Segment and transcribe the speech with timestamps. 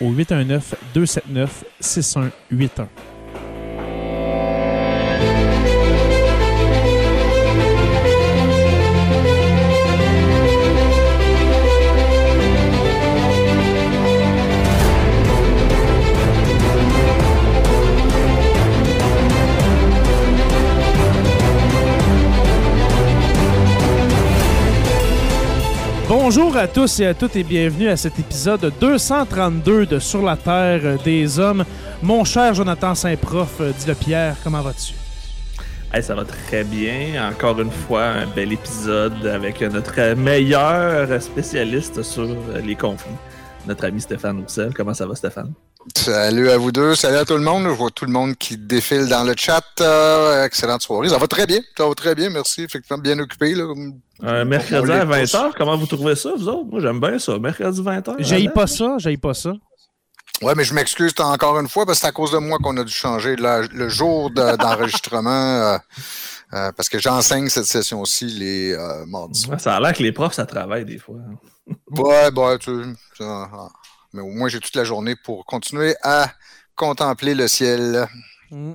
[0.00, 0.74] au 819
[26.32, 30.36] Bonjour à tous et à toutes et bienvenue à cet épisode 232 de Sur la
[30.36, 31.64] Terre des Hommes.
[32.04, 34.94] Mon cher Jonathan Saint-Prof, dit le Pierre, comment vas-tu?
[35.92, 37.28] Hey, ça va très bien.
[37.28, 42.28] Encore une fois, un bel épisode avec notre meilleur spécialiste sur
[42.64, 43.10] les conflits,
[43.66, 44.72] notre ami Stéphane Roussel.
[44.74, 45.52] Comment ça va, Stéphane?
[45.96, 47.64] Salut à vous deux, salut à tout le monde.
[47.64, 49.64] Je vois tout le monde qui défile dans le chat.
[49.80, 51.08] Euh, excellente soirée.
[51.08, 52.62] Ça va très bien, ça va très bien, merci.
[52.62, 53.54] Effectivement, bien occupé.
[53.54, 53.64] Là.
[54.22, 56.66] Un mercredi à 20h, comment vous trouvez ça, vous autres?
[56.70, 57.38] Moi, j'aime bien ça.
[57.38, 58.16] Mercredi 20h.
[58.18, 59.54] J'ai pas ça, j'ai pas ça.
[60.42, 62.76] Ouais, mais je m'excuse encore une fois parce que c'est à cause de moi qu'on
[62.76, 65.30] a dû changer le jour d'enregistrement.
[65.30, 65.78] Euh,
[66.52, 69.48] euh, parce que j'enseigne cette session-ci les mardis.
[69.58, 71.16] ça a l'air que les profs, ça travaille des fois.
[71.90, 72.70] ouais, bah, tu.
[74.12, 76.32] Mais au moins, j'ai toute la journée pour continuer à
[76.74, 78.08] contempler le ciel.
[78.50, 78.72] Mm.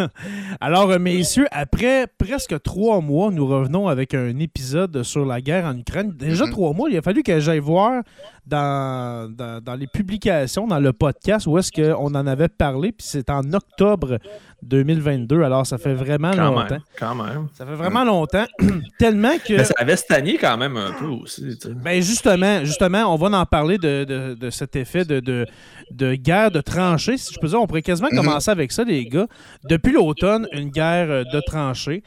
[0.60, 5.64] Alors, euh, messieurs, après presque trois mois, nous revenons avec un épisode sur la guerre
[5.64, 6.12] en Ukraine.
[6.14, 6.50] Déjà mm-hmm.
[6.50, 8.02] trois mois, il a fallu que j'aille voir
[8.46, 13.30] dans, dans, les publications, dans le podcast, où est-ce qu'on en avait parlé, puis c'est
[13.30, 14.18] en octobre
[14.62, 15.42] 2022.
[15.42, 16.78] Alors, ça fait vraiment longtemps.
[16.98, 17.48] quand même.
[17.54, 18.46] Ça fait vraiment longtemps.
[18.98, 19.54] tellement que.
[19.54, 21.58] Mais ça avait stagné quand même un peu aussi.
[21.76, 25.20] Ben justement, justement, on va en parler de, de, cet effet de,
[25.90, 27.16] de, guerre de tranchées.
[27.16, 28.18] Si je peux dire, on pourrait quasiment mhm.
[28.18, 29.26] commencer avec ça, les gars.
[29.64, 32.02] Depuis l'automne, une guerre euh, de tranchées.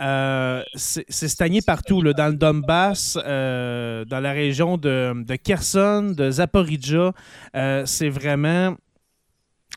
[0.00, 6.14] Euh, c'est stagné partout, là, dans le Donbass, euh, dans la région de, de Kherson,
[6.16, 7.12] de Zaporizhia.
[7.84, 8.76] c'est vraiment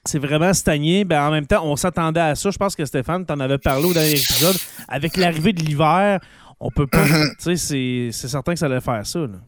[0.05, 1.05] c'est vraiment stagné.
[1.05, 2.51] Ben, en même temps, on s'attendait à ça.
[2.51, 4.55] Je pense que Stéphane, t'en avais parlé au dernier épisode.
[4.87, 6.19] Avec l'arrivée de l'hiver,
[6.59, 7.05] on peut pas.
[7.39, 9.19] tu sais, c'est certain que ça allait faire ça.
[9.19, 9.39] Là.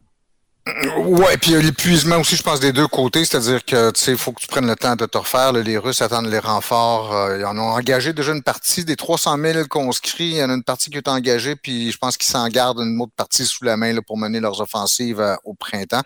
[0.66, 4.00] Ouais, puis il y a l'épuisement aussi, je pense, des deux côtés, c'est-à-dire que tu
[4.00, 5.52] sais, il faut que tu prennes le temps de te refaire.
[5.52, 7.14] les Russes attendent les renforts.
[7.14, 10.30] Euh, ils en ont engagé déjà une partie des 300 000 conscrits.
[10.30, 12.80] Il y en a une partie qui est engagée, puis je pense qu'ils s'en gardent
[12.80, 16.02] une autre partie sous la main là, pour mener leurs offensives euh, au printemps.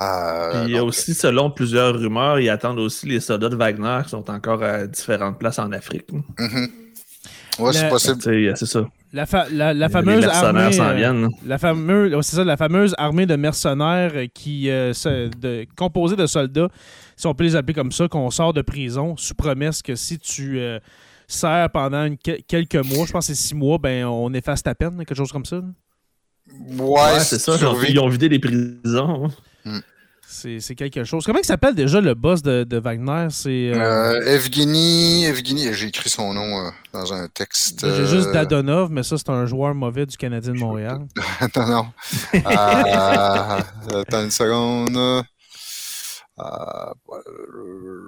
[0.00, 4.02] Euh, il y a aussi, selon plusieurs rumeurs, ils attendent aussi les soldats de Wagner
[4.04, 6.06] qui sont encore à différentes places en Afrique.
[6.38, 6.70] Mm-hmm.
[7.58, 8.22] Oui, c'est possible.
[8.56, 8.86] C'est ça.
[9.12, 9.24] La,
[9.72, 14.92] la, fameuse armée, euh, la fameuse, c'est ça, la fameuse armée de mercenaires qui euh,
[15.40, 16.68] de, composée de soldats,
[17.16, 20.18] si on peut les appeler comme ça, qu'on sort de prison sous promesse que si
[20.18, 20.78] tu euh,
[21.26, 24.98] sers pendant quelques mois, je pense que c'est six mois, ben on efface ta peine,
[24.98, 25.62] quelque chose comme ça.
[26.78, 27.56] Ouais, c'est ça.
[27.88, 29.30] Ils ont vidé les prisons.
[29.64, 29.78] Hmm.
[30.30, 31.24] C'est quelque chose.
[31.24, 33.28] Comment il s'appelle déjà le boss de, de Wagner?
[33.30, 34.20] C'est euh...
[34.20, 35.24] euh Evgeny.
[35.24, 37.86] Evgeny, j'ai écrit son nom euh, dans un texte.
[37.96, 41.06] J'ai juste Dadonov, mais ça, c'est un joueur mauvais du Canadien de Montréal.
[41.56, 41.86] non, non.
[42.44, 45.24] attends une seconde.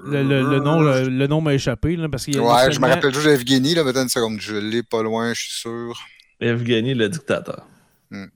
[0.05, 1.97] Le, le, le, nom, le, nom m'a échappé.
[1.97, 3.75] Là, parce qu'il ouais, je me rappelle juste Evgeny.
[3.75, 4.41] Là, attends une seconde.
[4.41, 5.99] Je l'ai pas loin, je suis sûr.
[6.39, 7.67] Evgeny, le dictateur.
[8.11, 8.27] Hmm.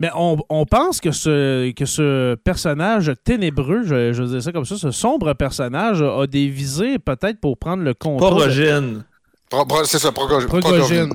[0.00, 4.90] Mais on, pense que ce, que ce personnage ténébreux, je, je ça comme ça, ce
[4.90, 8.30] sombre personnage a des visées peut-être pour prendre le contrôle.
[8.30, 9.04] Porogène.
[9.84, 10.48] c'est ça, Progogine.
[10.48, 11.10] Progogine.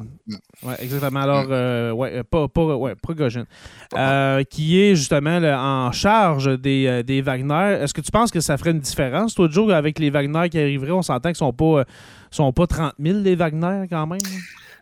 [0.64, 1.20] Ouais, exactement.
[1.20, 1.52] Alors, mm.
[1.52, 3.46] euh, ouais, pas, pas, ouais, Progogine.
[3.98, 7.80] Euh, qui est justement en charge des, des Wagner.
[7.82, 10.58] Est-ce que tu penses que ça ferait une différence, toi, Joe, avec les Wagner qui
[10.58, 10.92] arriveraient?
[10.92, 11.84] On s'entend qu'ils sont pas,
[12.32, 14.20] sont pas 30 000, les Wagner, quand même?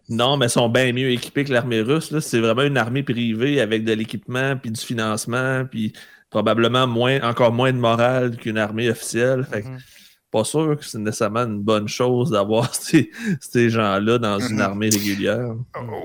[0.09, 2.17] Non, mais sont bien mieux équipés que l'armée russe.
[2.19, 5.93] C'est vraiment une armée privée avec de l'équipement, puis du financement, puis
[6.29, 9.47] probablement moins, encore moins de morale qu'une armée officielle.
[9.51, 9.96] Mm-hmm
[10.31, 13.09] pas sûr que c'est nécessairement une bonne chose d'avoir ces,
[13.39, 14.61] ces gens-là dans une mhm.
[14.61, 15.53] armée régulière.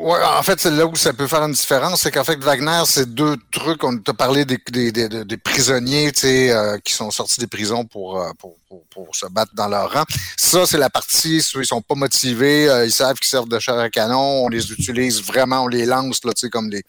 [0.00, 2.82] Oui, en fait, c'est là où ça peut faire une différence, c'est qu'en fait, Wagner,
[2.86, 3.82] c'est deux trucs.
[3.84, 8.20] On t'a parlé des, des, des, des prisonniers euh, qui sont sortis des prisons pour,
[8.20, 10.04] euh, pour, pour, pour, se battre dans leur rang.
[10.36, 13.78] Ça, c'est la partie, ils sont pas motivés, euh, ils savent qu'ils servent de chair
[13.78, 16.82] à canon, on les utilise vraiment, on les lance là, comme les,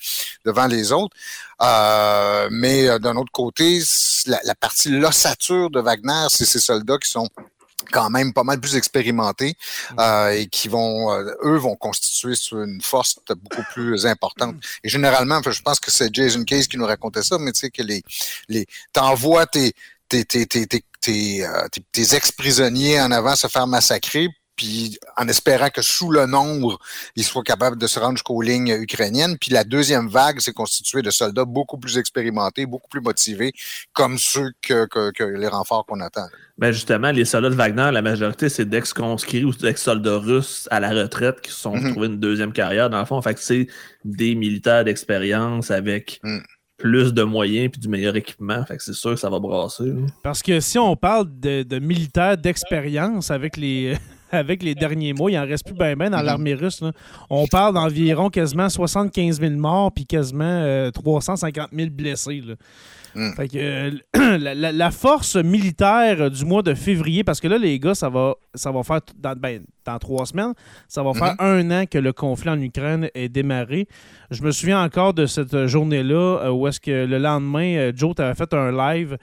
[0.45, 1.15] devant les autres.
[1.61, 3.81] Euh, mais euh, d'un autre côté,
[4.25, 7.27] la, la, partie l'ossature de Wagner, c'est ces soldats qui sont
[7.91, 9.55] quand même pas mal plus expérimentés
[9.91, 9.95] mm.
[9.99, 14.55] euh, et qui vont, euh, eux, vont constituer une force beaucoup plus importante.
[14.83, 17.69] Et généralement, je pense que c'est Jason Case qui nous racontait ça, mais tu sais
[17.69, 18.01] que les,
[18.49, 19.73] les, t'envoies tes,
[20.09, 21.45] tes, tes, tes, tes, tes,
[21.91, 26.79] tes ex-prisonniers en avant se faire massacrer puis en espérant que sous le nombre,
[27.15, 29.37] ils soient capables de se rendre jusqu'aux lignes ukrainiennes.
[29.39, 33.53] Puis la deuxième vague s'est constituée de soldats beaucoup plus expérimentés, beaucoup plus motivés,
[33.93, 36.27] comme ceux que, que, les renforts qu'on attend.
[36.57, 40.89] Ben justement, les soldats de Wagner, la majorité, c'est d'ex-conscrits ou d'ex-soldats russes à la
[40.89, 42.89] retraite qui se sont mm trouvés une deuxième carrière.
[42.89, 43.67] Dans le fond, fait que c'est
[44.05, 46.39] des militaires d'expérience avec mm.
[46.77, 48.63] plus de moyens puis du meilleur équipement.
[48.65, 49.91] Fait que c'est sûr que ça va brasser.
[50.23, 53.97] Parce que si on parle de, de militaires d'expérience avec les
[54.33, 55.31] avec les derniers mois.
[55.31, 56.83] Il en reste plus bien ben dans l'armée russe.
[57.29, 62.43] On parle d'environ quasiment 75 000 morts puis quasiment 350 euh, 000 blessés.
[63.15, 63.31] Hmm.
[63.35, 64.37] Fait que, euh,
[64.71, 68.71] la, force militaire du mois de février, parce que là, les gars, ça va, ça
[68.71, 70.53] va faire dans, ben, dans trois semaines,
[70.87, 71.69] ça va faire mhm.
[71.69, 73.87] un an que le conflit en Ukraine est démarré.
[74.31, 78.33] Je me souviens encore de cette journée-là euh, où est-ce que le lendemain, Joe t'avait
[78.33, 79.17] fait un live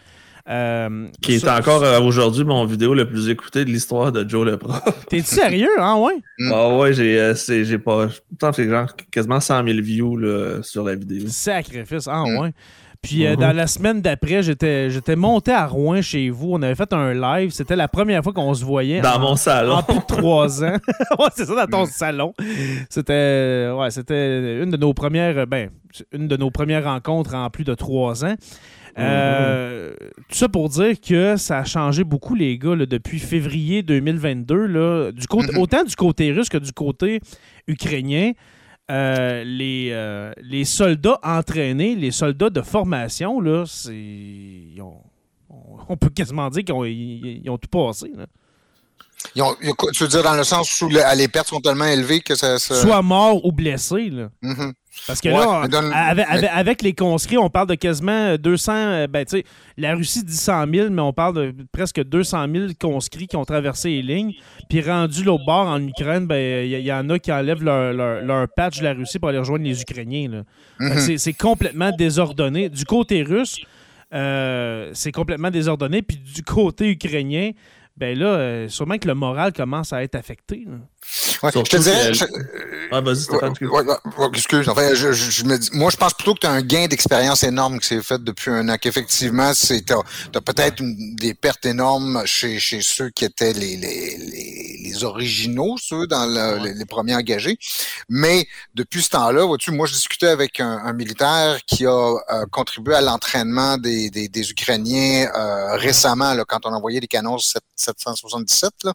[0.51, 4.45] euh, qui est encore euh, aujourd'hui mon vidéo le plus écoutée de l'histoire de Joe
[4.45, 4.83] le prof.
[5.09, 6.17] T'es sérieux, hein, ouais?
[6.41, 6.53] Mm.
[6.53, 8.09] Ah ouais, j'ai, euh, j'ai pas.
[8.53, 11.29] C'est genre quasiment 100 000 views sur la vidéo.
[11.29, 12.39] Sacrifice, ah mm.
[12.39, 12.53] ouais.
[13.01, 13.37] Puis mm-hmm.
[13.37, 16.49] dans la semaine d'après, j'étais, j'étais monté à Rouen chez vous.
[16.51, 17.53] On avait fait un live.
[17.53, 19.01] C'était la première fois qu'on se voyait.
[19.01, 19.75] Dans mon salon.
[19.75, 20.77] En plus de trois ans.
[21.19, 22.35] ouais, c'est ça, dans ton salon.
[22.91, 25.71] C'était, ouais, c'était une de nos premières, ben,
[26.13, 28.35] une de nos premières rencontres en plus de trois ans.
[28.99, 29.95] Euh,
[30.29, 34.67] tout ça pour dire que ça a changé beaucoup, les gars, depuis février 2022.
[34.67, 35.61] Là, du côté, mm-hmm.
[35.61, 37.21] Autant du côté russe que du côté
[37.67, 38.33] ukrainien.
[38.91, 44.75] Euh, les, euh, les soldats entraînés, les soldats de formation, là, c'est.
[45.89, 48.13] On, peut quasiment dire qu'ils ont, tout passé.
[49.35, 52.59] Tu veux dire dans le sens où les pertes sont tellement élevées que ça.
[52.59, 54.11] Soit mort ou blessé.
[54.11, 54.29] Là.
[54.43, 54.73] Mm-hmm.
[55.07, 55.63] Parce que là,
[56.53, 58.73] avec, les conscrits, on parle de quasiment 200.
[58.73, 59.45] Euh, ben, tu sais,
[59.77, 63.45] la Russie dit 100 000, mais on parle de presque 200 000 conscrits qui ont
[63.45, 64.33] traversé les lignes.
[64.69, 68.81] Puis rendu l'autre bord en Ukraine, ben, il y, en a qui enlèvent leur, patch
[68.81, 70.45] de la Russie pour aller rejoindre les Ukrainiens.
[70.81, 71.19] Mm-hmm.
[71.19, 72.69] C'est complètement désordonné.
[72.69, 73.61] Du côté russe,
[74.13, 76.03] euh, c'est complètement désordonné.
[76.03, 77.53] Puis du côté ukrainien,
[78.01, 80.67] ben là, euh, sûrement que le moral commence à être affecté.
[81.43, 82.13] Ouais, je te dirais.
[82.91, 83.55] Vas-y, Stéphane.
[84.35, 84.69] excuse.
[84.69, 87.43] Enfin, je, je, me dis, moi, je pense plutôt que tu as un gain d'expérience
[87.43, 88.77] énorme qui s'est fait depuis un an.
[88.81, 90.83] Qu'effectivement, tu as, peut-être
[91.17, 94.17] des pertes énormes chez, chez ceux qui étaient les, les,
[94.85, 96.27] les, originaux, ceux dans
[96.63, 97.59] les, premiers engagés.
[98.09, 102.47] Mais depuis ce temps-là, vois-tu, moi, je discutais avec un, un militaire qui a euh,
[102.51, 107.39] contribué à l'entraînement des, des, des, Ukrainiens euh, récemment, là, quand on envoyait des canons
[107.39, 108.73] 777.
[108.85, 108.93] Là.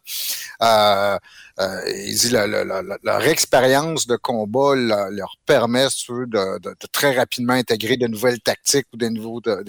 [0.62, 1.18] Euh,
[1.58, 7.96] euh, il dit la, leur expérience de combat leur permet de, de, très rapidement intégrer
[7.96, 9.64] de nouvelles tactiques ou des nouveaux de,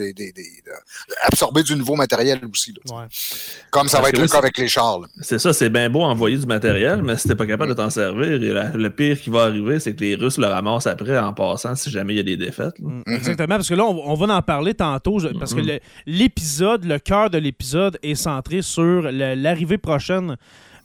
[1.21, 2.73] absorber du nouveau matériel aussi.
[3.71, 4.99] Comme ça va être le cas avec les chars.
[5.21, 7.89] C'est ça, c'est bien beau envoyer du matériel, mais si t'es pas capable de t'en
[7.89, 11.75] servir, le pire qui va arriver, c'est que les Russes le ramassent après en passant
[11.75, 12.77] si jamais il y a des défaites.
[12.79, 15.79] Mm, exactement, parce que là, on, va en parler tantôt, parce que mm-hmm.
[16.05, 20.35] l'épisode, le cœur de l'épisode est centré sur l'arrivée prochaine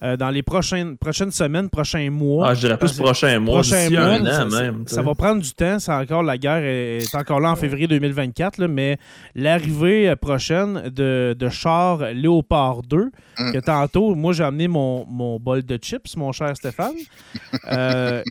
[0.03, 2.49] euh, dans les prochaines, prochaines semaines, prochains mois.
[2.49, 4.85] Ah, je dirais plus prochains mois, prochains mois, un an même.
[4.87, 5.79] Ça, va prendre du temps.
[5.79, 8.99] C'est encore, la guerre est, encore là en février 2024, mais
[9.37, 13.53] l'arrivée euh, prochaine de, de char Léopard 2, mm.
[13.53, 16.93] que tantôt, moi, j'ai amené mon, mon, bol de chips, mon cher Stéphane.
[17.71, 18.23] Euh,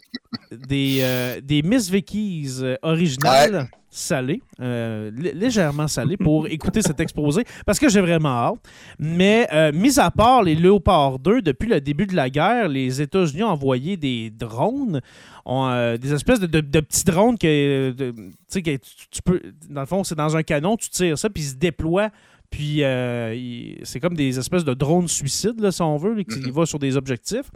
[0.51, 1.03] des,
[1.43, 3.69] des Miss Vickies originales.
[3.91, 8.59] Salé, euh, légèrement salé, pour écouter cet exposé, parce que j'ai vraiment hâte.
[8.97, 13.01] Mais, euh, mis à part les Léopard 2, depuis le début de la guerre, les
[13.01, 15.01] États-Unis ont envoyé des drones,
[15.45, 16.47] ont, des espèces de,
[16.79, 18.77] petits drones que, que
[19.11, 19.41] tu, peux.
[19.69, 22.09] Dans le fond, c'est dans un canon, tu tires ça, puis ils se déploient
[22.49, 22.83] puis
[23.83, 26.97] c'est comme des espèces de drones suicides, là, si on veut, qui vont sur des
[26.97, 27.49] objectifs.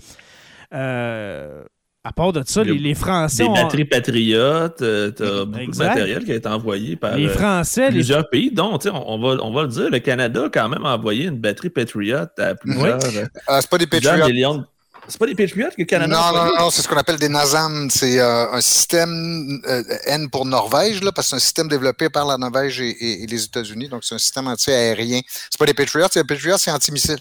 [0.73, 1.63] Euh,
[2.05, 3.47] à part de ça, les, Français.
[3.47, 7.89] Des batteries patriotes, euh, t'as beaucoup de matériel qui a été envoyé par les euh,
[7.89, 11.25] plusieurs pays, dont, on, va, on va le dire, le Canada a quand même envoyé
[11.25, 12.99] une batterie patriote à plusieurs.
[12.99, 13.17] Oui.
[13.49, 14.63] Euh, c'est pas des Patriots.
[15.07, 17.29] C'est pas des Patriots que le Canada Non, non, non, c'est ce qu'on appelle des
[17.29, 17.89] NASAM.
[17.89, 19.59] C'est un système
[20.05, 23.43] N pour Norvège, là, parce que c'est un système développé par la Norvège et, les
[23.43, 23.89] États-Unis.
[23.89, 25.21] Donc, c'est un système anti-aérien.
[25.49, 27.19] C'est pas des Patriots, c'est des Patriots, c'est anti-missiles.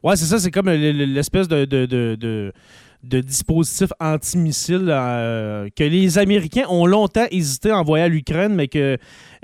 [0.00, 2.52] Ouais, c'est ça, c'est comme l'espèce de, de, de de
[3.02, 8.98] dispositifs antimissile euh, que les Américains ont longtemps hésité à envoyer à l'Ukraine, mais qu'ils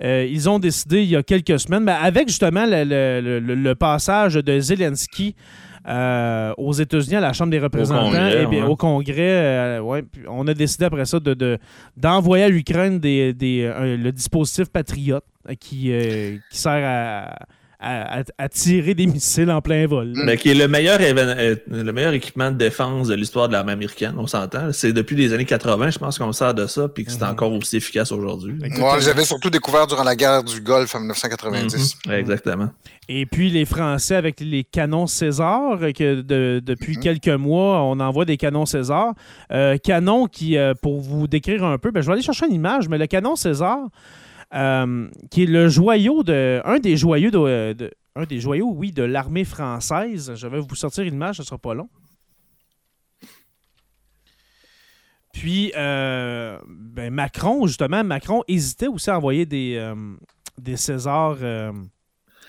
[0.04, 5.34] euh, ont décidé il y a quelques semaines, mais avec justement le, passage de Zelensky
[5.88, 10.46] euh, aux États-Unis à la Chambre des représentants, et eh bien, au Congrès, ouais, on
[10.46, 11.18] a décidé après ça
[11.96, 15.20] d'envoyer de, à l'Ukraine des, le dispositif Patriot
[15.58, 15.92] qui,
[16.50, 17.38] qui sert à
[17.80, 20.12] à, tirer des missiles en plein vol.
[20.24, 23.72] Mais qui est le meilleur, euh, le meilleur équipement de défense de l'histoire de l'armée
[23.72, 24.72] américaine, on s'entend.
[24.72, 27.30] C'est depuis les années 80, je pense qu'on sert de ça, puis que c'est mhm.
[27.30, 28.56] encore aussi efficace aujourd'hui.
[28.78, 31.98] Moi, j'avais surtout découvert durant la guerre du Golfe en 1990.
[32.06, 32.12] Mhm.
[32.12, 32.70] Exactement.
[33.08, 36.20] Et puis les Français avec les canons César, que
[36.60, 37.02] depuis mhm.
[37.02, 39.14] quelques mois, on envoie des canons César.
[39.52, 42.54] Euh, canons qui, euh, pour vous décrire un peu, ben, je vais aller chercher une
[42.54, 43.78] image, mais le canon César,
[44.54, 46.60] euh, qui est le joyau de.
[46.64, 47.90] Un des joyaux de.
[48.16, 50.32] oui, de l'armée française.
[50.34, 51.88] Je vais vous sortir une image, ce ne sera pas long.
[55.32, 59.94] Puis, euh, ben Macron, justement, Macron hésitait aussi à envoyer des, euh,
[60.56, 61.38] des Césars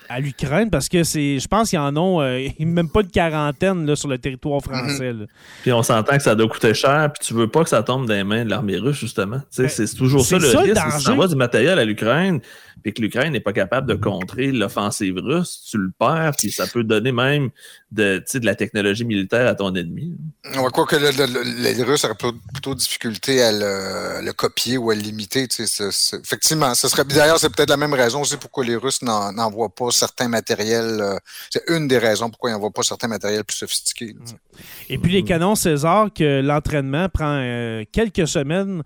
[0.10, 3.86] à l'Ukraine parce que c'est je pense qu'ils en ont euh, même pas de quarantaine
[3.86, 5.14] là, sur le territoire français.
[5.62, 8.08] Puis on s'entend que ça doit coûter cher, puis tu veux pas que ça tombe
[8.08, 9.42] dans les mains de l'armée russe, justement.
[9.58, 10.82] Ben, c'est toujours ça le risque.
[10.98, 12.42] Si tu envoies du matériel à l'Ukraine,
[12.82, 16.66] puis que l'Ukraine n'est pas capable de contrer l'offensive russe, tu le perds, puis ça
[16.66, 17.50] peut donner même
[17.92, 20.16] de, de la technologie militaire à ton ennemi.
[20.56, 22.16] On va croire que les Russes auraient
[22.54, 25.48] plutôt difficulté à le, copier ou à le limiter.
[25.48, 29.92] effectivement, ce serait d'ailleurs, c'est peut-être la même raison aussi pourquoi les Russes n'envoient pas
[29.92, 31.00] certains matériels.
[31.02, 31.18] Euh,
[31.50, 34.16] c'est une des raisons pourquoi ils n'envoient pas certains matériels plus sophistiqués.
[34.90, 38.84] Et puis les canons César, que l'entraînement prend euh, quelques semaines.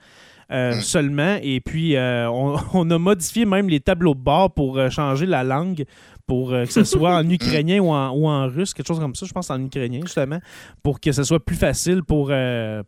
[0.51, 0.81] Euh, mm.
[0.81, 1.37] seulement.
[1.41, 2.29] Et puis, euh,
[2.73, 5.85] on, a modifié même les tableaux de bord pour euh, changer la langue,
[6.25, 9.25] pour que ce soit en ukrainien ou en, ou en, russe, quelque chose comme ça,
[9.25, 10.39] je pense en ukrainien justement,
[10.81, 12.31] pour que ce soit plus facile pour,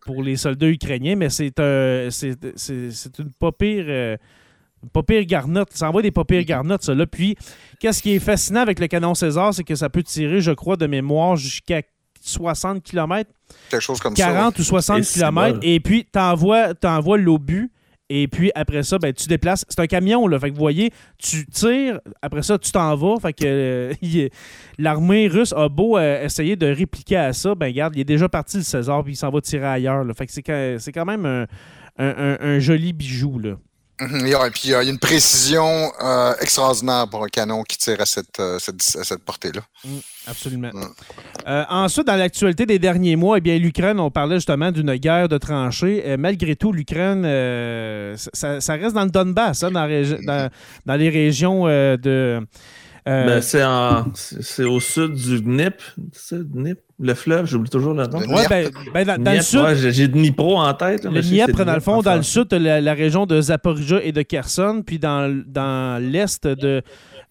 [0.02, 1.16] pour les soldats ukrainiens.
[1.16, 1.54] Mais c'est
[2.10, 4.18] c'est une pas pire.
[4.94, 5.70] pas pire garnotte.
[5.74, 6.96] Ça envoie des pas pires garnottes, ça.
[6.96, 7.06] Là.
[7.06, 7.36] Puis,
[7.80, 10.78] qu'est-ce qui est fascinant avec le canon César, c'est que ça peut tirer, je crois,
[10.78, 11.82] de mémoire jusqu'à
[12.26, 13.30] 60 km.
[13.70, 15.60] Quelque chose comme 40 ou 60 km.
[15.62, 16.74] Et puis, tu envoies,
[17.18, 17.72] l'obus.
[18.10, 19.66] Et puis après ça, ben, tu déplaces.
[19.68, 20.40] C'est un camion, là.
[20.40, 23.20] Fait que vous voyez, tu tires, après ça, tu t'en vas.
[23.20, 24.30] Fait que euh,
[24.78, 27.56] l'armée russe a beau euh, essayer de répliquer à ça.
[27.56, 30.04] Ben regarde, il est déjà parti le César, puis il s'en va tirer ailleurs.
[30.04, 30.14] Là.
[30.14, 31.48] Fait que c'est quand même un,
[31.98, 33.40] un joli bijou.
[33.40, 33.58] Là.
[34.02, 38.02] Mhm, et puis il y a une précision euh, extraordinaire pour un canon qui tire
[38.02, 39.62] à cette, euh, cette, portée-là.
[39.86, 39.98] Mm,
[40.28, 40.72] absolument.
[41.48, 45.30] Euh, ensuite, dans l'actualité des derniers mois, eh bien, l'Ukraine, on parlait justement d'une guerre
[45.30, 46.16] de tranchées.
[46.18, 47.24] malgré tout, l'Ukraine,
[48.16, 50.50] ça, reste dans le Donbass, hein, dans,
[50.86, 52.46] dans, les régions de
[53.08, 55.76] euh, ben, c'est, en, c'est au sud du Dnip,
[56.32, 58.20] Dnip le fleuve, j'oublie toujours le nom.
[58.20, 59.60] Oui, ben, ben, dans, le sud.
[59.60, 61.04] Ouais, j'ai Dnipro en tête.
[61.04, 64.22] le Dniepr, dans le fond, dans le sud, la, la, région de Zaporizhia et de
[64.22, 66.82] Kherson, puis dans, dans l'est de,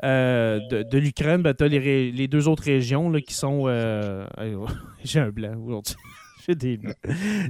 [0.02, 3.64] euh, de, de, l'Ukraine, ben, tu as les, les, deux autres régions là, qui sont.
[3.66, 4.26] Euh...
[5.04, 5.96] j'ai un blanc aujourd'hui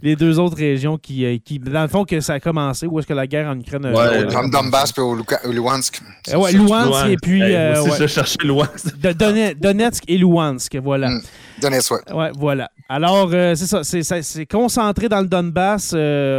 [0.02, 2.98] les deux autres régions qui, euh, qui, dans le fond, que ça a commencé, où
[2.98, 3.86] est-ce que la guerre en Ukraine.
[3.86, 5.16] Ouais, euh, au Donbass et au
[5.52, 6.00] Luhansk.
[6.28, 7.42] Euh, ouais, Luhansk et puis.
[7.42, 8.96] Hey, aussi, je cherchais Luhansk.
[8.98, 11.10] Donetsk et Luhansk, voilà.
[11.10, 11.22] Mm.
[11.60, 12.12] Donetsk, ouais.
[12.12, 12.70] Ouais, voilà.
[12.88, 15.94] Alors, c'est ça, c'est concentré dans le Donbass.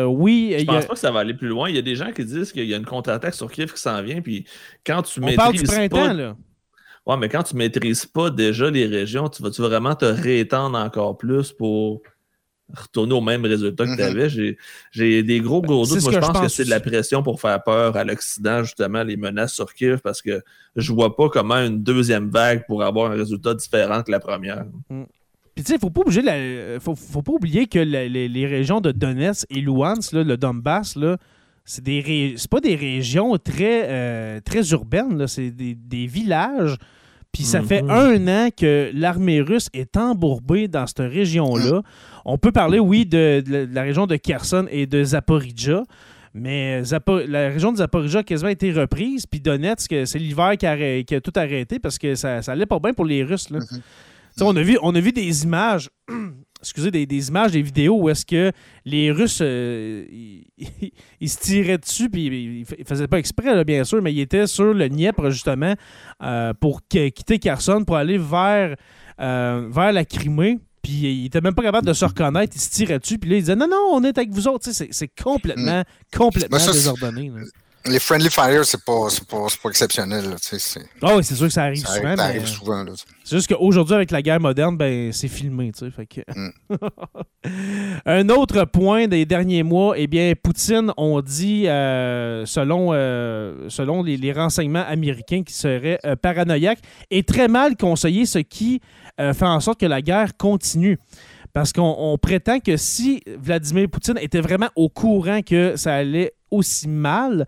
[0.07, 0.55] oui.
[0.57, 1.69] Je pense pas que ça va aller plus loin.
[1.69, 3.81] Il y a des gens qui disent qu'il y a une contre-attaque sur Kiev qui
[3.81, 4.45] s'en vient, puis
[4.85, 6.35] quand tu On parle du printemps, là.
[7.05, 11.17] Ouais, mais quand tu maîtrises pas déjà les régions, tu vas-tu vraiment te réétendre encore
[11.17, 12.01] plus pour
[12.73, 14.29] retourner au même résultat que mm-hmm.
[14.29, 14.57] tu avais.
[14.91, 16.01] J'ai des gros gros doutes.
[16.01, 19.17] Moi, je pense, que c'est de la pression pour faire peur à l'Occident, justement, les
[19.17, 20.41] menaces sur Kiev, parce que
[20.75, 24.65] je vois pas comment une deuxième vague pourrait avoir un résultat différent que la première.
[24.89, 25.03] Mm.
[25.55, 26.01] Puis tu sais, faut pas
[26.81, 31.17] faut, pas oublier que les, régions de Donetsk et Luhansk, le Donbass, là,
[31.63, 36.75] c'est des pas des régions très, euh, très urbaines, c'est des, villages.
[37.35, 37.89] Puis ça fait mhm.
[37.89, 41.81] un an que l'armée russe est embourbée dans cette région-là.
[42.23, 45.83] On peut parler, oui, de, la région de Kherson et de Zaporizhia,
[46.33, 46.81] mais
[47.27, 49.25] la région de Zaporizhia a quasiment été reprise.
[49.25, 52.93] Puis Donetsk, c'est l'hiver qui, a, tout arrêté parce que ça, ça allait pas bien
[52.93, 53.49] pour les Russes.
[53.49, 53.59] Là.
[53.59, 53.81] Mhm.
[54.39, 55.89] On, a vu, on a vu des images
[56.65, 58.51] excusez, des, images, des vidéos où est-ce que
[58.85, 60.05] les Russes, euh,
[61.21, 64.47] ils, se tiraient dessus, puis ils, ne faisaient pas exprès, bien sûr, mais ils étaient
[64.47, 65.73] sur le Dniepr, justement,
[66.23, 68.75] euh, pour quitter Kherson, pour aller vers,
[69.19, 70.59] euh, vers la Crimée.
[70.81, 73.37] Puis ils n'étaient même pas capables de se reconnaître, ils se tiraient dessus, puis là,
[73.37, 74.69] ils disaient non, non, on est avec vous autres.
[74.71, 76.17] C'est complètement, mm.
[76.17, 77.31] complètement désordonné
[77.87, 80.23] les friendly fires, c'est pas, pas, pas, exceptionnel.
[81.01, 82.15] ah oui, c'est sûr que ça arrive souvent.
[82.15, 82.85] Ça arrive souvent.
[83.23, 85.71] C'est juste qu'aujourd'hui, avec la guerre moderne, ben, c'est filmé.
[85.95, 86.21] Fait que...
[86.35, 86.51] Mm.
[88.05, 94.03] Un autre point des derniers mois, eh bien, Poutine, on dit, euh, selon, euh, selon
[94.03, 96.79] les, renseignements américains, qui serait euh, paranoïaque
[97.11, 98.81] et très mal conseillé, ce qui
[99.17, 100.99] fait en sorte que la guerre continue.
[101.53, 106.89] Parce qu'on prétend que si Vladimir Poutine était vraiment au courant que ça allait aussi
[106.89, 107.47] mal,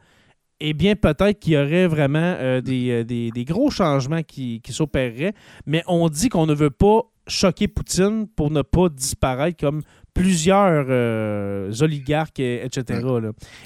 [0.59, 5.33] eh bien, peut-être qu'il y aurait vraiment euh, euh, des, gros changements qui, qui s'opéreraient,
[5.65, 9.81] mais on dit qu'on ne veut pas choquer Poutine pour ne pas disparaître comme
[10.13, 13.01] plusieurs euh, oligarques, etc.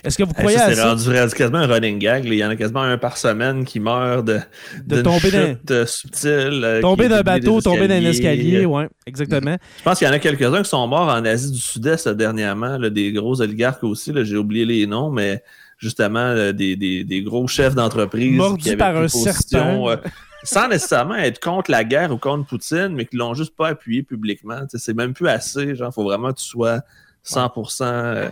[0.04, 0.98] Est-ce que vous croyez à ça?
[0.98, 2.26] C'est rendu quasiment un running gag.
[2.26, 4.40] Il y en a quasiment un par semaine qui meurt de,
[4.86, 6.80] de tomber d'un subtil.
[6.82, 9.56] tomber d'un bateau, tomber d'un escalier, oui, exactement.
[9.78, 12.78] Je pense qu'il y en a quelques-uns qui sont morts en Asie du Sud-Est dernièrement,
[12.78, 14.12] des gros oligarques aussi.
[14.24, 15.42] J'ai oublié les noms, mais
[15.82, 19.90] justement euh, des, des, gros chefs d'entreprise qui avaient par un serpent.
[19.90, 19.98] Euh,
[20.44, 24.02] sans nécessairement être contre la guerre ou contre Poutine, mais qui l'ont juste pas appuyé
[24.02, 24.60] publiquement.
[24.74, 25.64] C'est même plus assez.
[25.64, 26.82] Il faut vraiment que tu sois
[27.24, 28.30] 100% euh,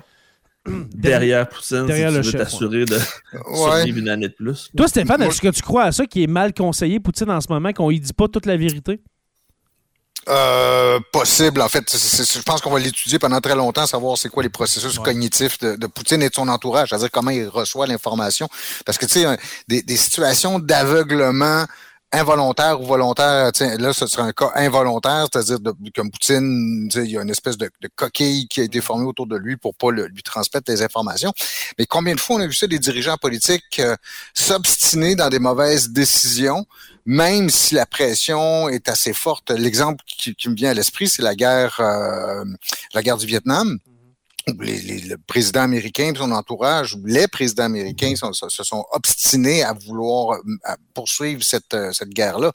[0.96, 2.98] derrière Poutine derrière si tu veux t'assurer de
[3.54, 4.72] survivre une année de plus.
[4.76, 7.48] Toi, Stéphane, est-ce que tu crois à ça qui est mal conseillé, Poutine, en ce
[7.50, 9.02] moment, qu'on ne dit pas toute la vérité?
[10.30, 11.90] Euh, possible, en fait.
[11.92, 15.88] je pense qu'on va l'étudier pendant très longtemps, savoir c'est quoi les processus cognitifs de,
[15.88, 18.48] Poutine et de son entourage, c'est-à-dire comment il reçoit l'information.
[18.86, 21.66] Parce que, tu sais, des, des, situations d'aveuglement
[22.12, 25.58] involontaire ou volontaire, là, ce sera un cas involontaire, c'est-à-dire
[25.96, 29.38] comme Poutine, il y a une espèce de, coquille qui a été formée autour de
[29.38, 31.32] lui pour pas lui transmettre les informations.
[31.78, 33.96] Mais combien de fois on a vu ça des dirigeants politiques euh,
[34.34, 36.66] s'obstiner dans des mauvaises décisions,
[37.06, 39.52] même si la pression est assez forte.
[39.52, 42.44] L'exemple qui, me vient à l'esprit, c'est la guerre, euh,
[42.94, 43.80] la guerre du Vietnam
[44.60, 50.40] les, le président américain et son entourage, les présidents américains se sont obstinés à vouloir
[51.00, 52.52] poursuivre cette, euh, cette guerre-là.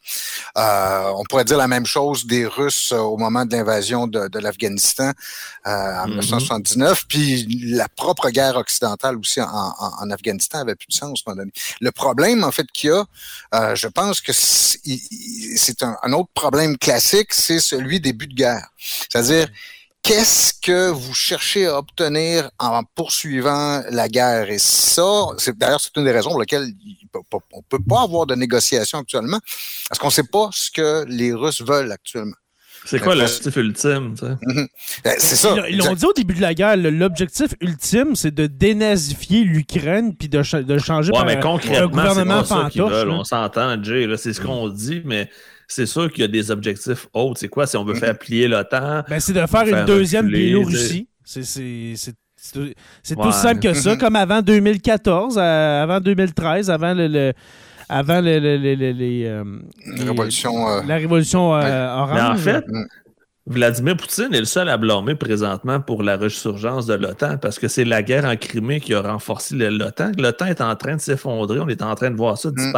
[0.59, 4.29] Euh, on pourrait dire la même chose des Russes euh, au moment de l'invasion de,
[4.29, 5.13] de l'Afghanistan
[5.65, 7.07] en 1979, mm-hmm.
[7.09, 11.35] puis la propre guerre occidentale aussi en, en, Afghanistan avait plus de sens à un
[11.35, 11.53] moment donné.
[11.81, 16.77] Le problème, en fait, qu'il y a, je pense que c'est un, un, autre problème
[16.77, 18.69] classique, c'est celui des buts de guerre.
[19.09, 19.49] C'est-à-dire,
[20.05, 24.51] qu'est-ce que vous cherchez à obtenir en poursuivant la guerre?
[24.51, 26.69] Et ça, c'est d'ailleurs c'est une des raisons pour lesquelles
[27.15, 29.41] on ne peut pas avoir de négociation actuellement,
[29.89, 32.37] parce qu'on ne sait pas ce que les Russes veulent actuellement.
[32.87, 34.15] C'est quoi l'objectif ultime?
[34.21, 34.69] Mhm.
[35.05, 35.57] Ben, c'est ça.
[35.71, 40.29] Ils l'ont dit au début de la guerre, l'objectif ultime, c'est de dénazifier l'Ukraine puis
[40.29, 43.07] de, de changer par mais un gouvernement fantoche.
[43.09, 45.31] On s'entend, Jay, c'est ce qu'on dit, mais
[45.69, 47.41] c'est sûr qu'il y a des objectifs autres.
[47.41, 49.03] C'est quoi si on veut faire plier l'OTAN?
[49.09, 51.09] Ben, c'est de faire, une deuxième Biélorussie.
[51.25, 57.33] C'est tout simple que ça, comme avant 2014, euh, avant 2013, avant le,
[57.89, 59.45] avant le, les, euh,
[59.87, 62.11] la révolution, euh, la révolution orange.
[62.15, 62.85] Mais en fait, mm.
[63.47, 67.69] Vladimir Poutine est le seul à blâmer présentement pour la resurgence de l'OTAN parce que
[67.69, 70.13] c'est la guerre en Crimée qui a renforcé l'OTAN.
[70.19, 72.73] L'OTAN est en train de s'effondrer, on est en train de voir ça mm.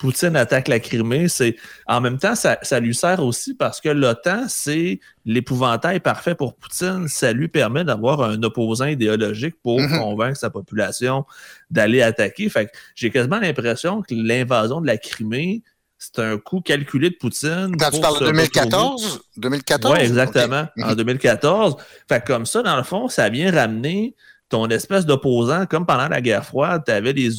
[0.00, 4.46] Poutine attaque la Crimée, c'est en même temps, ça, lui sert aussi parce que l'OTAN,
[4.48, 7.06] c'est l'épouvantail parfait pour Poutine.
[7.06, 9.98] Ça lui permet d'avoir un opposant idéologique pour mhm.
[9.98, 11.26] convaincre sa population
[11.70, 12.48] d'aller attaquer.
[12.48, 15.62] Fait j'ai quasiment l'impression que l'invasion de la Crimée,
[15.98, 17.76] c'est un coup calculé de Poutine.
[17.78, 19.20] Quand tu parles de 2014?
[19.36, 19.94] 2014?
[19.94, 20.66] Oui, exactement.
[20.82, 21.76] En 2014.
[22.08, 24.16] Fait comme ça, dans le fond, ça vient ramener
[24.48, 27.30] ton espèce d'opposant, comme pendant la guerre froide, tu avais les,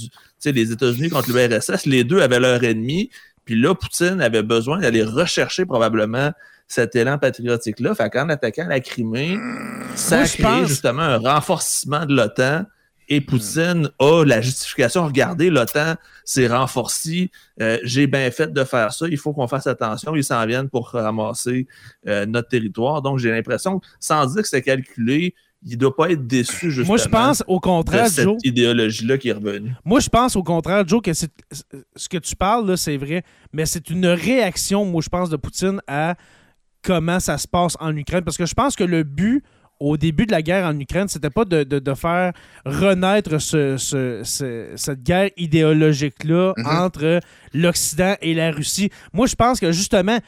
[0.46, 3.10] les États-Unis contre l'URSS, les deux avaient leur ennemi,
[3.46, 6.32] puis là, Poutine avait besoin d'aller rechercher probablement
[6.68, 7.96] cet élan patriotique-là.
[7.96, 9.38] Fait qu'en attaquant la Crimée,
[9.96, 12.66] ça a créé justement un renforcement de l'OTAN.
[13.10, 15.06] Et Poutine a la justification.
[15.06, 17.30] Regardez, l'OTAN s'est renforcé.
[17.62, 19.06] Euh, j'ai bien fait de faire ça.
[19.10, 20.16] Il faut qu'on fasse attention.
[20.16, 21.68] Ils s'en viennent pour ramasser
[22.08, 23.02] euh, notre territoire.
[23.02, 26.88] Donc, j'ai l'impression, sans dire que c'est calculé, il ne doit pas être déçu, justement.
[26.88, 28.38] Moi, je pense au contraire, de cette Joe.
[28.44, 29.74] idéologie-là qui est revenue.
[29.86, 31.28] Moi, je pense au contraire, Joe, que ce
[32.10, 35.80] que tu parles, là, c'est vrai, mais c'est une réaction, moi, je pense, de Poutine
[35.88, 36.16] à
[36.84, 38.24] comment ça se passe en Ukraine.
[38.24, 39.44] Parce que je pense que le but,
[39.80, 42.34] au début de la guerre en Ukraine, c'était pas de, de- de faire
[42.66, 46.66] renaître ce- ce- ce- cette guerre idéologique-là Mhm.
[46.68, 47.20] entre
[47.54, 48.90] l'Occident et la Russie.
[49.14, 50.20] Moi, je pense que justement,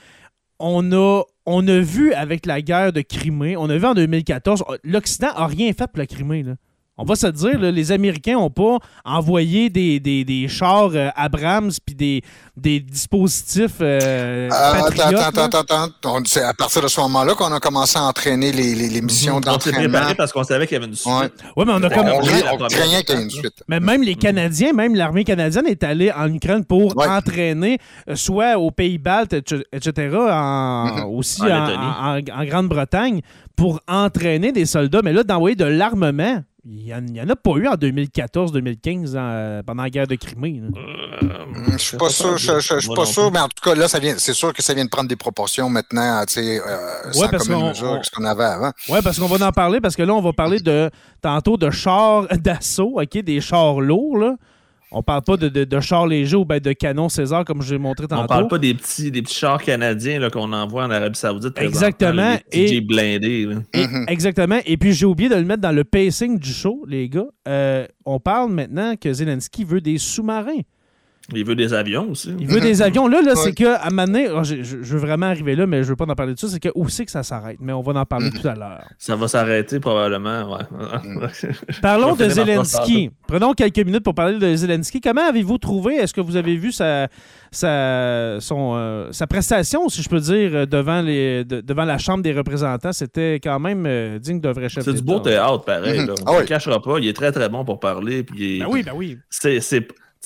[0.59, 4.63] on a, on a vu avec la guerre de Crimée, on a vu en 2014,
[4.83, 6.43] l'Occident a rien fait pour la Crimée.
[6.43, 6.55] Là.
[6.95, 11.09] On va se dire, là, les Américains n'ont pas envoyé des, des, des chars euh,
[11.15, 12.21] Abrams puis des,
[12.55, 16.17] des dispositifs euh, Ah, attends, attends, attends, attends.
[16.17, 19.01] On- C'est à partir de ce moment-là qu'on a commencé à entraîner les, les, les
[19.01, 19.89] missions On s'est d'entraînement.
[19.89, 21.11] préparé parce qu'on savait qu'il y avait une suite.
[21.11, 21.29] Ouais.
[21.57, 22.07] Ouais, mais on a On, comme.
[22.07, 23.63] on, on craignait qu'il y ait une suite.
[23.67, 27.07] Mais même les Canadiens, même l'armée canadienne est allée en Ukraine pour Ouais.
[27.07, 31.05] entraîner, euh, soit aux Pays-Baltes, etc., etc., en- Mhm.
[31.15, 32.31] aussi En en, Lettonie.
[32.35, 33.21] en- en Grande-Bretagne,
[33.55, 35.01] pour entraîner des soldats.
[35.03, 39.83] Mais là, d'envoyer de l'armement, il n'y en, a pas eu en 2014-2015 euh, pendant
[39.83, 40.61] la guerre de Crimée.
[41.21, 43.75] Hum, Je suis pas sûr, je, je- je suis pas sûr, mais en tout cas,
[43.75, 46.61] là, ça vient, c'est sûr que ça vient de prendre des proportions maintenant, tu sais,
[46.61, 48.71] euh, sans parce commune qu'on- mesure on- que ce qu'on avait avant.
[48.89, 50.89] Oui, parce qu'on va en parler, parce que là, on va parler de
[51.21, 54.35] tantôt de chars d'assaut, OK, des chars lourds, là.
[54.93, 57.77] On parle pas de, de, de chars légers ou ben de canons César, comme j'ai
[57.77, 58.23] montré tantôt.
[58.23, 61.59] On parle pas des petits, des petits chars canadiens là, qu'on envoie en Arabie Saoudite.
[61.59, 63.47] Exactement, Les et- blindés.
[63.73, 64.05] Et- Mhm.
[64.07, 64.59] Exactement.
[64.65, 67.25] Et puis, j'ai oublié de le mettre dans le pacing du show, les gars.
[67.47, 70.61] Euh, on parle maintenant que Zelensky veut des sous-marins.
[71.33, 72.33] Il veut des avions aussi.
[72.37, 73.07] Il veut des avions.
[73.07, 73.35] Là, là Ouais.
[73.37, 75.81] c'est que, à un moment donné, oh, je, je- je veux vraiment arriver là, mais
[75.81, 76.49] je veux pas en parler de ça.
[76.49, 77.57] C'est que où c'est que ça s'arrête?
[77.61, 78.41] Mais on va en parler Mhm.
[78.41, 78.83] tout à l'heure.
[78.97, 80.53] Ça va s'arrêter probablement.
[80.57, 80.63] Ouais.
[81.81, 83.09] Parlons de Zelensky.
[83.25, 84.99] Prenons quelques minutes pour parler de Zelensky.
[84.99, 85.95] Comment avez-vous trouvé?
[85.95, 87.07] Est-ce que vous avez vu sa,
[87.51, 91.97] sa, son, euh, sa prestation, si je peux dire, euh, devant, les, de- devant la
[91.97, 92.91] Chambre des représentants?
[92.91, 96.05] C'était quand même euh, digne d'un vrai chef C'est du beau théâtre, pareil.
[96.05, 96.13] Là.
[96.25, 96.45] Ah On ne oui.
[96.45, 96.99] cachera pas.
[96.99, 98.23] Il est très, très bon pour parler.
[98.23, 99.17] Puis il est- Ben oui, ben oui.
[99.29, 99.59] c'est,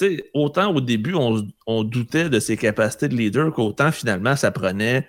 [0.06, 4.52] sais, autant au début, on, on doutait de ses capacités de leader qu'autant finalement, ça
[4.52, 5.08] prenait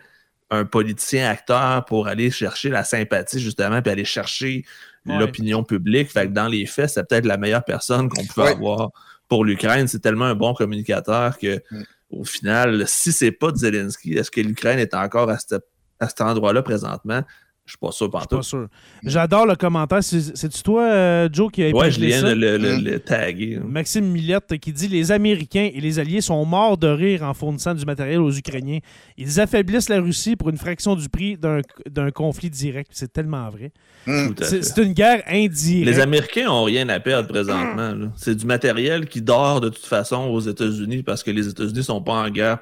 [0.50, 4.64] un politicien acteur pour aller chercher la sympathie, justement, puis aller chercher
[5.06, 5.18] Ouais.
[5.18, 6.10] l'opinion publique.
[6.10, 8.50] Fait que dans les faits, c'est peut-être la meilleure personne qu'on Ouais.
[8.50, 8.90] avoir
[9.28, 9.88] pour l'Ukraine.
[9.88, 11.62] C'est tellement un bon communicateur que,
[12.10, 15.64] au final, si c'est pas Zelensky, est-ce que l'Ukraine est encore à, cette-
[16.00, 17.22] à cet endroit-là présentement?
[17.68, 18.42] Je suis pas sûr Pas partout.
[18.42, 18.66] sûr.
[19.04, 20.02] J'adore le commentaire.
[20.02, 22.28] C'est- C'est-tu toi, euh, Joe, qui a Ouais, je épinglé viens ça?
[22.30, 22.84] de le, le- Mm.
[22.84, 23.60] le taguer.
[23.62, 27.74] Maxime Millette qui dit Les Américains et les Alliés sont morts de rire en fournissant
[27.74, 28.78] du matériel aux Ukrainiens.
[29.18, 32.90] Ils affaiblissent la Russie pour une fraction du prix d'un conflit direct.
[32.94, 33.70] C'est tellement vrai.
[34.06, 35.86] À C'est une guerre indirecte.
[35.94, 38.10] Les Américains ont rien à perdre présentement.
[38.16, 42.00] C'est du matériel qui dort de toute façon aux États-Unis parce que les États-Unis sont
[42.00, 42.60] pas en guerre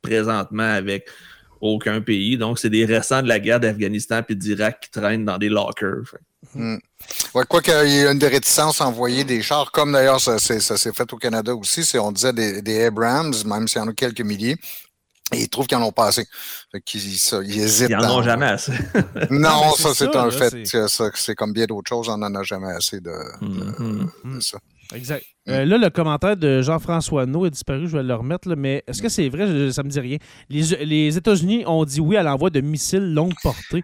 [0.00, 1.06] présentement avec
[1.60, 2.36] aucun pays.
[2.38, 6.14] Donc, c'est des récents de la guerre d'Afghanistan et d'Irak qui traînent dans des lockers.
[6.54, 10.38] Ouais, quoi qu'il y ait une des réticences à envoyer des chars, comme d'ailleurs ça,
[10.38, 13.88] s'est fait au Canada aussi, c'est on disait des, des Abrams, même s'il y en
[13.88, 14.56] a quelques milliers,
[15.32, 16.26] et ils trouvent qu'ils en ont pas assez.
[16.72, 17.90] Fait qu'ils ça, ils hésitent.
[17.90, 18.72] Ils en à ont jamais assez.
[19.30, 20.64] Non, ça c'est un là, fait.
[20.66, 23.10] c'est- comme bien d'autres choses, on n'en a jamais assez de,
[23.42, 24.10] de- Mhm.
[24.36, 24.58] de ça.
[24.94, 25.24] Exact.
[25.48, 28.82] Euh, là, le commentaire de Jean-François No est disparu, je vais le remettre, là, mais
[28.86, 29.46] est-ce que c'est vrai?
[29.46, 30.18] Je- ça me dit rien.
[30.50, 33.82] Les, les États-Unis ont dit oui à l'envoi de missiles longue portée.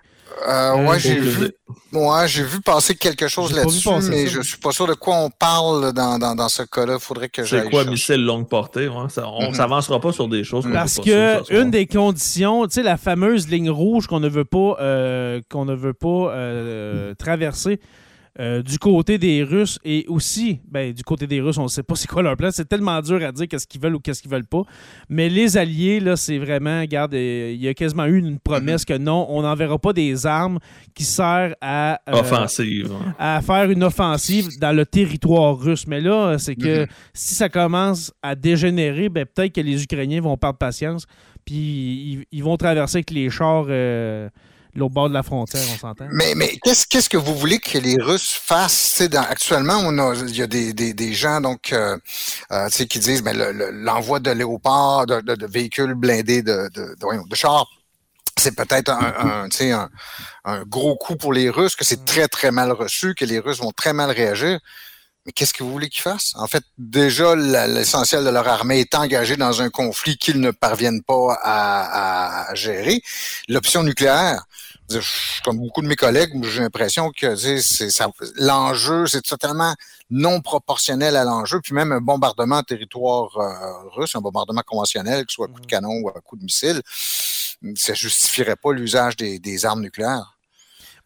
[0.48, 1.52] Euh, Euh, ouais, j'ai donc, vu,
[1.92, 4.94] ouais, j'ai vu passer quelque chose J'ai là-dessus, mais ça, je suis pas sûr de
[4.94, 6.98] quoi on parle dans, dans, dans ce cas-là.
[6.98, 7.90] Faudrait que j'aille C'est quoi, chercher.
[7.90, 8.88] missile longue portée?
[8.88, 9.08] ouais?
[9.10, 9.54] Ça- on Mhm.
[9.54, 13.70] s'avancera pas sur des choses Parce que une des conditions, tu sais, la fameuse ligne
[13.70, 17.78] rouge qu'on ne veut pas, euh, qu'on ne veut pas euh, traverser
[18.40, 21.82] euh, du côté des Russes et aussi, ben, du côté des Russes, on ne sait
[21.84, 22.48] pas c'est quoi leur plan.
[22.52, 24.62] C'est tellement dur à dire qu'est-ce qu'ils veulent ou qu'est-ce qu'ils veulent pas.
[25.08, 28.84] Mais les Alliés, là, c'est vraiment, regarde, euh, il y a quasiment eu une promesse
[28.84, 30.58] que non, on n'enverra pas des armes
[30.94, 32.00] qui servent à.
[32.08, 32.92] euh, Offensive.
[33.18, 35.86] à faire une offensive dans le territoire russe.
[35.86, 36.86] Mais là, c'est que Mhm.
[37.12, 41.06] si ça commence à dégénérer, ben, peut-être que les Ukrainiens vont perdre patience,
[41.44, 43.66] puis ils, ils vont traverser avec les chars
[44.76, 46.06] l'autre bord de la frontière, on s'entend.
[46.10, 49.02] Mais, mais qu'est-ce, qu'est-ce que vous voulez que les Russes fassent?
[49.02, 51.96] Dans- actuellement, on a, il y a des, des, des gens donc, euh,
[52.52, 56.68] euh, qui disent ben, le- le- l'envoi de léopards, de, de- de véhicules blindés, de,
[57.34, 57.66] chars,
[58.36, 59.48] c'est peut-être un,
[60.44, 63.58] un, gros coup pour les Russes, que c'est très, très mal reçu, que les Russes
[63.60, 64.58] vont très mal réagir.
[65.26, 66.32] Mais qu'est-ce que vous voulez qu'ils fassent?
[66.34, 70.50] En fait, déjà, la- l'essentiel de leur armée est engagé dans un conflit qu'ils ne
[70.50, 73.00] parviennent pas à, à gérer.
[73.48, 74.44] L'option nucléaire,
[75.44, 77.34] comme beaucoup de mes collègues, j'ai l'impression que
[78.42, 79.74] l'enjeu, c'est totalement
[80.10, 81.60] non proportionnel à l'enjeu.
[81.62, 85.52] Puis même un bombardement en territoire euh, russe, un bombardement conventionnel, que ce soit à
[85.52, 86.80] coup de canon ou à coup de missile,
[87.74, 90.38] ça justifierait pas l'usage des, des armes nucléaires.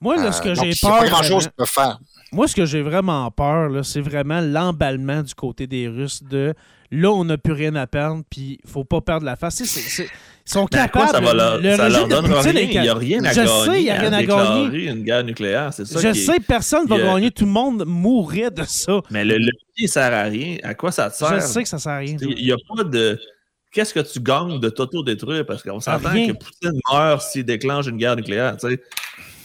[0.01, 0.99] Moi, là, ce que Euh, j'ai peur.
[1.01, 1.99] pas qu'ils peuvent faire.
[2.31, 6.55] Moi, ce que j'ai vraiment peur, c'est vraiment l'emballement du côté des Russes de
[6.91, 9.62] là, on n'a plus rien à perdre, puis il faut pas perdre la face.
[10.50, 11.26] Sont Mais à quoi capables.
[11.26, 12.62] ça, va leur, le ça de donne Poutine rien.
[12.62, 13.64] Il n'y a rien à Je gagner.
[13.66, 14.84] sais, il y a rien à gagner.
[14.90, 17.30] une guerre nucléaire, c'est ça Je est- sais, personne ne va a- gagner.
[17.30, 19.00] Tout le monde mourrait de ça.
[19.11, 20.56] Mais le levier sert à rien.
[20.62, 21.34] À quoi ça te sert?
[21.34, 22.16] Je sais que ça sert à rien.
[22.22, 23.20] Il n'y a pas de.
[23.70, 25.44] Qu'est-ce que tu gagnes de t'auto-détruire?
[25.44, 28.56] Parce qu'on s'entend que Poutine meurt s'il déclenche une guerre nucléaire.
[28.56, 28.80] Tu sais.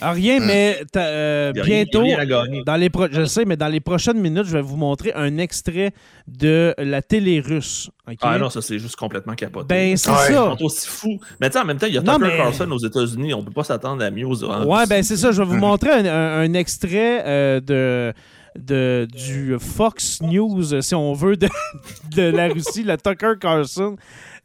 [0.05, 2.43] Ah, rien, mais t'as, euh, Il y a rien- bientôt, il y a rien à
[2.45, 2.63] gagner.
[2.65, 5.37] dans les pro- je sais, mais dans les prochaines minutes, je vais vous montrer un
[5.37, 5.91] extrait
[6.27, 7.89] de la télé russe.
[8.21, 9.65] Ah non, ça, c'est juste complètement capoté.
[9.69, 10.15] ben, c'est Ouais.
[10.29, 10.55] Ils ça.
[10.57, 11.19] sont aussi fous.
[11.39, 13.33] Mais tu sais, en même temps, il y a Non, Tucker mais- Carlson aux États-Unis.
[13.33, 15.31] On peut pas s'attendre à mieux aux Ouais, ben c'est ça.
[15.31, 15.59] Je vais vous Mhm.
[15.61, 18.13] montrer un, un- un extrait euh, de,
[18.59, 21.47] de, du Fox News, si on veut, de,
[22.15, 23.95] de la Russie, le Tucker Carlson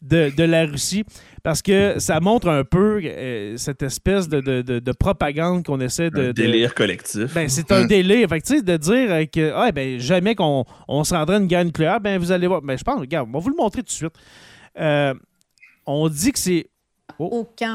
[0.01, 1.05] de, de la Russie,
[1.49, 5.81] parce que ça montre un peu euh, cette espèce de, de- de- de propagande qu'on
[5.81, 6.21] essaie de...
[6.21, 7.33] Un de- délire collectif.
[7.33, 7.87] Ben, c'est un Mhm.
[7.87, 8.29] délire.
[8.29, 11.37] Fait que, tu sais, de dire euh, que ah, ben, jamais qu'on on se rendrait
[11.37, 12.61] à une guerre nucléaire, ben, vous allez voir.
[12.61, 14.13] Ben, je pense, regarde, on va vous le montrer tout de suite.
[14.79, 15.15] Euh,
[15.87, 16.67] on dit que c'est.
[17.19, 17.73] aucun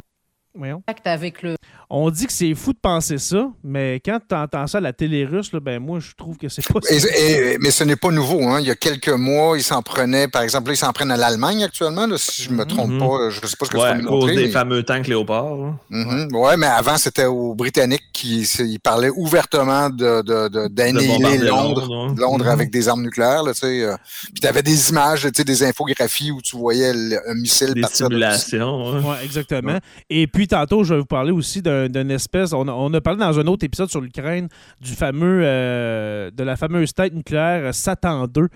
[0.55, 0.77] Voyons.
[0.85, 1.55] contact avec le
[1.89, 4.93] On dit que c'est fou de penser ça, mais quand tu entends ça à la
[4.93, 7.07] télé russe, là, ben moi, je trouve que c'est pas Et- ça.
[7.15, 8.41] et- mais ce n'est pas nouveau.
[8.47, 8.59] Hein.
[8.61, 11.17] Il y a quelques mois, ils s'en prenaient, par exemple, là, ils s'en prennent à
[11.17, 12.99] l'Allemagne actuellement, là, si je ne me trompe Mhm.
[12.99, 13.29] pas.
[13.29, 14.35] Je ne sais pas ce que Ouais, tu cause montrer.
[14.35, 15.55] des mais- fameux tanks Léopard.
[15.55, 15.73] là.
[15.91, 16.35] Mhm.
[16.35, 20.67] Ouais, mais avant, c'était aux Britanniques qui c'est- ils parlaient ouvertement de, de, de- De
[20.69, 22.13] d'annihiler bombarder Londres.
[22.17, 22.51] Londres, Mhm.
[22.51, 23.83] avec des armes nucléaires, là, tu sais.
[23.83, 23.95] euh.
[24.33, 27.73] Puis tu avais des images, tu sais, des infographies où tu voyais le- un missile
[27.75, 28.99] Des partir de- simulations.
[29.07, 29.77] Ouais, exactement.
[30.09, 32.53] Et puis tantôt, je vais vous parler aussi d'un- d'une espèce.
[32.53, 34.47] On a, on a parlé dans un autre épisode sur l'Ukraine
[34.81, 38.47] du fameux euh, de la fameuse tête nucléaire Satan 2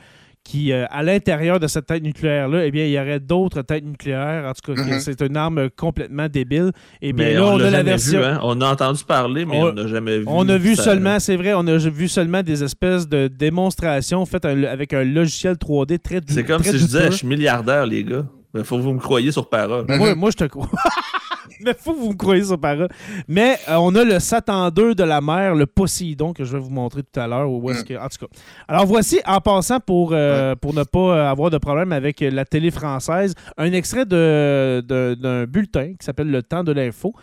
[0.44, 3.84] qui, euh, à l'intérieur de cette tête nucléaire-là, eh bien, il y aurait d'autres têtes
[3.84, 4.46] nucléaires.
[4.46, 5.00] En tout cas, Mhm.
[5.02, 6.72] c'est une arme complètement débile.
[7.02, 8.20] Et bien Mais là, on, a la jamais version.
[8.20, 8.26] vu.
[8.26, 8.40] Hein?
[8.44, 10.24] On a entendu parler, mais On- n'a jamais vu.
[10.26, 10.84] On a vu ça.
[10.84, 15.04] seulement, c'est vrai, on a vu seulement des espèces de démonstrations faites un- avec un
[15.04, 18.24] logiciel 3D très C'est comme très si je disais, je suis milliardaire, les gars.
[18.58, 19.86] Il faut que vous me croyez sur parole.
[19.88, 19.98] Mhm.
[19.98, 20.70] Moi, moi, je te crois.
[21.62, 22.90] Mais faut que vous me croyez sur parole.
[23.28, 26.60] Mais euh, on a le Satan 2 de la mer, le Poséidon, que je vais
[26.60, 27.50] vous montrer tout à l'heure.
[27.50, 28.28] où est-ce que- En tout cas.
[28.68, 32.30] Alors voici, en passant, pour, euh, pour ne pas euh, avoir de problème avec euh,
[32.30, 37.14] la télé française, un extrait de- de- d'un bulletin qui s'appelle Le Temps de l'info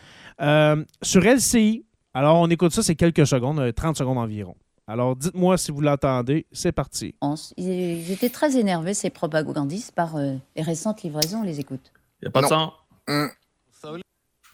[0.43, 1.85] euh, sur LCI.
[2.15, 4.55] Alors on écoute ça, c'est quelques secondes, euh, 30 secondes environ.
[4.87, 7.15] Alors dites-moi si vous l'entendez, c'est parti.
[7.57, 11.39] Étaient très énervés, ces propagandistes, par euh, les récentes livraisons.
[11.41, 11.93] On les écoute.
[12.21, 12.73] Il n'y a pas de son?
[13.09, 13.29] Il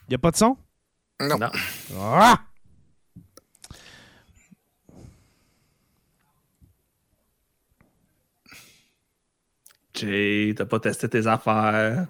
[0.08, 0.56] n'y a pas de son?
[1.20, 1.38] Non.
[1.38, 1.50] Non.
[1.98, 2.38] Ah!
[9.94, 12.06] Jay, t'as pas testé tes affaires.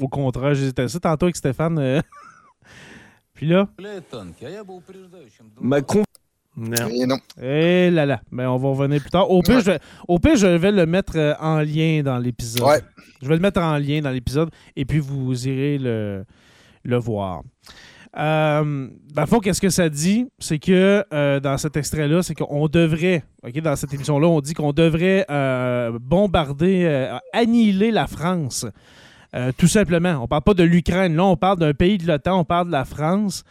[0.00, 1.78] Au contraire, j'hésitais ça tantôt avec Stéphane.
[1.78, 2.00] euh.
[3.34, 3.68] Puis là,
[5.60, 6.04] Macron
[6.56, 6.88] Non.
[6.88, 7.16] Et non.
[7.40, 9.30] eh là là, mais on va revenir plus tard.
[9.30, 9.60] Au pire, Ouais.
[9.62, 12.62] je, vais, au pire, je vais le mettre euh, en lien dans l'épisode.
[12.66, 12.80] Ouais.
[13.22, 16.24] Je vais le mettre en lien dans l'épisode et puis vous irez le,
[16.84, 17.42] le voir.
[18.18, 20.26] Euh, dans le fond, qu'est-ce que ça dit?
[20.40, 24.52] C'est que euh, dans cet extrait-là, c'est qu'on devrait, OK, dans cette émission-là, on dit
[24.54, 28.66] qu'on devrait euh, bombarder, euh, annihiler la France.
[29.36, 30.18] Euh, tout simplement.
[30.20, 31.14] On parle pas de l'Ukraine.
[31.14, 33.44] Là, on parle d'un pays de l'OTAN, on parle de la France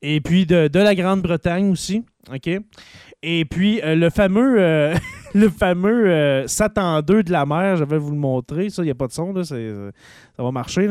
[0.00, 2.04] et puis de, de la Grande-Bretagne aussi.
[2.32, 2.50] OK?
[3.22, 4.94] Et puis, euh, le fameux, euh,
[5.34, 8.70] euh, Satan 2 de la mer, je vais vous le montrer.
[8.70, 9.56] Ça, il n'y a pas de son, là, ça
[10.38, 10.88] va marcher.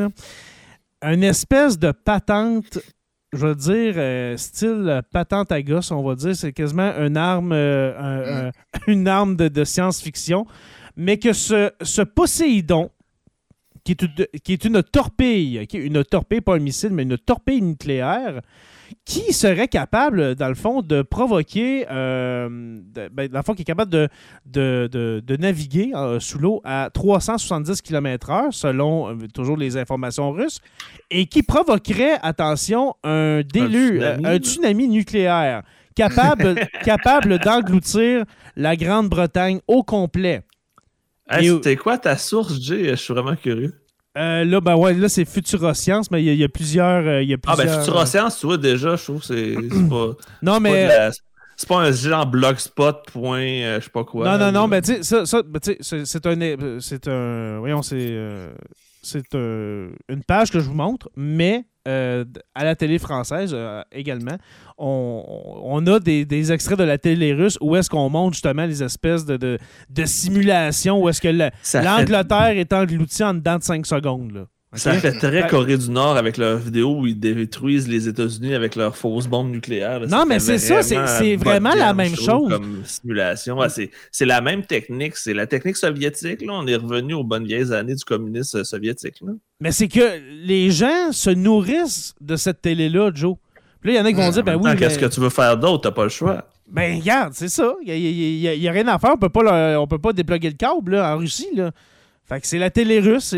[1.01, 2.79] Une espèce de patente,
[3.33, 6.35] je veux dire, style patente à gosse, on va dire.
[6.35, 8.51] C'est quasiment une arme, un- un-
[8.87, 10.45] une arme de, science-fiction.
[10.95, 12.89] Mais que ce, ce Poséidon,
[13.83, 18.41] qui est, une, qui est torpille, une torpille, pas un missile, mais une torpille nucléaire,
[19.05, 22.47] qui serait capable, dans le fond, de provoquer, euh,
[22.93, 24.07] de- ben, dans le fond, qui est capable de,
[24.45, 30.31] de, de- de naviguer euh, sous l'eau à 370 km/h, selon euh, toujours les informations
[30.31, 30.59] russes,
[31.11, 35.63] et qui provoquerait, attention, un déluge, tsunami, un tsunami nucléaire,
[35.95, 38.25] capable, capable d'engloutir
[38.55, 40.41] la Grande-Bretagne au complet.
[41.29, 42.89] Hey, C'était quoi ta source, Jay?
[42.89, 43.73] Je suis vraiment curieux.
[44.17, 47.07] Euh, là, ben ouais, là, c'est Futuroscience, mais il y, a- il y a plusieurs.
[47.07, 49.55] euh, il y a Ah, ben, plusieurs- Futuroscience, tu vois, déjà, je trouve que c'est
[49.89, 50.11] pas.
[50.43, 50.89] Non, mais.
[51.55, 54.25] C'est pas un genre blogspot, point, euh, je sais pas quoi.
[54.25, 56.41] non, non, non, mais tu sais, ça, ça ben, c'est un.
[56.41, 57.59] euh, C'est un.
[57.59, 57.95] Voyons, c'est.
[59.03, 62.23] Euh, c'est un- une page que je vous montre, mais euh,
[62.55, 64.37] à la télé française euh, également,
[64.77, 65.23] on,
[65.63, 68.81] on a des, des extraits de la télé russe où est-ce qu'on montre justement les
[68.81, 69.57] espèces de, de,
[69.89, 71.51] de simulations où est-ce que fait-
[71.83, 74.31] l'Angleterre est engloutie en dedans de 5 secondes.
[74.31, 74.45] Là.
[74.75, 78.75] Ça fait très Corée du Nord avec leur vidéo où ils détruisent les États-Unis avec
[78.75, 80.01] leurs fausses bombes nucléaires.
[80.07, 82.49] Non, mais c'est ça, c'est vraiment la même chose.
[82.49, 83.57] Comme simulation.
[84.11, 85.15] c'est la même technique.
[85.15, 86.41] C'est la technique soviétique.
[86.41, 86.53] Là.
[86.53, 89.21] On est revenu aux bonnes vieilles années du communisme soviétique.
[89.59, 93.35] Mais c'est que les gens se nourrissent de cette télé-là, Joe.
[93.81, 94.75] Puis là, il y en a qui vont dire, ben oui.
[94.77, 95.83] Qu'est-ce que tu veux faire d'autre?
[95.83, 96.47] T'as pas le choix.
[96.69, 97.73] Ben, regarde, c'est ça.
[97.85, 99.11] Il n'y a, rien à faire.
[99.13, 101.49] On peut pas, on peut pas déploguer le câble là, en Russie.
[101.55, 101.71] Là.
[102.25, 103.35] Fait que c'est la télé russe,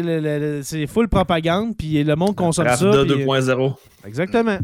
[0.64, 2.76] c'est full propagande, puis le monde consomme ça.
[2.76, 3.74] 2.0.
[4.06, 4.60] Exactement.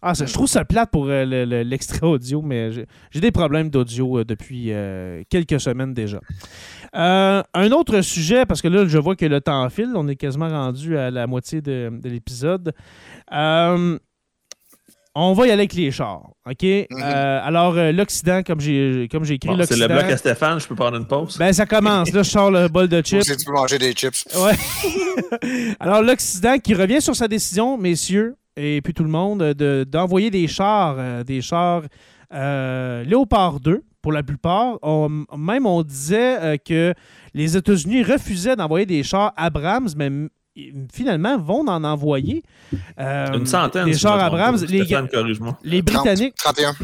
[0.00, 1.24] Ah, je trouve ça plate pour euh,
[1.64, 2.70] l'extrait audio, mais
[3.10, 6.20] j'ai des problèmes d'audio euh, depuis euh, quelques semaines déjà.
[6.92, 10.48] un autre sujet, parce que là, je vois que le temps file, on est quasiment
[10.48, 12.72] rendu à la moitié de, de l'épisode.
[15.20, 16.62] On va y aller avec les chars, OK?
[16.62, 16.86] Mhm.
[16.92, 20.76] Euh, alors, euh, l'Occident, comme j'ai comme écrit, C'est le bloc à Stéphane, je peux
[20.76, 21.36] prendre une pause?
[21.38, 22.12] Ben, ça commence.
[22.12, 23.24] Là, je sors le bol de chips.
[23.24, 24.26] tu peux manger des chips?
[24.36, 24.54] Ouais.
[25.80, 29.42] alors, l'Occident qui revient sur sa décision, messieurs, et puis tout le monde,
[29.88, 31.82] d'envoyer des chars, euh, des chars
[32.30, 34.78] Léopard 2, pour la plupart.
[35.36, 36.94] même, on disait que
[37.34, 40.10] les États-Unis refusaient d'envoyer des chars Abrams, mais
[40.92, 42.42] finalement, vont en envoyer.
[42.98, 43.86] Euh, Une centaine.
[43.86, 44.58] Des chars Abrams.
[44.68, 44.84] Les,
[45.64, 46.34] les Britanniques.
[46.36, 46.74] 31.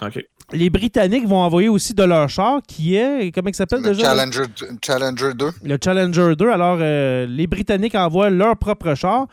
[0.00, 0.08] Ah,
[0.52, 4.04] les Britanniques vont envoyer aussi de leur char qui est, comment il s'appelle déjà?
[4.04, 4.42] Challenger,
[4.84, 5.50] Challenger 2.
[5.64, 6.48] Le Challenger 2.
[6.50, 9.26] Alors, euh, les Britanniques envoient leur propre char.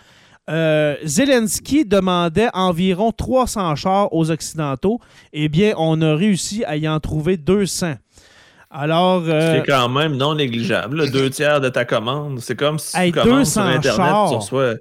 [0.50, 5.00] Euh, Zelensky demandait environ 300 chars aux Occidentaux.
[5.32, 7.96] Eh bien, on a réussi à y en trouver 200.
[8.69, 9.23] Alors.
[9.27, 11.10] Euh, c'est quand même non négligeable.
[11.12, 12.39] deux tiers de ta commande.
[12.39, 14.75] C'est comme si tu commandes sur Internet, tu reçois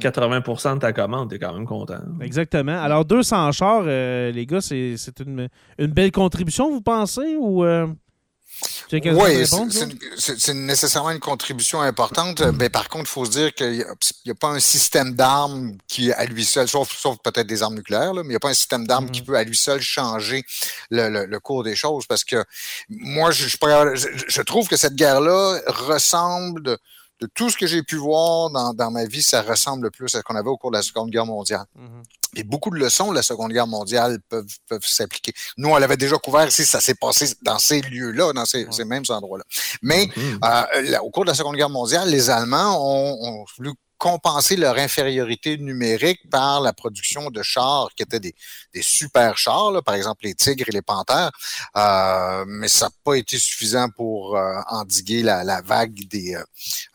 [0.00, 2.00] 80% de ta commande, tu es quand même content.
[2.20, 2.80] Exactement.
[2.80, 7.36] Alors, 200 chars, euh, les gars, c'est une, une, belle contribution, vous pensez?
[7.38, 7.64] Ou.
[7.64, 7.86] Euh,
[8.92, 9.46] oui,
[10.18, 12.40] c'est nécessairement une contribution importante.
[12.40, 13.84] Mais ben, par contre, il faut se dire qu'il
[14.24, 18.14] n'y a, pas un système d'armes qui, à lui seul, sauf, peut-être des armes nucléaires,
[18.14, 19.24] mais il n'y a pas un système d'armes qui mm-hmm.
[19.24, 20.44] peut à lui seul changer
[20.90, 22.06] le, cours des choses.
[22.06, 22.44] Parce que
[22.88, 26.78] moi, je, je trouve que cette guerre-là ressemble
[27.20, 30.22] de tout ce que j'ai pu voir dans, ma vie, ça ressemble plus à ce
[30.22, 31.64] qu'on avait au cours de la Seconde Guerre mondiale.
[31.76, 32.48] Et mm-hmm.
[32.48, 34.46] beaucoup de leçons de la Seconde Guerre mondiale peuvent,
[34.80, 35.32] s'appliquer.
[35.56, 39.04] Nous, on l'avait déjà couvert ici, ça s'est passé dans ces lieux-là, dans ces, mêmes
[39.08, 39.44] endroits-là.
[39.82, 40.94] Mais mm-hmm.
[40.94, 44.76] euh, au cours de la Seconde Guerre mondiale, les Allemands ont, ont voulu compenser leur
[44.76, 48.34] infériorité numérique par la production de chars qui étaient des,
[48.74, 51.30] des super chars, par exemple les tigres et les panthères,
[51.76, 56.42] euh, mais ça n'a pas été suffisant pour euh, endiguer la, la, vague des, euh,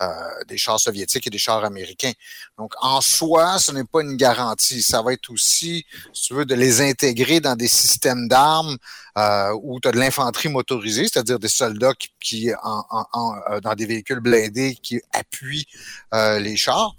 [0.02, 0.08] euh,
[0.48, 2.12] des chars soviétiques et des chars américains.
[2.58, 4.82] Donc en soi, ce n'est pas une garantie.
[4.82, 8.78] Ça va être aussi, si tu veux, de les intégrer dans des systèmes d'armes
[9.18, 13.74] euh, où tu as de l'infanterie motorisée, c'est-à-dire des soldats qui, qui en, en, dans
[13.76, 15.66] des véhicules blindés qui appuient
[16.14, 16.96] les chars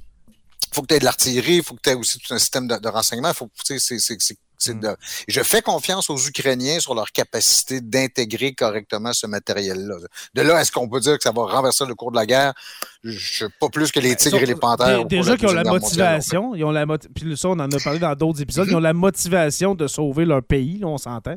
[0.72, 2.68] faut que tu aies de l'artillerie, il faut que tu aies aussi tout un système
[2.68, 3.34] de, de renseignement.
[3.34, 4.49] Faut, c'est, Mm.
[4.66, 4.96] De...
[5.26, 9.96] Je fais confiance aux Ukrainiens sur leur capacité d'intégrer correctement ce matériel-là.
[10.34, 12.52] De là, est-ce qu'on peut dire que ça va renverser le cours de la guerre?
[13.02, 15.06] Je pas plus que les ben, tigres et les panthères.
[15.06, 18.14] Déjà qu'ils ont la motivation, ils ont la puis ça, on en a parlé dans
[18.14, 21.36] d'autres épisodes, ils ont la motivation de sauver leur pays, on s'entend.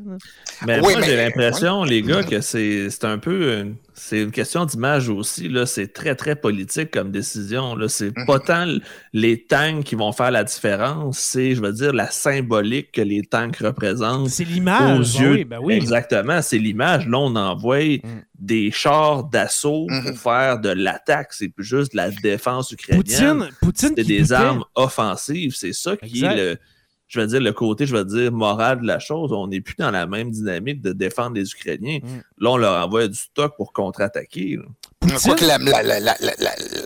[0.65, 5.51] Mais moi, j'ai l'impression, les gars, que c'est un peu c'est une question d'image aussi.
[5.65, 7.75] C'est très, très politique comme décision.
[7.87, 8.25] C'est mm-hmm.
[8.25, 8.65] pas tant
[9.13, 13.21] les tanks qui vont faire la différence, c'est, je veux dire, la symbolique que les
[13.21, 14.29] tanks représentent.
[14.29, 15.17] C'est l'image.
[15.19, 17.07] Ben ben oui, Exactement, c'est l'image.
[17.07, 18.01] Là, on envoie mm.
[18.37, 20.15] Des chars d'assaut pour mm-hmm.
[20.15, 21.33] faire de l'attaque.
[21.33, 23.49] C'est plus juste de la défense ukrainienne.
[23.61, 25.55] Poutine, c'est des armes offensives.
[25.55, 26.57] C'est ça qui est le
[27.13, 29.31] je veux dire, le côté, je veux dire, moral de la chose.
[29.33, 31.99] On n'est plus dans la même dynamique de défendre les Ukrainiens.
[32.01, 32.43] Mm.
[32.43, 34.57] Là, on leur envoie du stock pour contre-attaquer.
[35.13, 36.15] Je crois que la, la, la,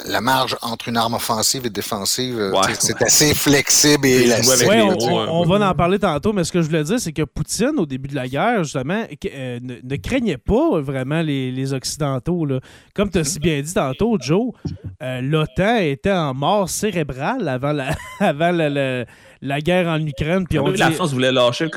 [0.05, 4.69] la, marge entre une arme offensive et défensive, euh, c'est assez flexible et élastique.
[4.69, 7.85] on, va en parler tantôt, mais ce que je voulais dire, c'est que Poutine, au
[7.85, 12.45] début de la guerre, justement, euh, ne, craignait pas vraiment les, les Occidentaux.
[12.45, 12.59] Là.
[12.93, 14.53] Comme tu as si bien dit tantôt, Joe,
[15.01, 19.05] euh, l'OTAN était en mort cérébrale avant la, avant la,
[19.41, 20.45] la guerre en Ukraine.
[20.47, 21.71] Puis on La France voulait lâcher le,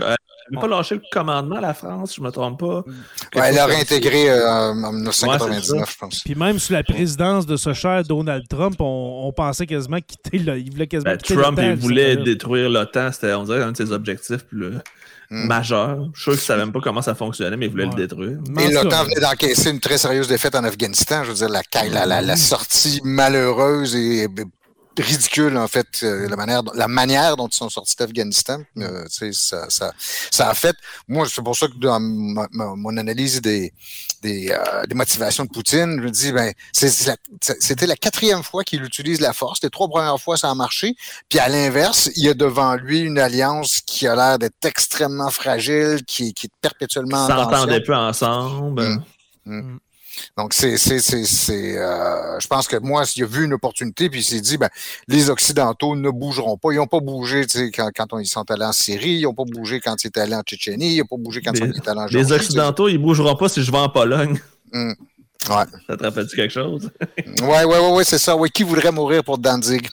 [0.59, 2.85] pas lâché le commandement à la France, je me trompe pas.
[3.33, 6.21] elle a réintégré euh, en 1999, je pense.
[6.25, 10.59] Puis même sous la présidence de ce cher Donald Trump, on, pensait quasiment quitter le,
[10.59, 13.93] il voulait quasiment ben, Trump, il voulait détruire l'OTAN, c'était on dirait un de ses
[13.93, 14.75] objectifs plus
[15.31, 15.47] hmm.
[15.47, 16.09] majeurs.
[16.15, 17.95] Je suis sûr qu'il ne savait même pas comment ça fonctionnait, mais il voulait le
[17.95, 18.39] détruire.
[18.59, 21.23] Et l'OTAN venait d'encaisser une très sérieuse défaite en Afghanistan.
[21.25, 21.63] Je veux dire, la,
[22.07, 24.27] la, la sortie malheureuse et
[25.01, 28.63] ridicule, en fait, euh, la, manière, la manière dont ils sont sortis d'Afghanistan.
[28.79, 29.93] Euh, ça, ça,
[30.31, 30.77] ça, a fait.
[31.09, 33.73] Moi, c'est pour ça que dans mon analyse des,
[34.23, 38.83] des, euh, des, motivations de Poutine, je me dis, ben, c'était la quatrième fois qu'il
[38.85, 39.63] utilise la force.
[39.63, 40.95] Les trois premières fois, ça a marché.
[41.29, 45.31] Puis à l'inverse, il y a devant lui une alliance qui a l'air d'être extrêmement
[45.31, 47.27] fragile, qui, qui est perpétuellement.
[47.27, 48.83] Ils s'entendaient peu ensemble.
[48.83, 49.05] Hum.
[49.47, 49.81] Hum.
[50.37, 54.09] Donc, c'est, c'est, c'est, c'est euh, je pense que moi, s'il a vu une opportunité,
[54.09, 54.69] puis il s'est dit, ben,
[55.09, 56.73] les Occidentaux ne bougeront pas.
[56.73, 59.81] Ils n'ont pas bougé quand, quand ils sont allés en Syrie, ils n'ont pas bougé
[59.81, 62.09] quand ils étaient allés en Tchétchénie, ils n'ont pas bougé quand ils sont allés en
[62.09, 62.17] Géorgie.
[62.17, 64.39] Les Occidentaux, ils ne bougeront pas si je vais en Pologne.
[64.73, 64.95] Hum.
[65.49, 65.65] Ouais.
[65.87, 66.91] Ça te rappelle-tu quelque chose?
[67.01, 68.37] oui, oui, oui, ouais, c'est ça.
[68.37, 69.89] Oui, qui voudrait mourir pour Danzig?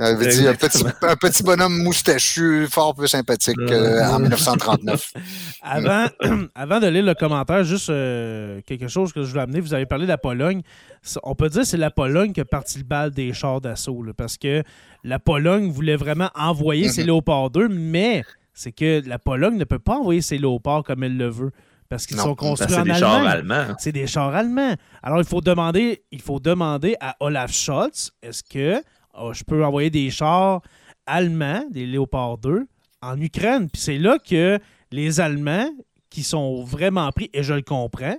[0.00, 5.12] Euh, un, petit, un, petit, bonhomme moustachu, fort peu sympathique euh, en 1939.
[5.62, 6.06] avant,
[6.54, 9.60] avant de lire le commentaire, juste euh, quelque chose que je voulais amener.
[9.60, 10.60] Vous avez parlé de la Pologne.
[11.22, 14.04] On peut dire que c'est la Pologne qui a parti le bal des chars d'assaut.
[14.16, 14.62] Parce que
[15.02, 17.06] la Pologne voulait vraiment envoyer ses mhm.
[17.06, 18.22] Léopards 2, mais
[18.52, 21.52] c'est que la Pologne ne peut pas envoyer ses Léopards comme elle le veut.
[21.88, 22.94] Parce qu'ils sont construits en Allemagne.
[22.94, 23.74] C'est des chars allemands.
[23.78, 24.74] C'est des chars allemands.
[25.02, 28.82] Alors, il faut demander, il faut demander à Olaf Scholz, est-ce que
[29.18, 30.62] oh, je peux envoyer des chars
[31.06, 32.66] allemands, des Léopard 2,
[33.02, 33.70] en Ukraine?
[33.70, 34.58] Puis c'est là que
[34.90, 35.70] les Allemands,
[36.10, 38.16] qui sont vraiment pris, et je le comprends,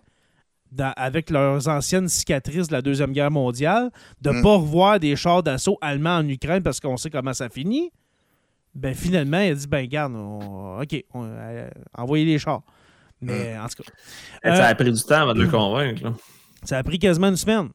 [0.96, 3.90] avec leurs anciennes cicatrices de la Deuxième Guerre mondiale,
[4.22, 4.44] de ne mm.
[4.44, 7.92] pas revoir des chars d'assaut allemands en Ukraine parce qu'on sait comment ça finit,
[8.76, 12.62] ben finalement, il a dit, ben garde, OK, euh, envoyez les chars.
[13.22, 13.62] Mais mm.
[13.62, 13.92] en tout cas.
[14.44, 16.14] ça a euh, pris du temps avant de le convaincre.
[16.64, 17.70] Ça a pris quasiment une semaine.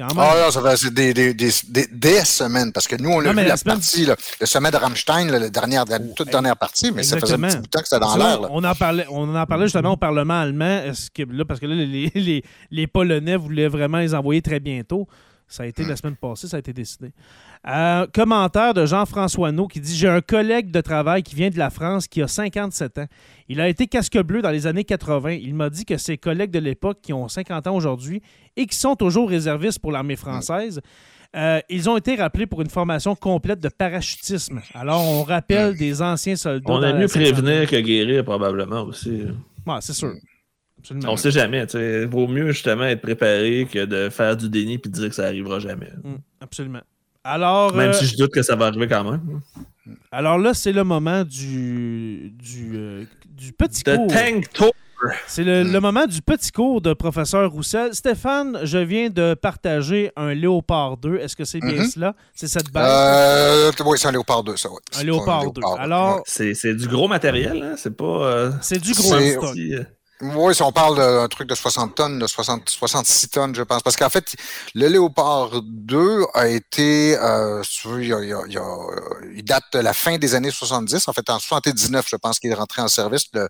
[0.00, 3.44] Ah non, ça fait des, des, des, des, semaines, parce que nous, on a vu
[3.44, 7.34] la, partie, le sommet de Rammstein, la, dernière, la toute dernière partie, mais ça faisait
[7.34, 8.38] un petit bout de temps que c'était dans l'air.
[8.50, 11.66] On en parlait, on en parlait justement au Parlement allemand, est-ce que, là, parce que
[11.66, 15.08] là, les, les, les Polonais voulaient vraiment les envoyer très bientôt.
[15.48, 17.10] Ça a été la semaine passée, ça a été décidé.
[17.66, 21.58] Euh, commentaire de Jean-François No qui dit J'ai un collègue de travail qui vient de
[21.58, 23.06] la France qui a 57 ans.
[23.48, 25.32] Il a été casque bleu dans les années 80.
[25.32, 28.22] Il m'a dit que ses collègues de l'époque qui ont 50 ans aujourd'hui
[28.56, 30.80] et qui sont toujours réservistes pour l'armée française,
[31.36, 34.62] euh, ils ont été rappelés pour une formation complète de parachutisme.
[34.74, 36.72] Alors, on rappelle des anciens soldats.
[36.72, 39.24] On a mieux prévenir que guérir, probablement aussi.
[39.66, 40.14] Ouais, c'est sûr.
[41.06, 41.66] On sait jamais.
[41.74, 45.14] Il vaut mieux justement être préparé que de faire du déni et de dire que
[45.14, 45.90] ça n'arrivera jamais.
[46.02, 46.82] Mm, absolument.
[47.28, 49.40] Alors, même si euh, je doute que ça va arriver quand même.
[50.10, 54.06] Alors là, c'est le moment du, du, euh, du petit cours.
[54.06, 54.72] Tank Tour.
[55.28, 57.94] C'est le, moment du petit cours de professeur Roussel.
[57.94, 61.18] Stéphane, je viens de partager un Léopard 2.
[61.18, 61.92] Est-ce que c'est bien mm-hmm.
[61.92, 62.14] cela?
[62.34, 62.88] C'est cette balle?
[62.88, 64.70] Euh, oui, c'est un Léopard 2, ça.
[64.98, 65.60] Un Léopard, 2.
[65.78, 67.74] Alors, c'est, du gros matériel, hein?
[67.76, 68.52] C'est pas.
[68.62, 69.54] c'est du gros stock.
[70.20, 73.82] Oui, si on parle d'un truc de 60 tonnes, de 60, 66 tonnes, je pense.
[73.82, 74.34] Parce qu'en fait,
[74.74, 77.64] le Léopard 2 a été, il,
[79.44, 81.06] date de la fin des années 70.
[81.06, 83.48] En fait, en 79, je pense qu'il est rentré en service le,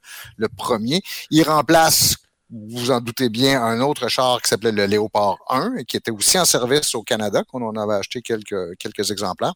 [0.57, 1.01] premier.
[1.31, 2.17] Il remplace
[2.51, 6.11] vous en doutez bien, un autre char qui s'appelait le Léopard 1 et qui était
[6.11, 9.53] aussi en service au Canada, qu'on en avait acheté quelques, quelques exemplaires.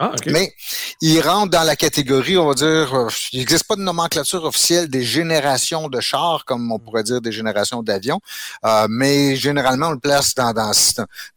[0.00, 0.54] Ah, Mais
[1.02, 4.88] il rentre dans la catégorie, on va dire, euh, il n'existe pas de nomenclature officielle
[4.88, 8.18] des générations de chars, comme on pourrait dire des générations d'avions,
[8.64, 10.72] euh, mais généralement on le place dans, dans,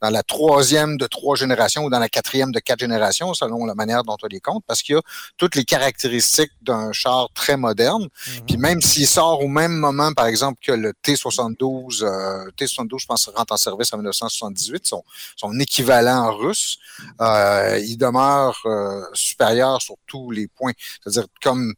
[0.01, 3.75] dans la troisième de trois générations ou dans la quatrième de quatre générations, selon la
[3.75, 5.01] manière dont on les compte, parce qu'il y a
[5.37, 8.03] toutes les caractéristiques d'un char très moderne.
[8.03, 8.45] Mhm.
[8.47, 13.05] Puis même s'il sort au même moment, par exemple, que le T-72, euh, T-72, je
[13.05, 15.03] pense, rentre en service en 1978, son,
[15.35, 16.77] son équivalent russe,
[17.19, 20.73] euh, il demeure euh, supérieur sur tous les points.
[21.01, 21.73] C'est-à-dire comme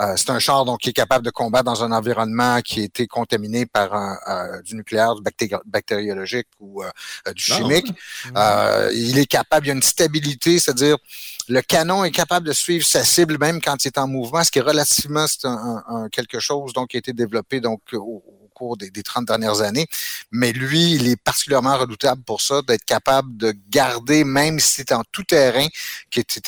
[0.00, 2.84] euh, c'est un char donc qui est capable de combattre dans un environnement qui a
[2.84, 5.22] été contaminé par un, euh, du nucléaire, du
[5.66, 6.88] bactériologique ou du
[7.26, 7.92] ah, chimique.
[8.94, 10.96] il est capable, il y a une stabilité, c'est-à-dire
[11.48, 14.50] le canon est capable de suivre sa cible même quand il est en mouvement, ce
[14.50, 18.22] qui est relativement c'est un, quelque chose donc qui a été développé donc au,
[18.62, 19.86] cours des, des, 30 dernières années.
[20.30, 24.92] Mais lui, il est particulièrement redoutable pour ça, d'être capable de garder, même si c'est
[24.92, 25.66] en tout terrain,
[26.10, 26.40] qui était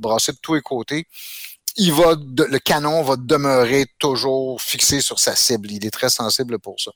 [0.00, 1.06] brassé de tous les côtés,
[1.76, 5.70] il va, le canon va demeurer toujours fixé sur sa cible.
[5.70, 6.90] Il est très sensible pour ça.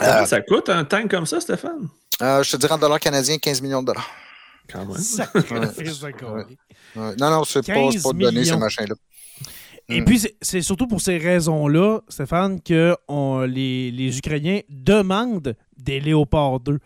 [0.00, 1.88] Euh, ça coûte un tank comme ça, Stéphane?
[2.22, 4.10] Euh, je te dirais en dollars canadiens, 15 millions de dollars.
[4.68, 4.96] Quand même.
[6.96, 8.94] Non, non, c'est pas, pas donné ces machins-là.
[9.88, 10.04] Et mm.
[10.04, 12.96] puis, c'est surtout pour ces raisons-là, Stéphane, que
[13.46, 16.78] les, les, Ukrainiens demandent des Léopards 2.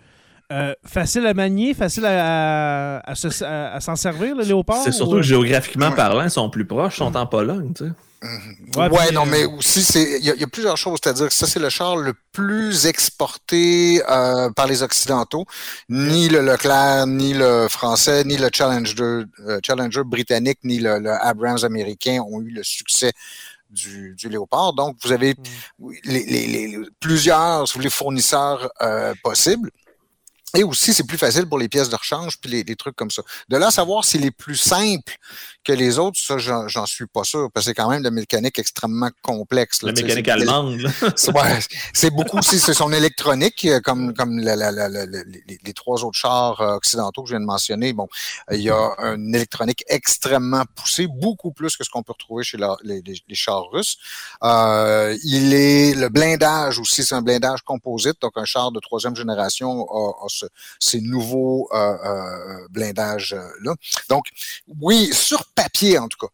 [0.52, 4.82] Euh, facile à manier, facile à, à, s'en servir, le Léopard?
[4.82, 7.90] C'est surtout que géographiquement parlant, ils sont plus proches, ils sont en Pologne, tu sais.
[8.76, 10.98] Ouais, non, mais aussi, il y, a plusieurs choses.
[11.02, 15.46] C'est-à-dire que ça, c'est le char le plus exporté euh, par les Occidentaux.
[15.88, 21.64] Ni le Leclerc, ni le français, ni le Challenger, euh, Challenger britannique, ni le, Abrams
[21.64, 23.12] américain ont eu le succès
[23.70, 24.74] du, Léopard.
[24.74, 25.34] Donc, vous avez
[25.78, 25.90] mm.
[26.04, 29.70] les, plusieurs les fournisseurs euh, possibles.
[30.54, 33.10] Et aussi, c'est plus facile pour les pièces de rechange puis les, les trucs comme
[33.10, 33.22] ça.
[33.48, 35.16] De là, savoir si les plus simples
[35.62, 38.10] que les autres, ça, j'en suis pas sûr, parce que c'est quand même de la
[38.10, 39.82] mécanique extrêmement complexe.
[39.82, 40.80] la mécanique allemande.
[41.92, 47.22] c'est beaucoup aussi, c'est son électronique, euh, comme, comme les, trois autres chars euh, occidentaux
[47.22, 47.92] que je viens de mentionner.
[47.92, 48.08] Bon,
[48.50, 52.58] il y a une électronique extrêmement poussée, beaucoup plus que ce qu'on peut retrouver chez
[52.82, 53.98] les, chars russes.
[54.42, 59.14] Euh, il est le blindage aussi, c'est un blindage composite, donc un char de troisième
[59.14, 60.26] génération a,
[60.78, 61.68] ces nouveaux
[62.70, 63.74] blindages-là.
[64.08, 64.24] Donc,
[64.80, 66.32] oui, sur papier en tout cas.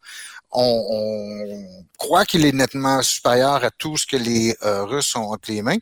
[0.51, 5.51] On, croit qu'il est nettement supérieur à tout ce que les euh, Russes ont entre
[5.51, 5.79] les mains,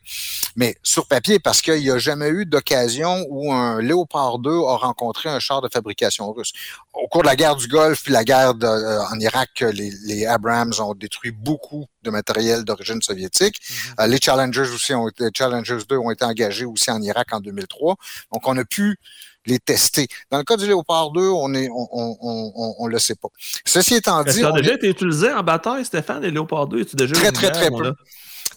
[0.56, 4.76] mais sur papier, parce qu'il n'y a jamais eu d'occasion où un Léopard 2 a
[4.76, 6.52] rencontré un char de fabrication russe.
[6.94, 10.72] Au cours de la guerre du Golfe puis la guerre euh, en Irak, les, Abrams
[10.80, 13.60] ont détruit beaucoup de matériel d'origine soviétique.
[13.60, 14.00] Mm-hmm.
[14.00, 17.40] Euh, les Challengers aussi ont été, Challengers 2 ont été engagés aussi en Irak en
[17.40, 17.96] 2003.
[18.32, 18.98] Donc, on a pu
[19.46, 20.08] les tester.
[20.30, 23.28] Dans le cas du Léopard 2, on est, on, on, on, le sait pas.
[23.64, 24.40] Ceci étant dit.
[24.40, 26.84] Ça a déjà été utilisé en bataille, Stéphane, les Léopard 2?
[26.94, 27.94] Déjà très, très, très peu.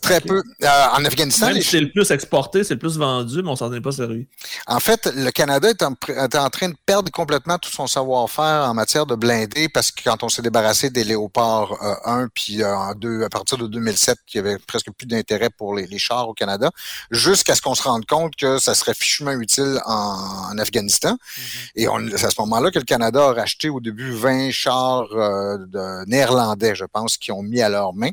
[0.01, 0.41] Très peu.
[0.63, 1.47] Euh, en Afghanistan.
[1.47, 4.27] Même c'est le plus exporté, c'est le plus vendu, mais on s'en est pas sérieux.
[4.67, 8.73] En fait, le Canada est en, en, train de perdre complètement tout son savoir-faire en
[8.73, 12.75] matière de blindés parce que quand on s'est débarrassé des Léopards 1 euh, puis euh,
[12.75, 16.29] en 2, à partir de 2007, il y avait presque plus d'intérêt pour les, chars
[16.29, 16.71] au Canada,
[17.11, 21.13] jusqu'à ce qu'on se rende compte que ça serait fichement utile en, Afghanistan.
[21.13, 21.71] Mm-hmm.
[21.75, 25.07] Et on, c'est à ce moment-là que le Canada a racheté au début 20 chars
[25.09, 28.11] de néerlandais, je pense, qui ont mis à leur main,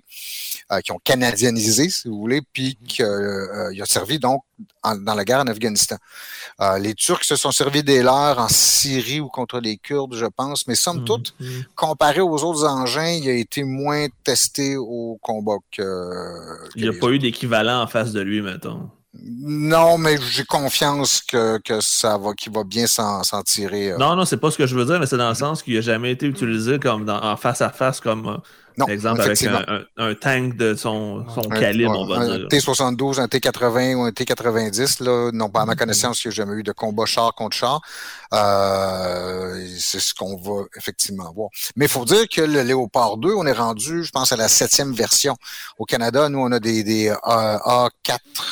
[0.85, 2.87] qui ont canadianisé si vous voulez, puis mhm.
[2.87, 4.43] qu'il euh, a servi donc
[4.85, 5.97] dans la guerre en Afghanistan.
[6.61, 10.27] Euh, les Turcs se sont servis des leurs en Syrie ou contre les Kurdes, je
[10.27, 11.65] pense, mais somme mhm, toute, mhm.
[11.75, 16.71] comparé aux autres engins, il a été moins testé au combat que.
[16.77, 18.91] il n'y a pas eu d'équivalent en face de lui, mettons.
[19.23, 23.93] Non, mais j'ai confiance que, ça va, qu'il va bien s'en tirer.
[23.93, 23.99] Euh.
[23.99, 25.75] Non, non, c'est pas ce que je veux dire, mais c'est dans le sens qu'il
[25.75, 28.41] n'a jamais été utilisé comme en face à face comme
[28.77, 29.43] par exemple, avec
[29.97, 32.49] un, tank de son, calibre, on va un dire.
[32.49, 35.79] T-72, un T-80 ou un T-90, là, non pas à ma mm-hmm.
[35.79, 37.81] connaissance, il n'y a jamais eu de combat char contre char.
[38.35, 41.51] Euh, c'est ce qu'on va effectivement voir.
[41.77, 44.49] Mais il faut dire que le Léopard 2, on est rendu, je pense, à la
[44.49, 45.37] septième version.
[45.79, 47.91] Au Canada, nous, on a des, des A4,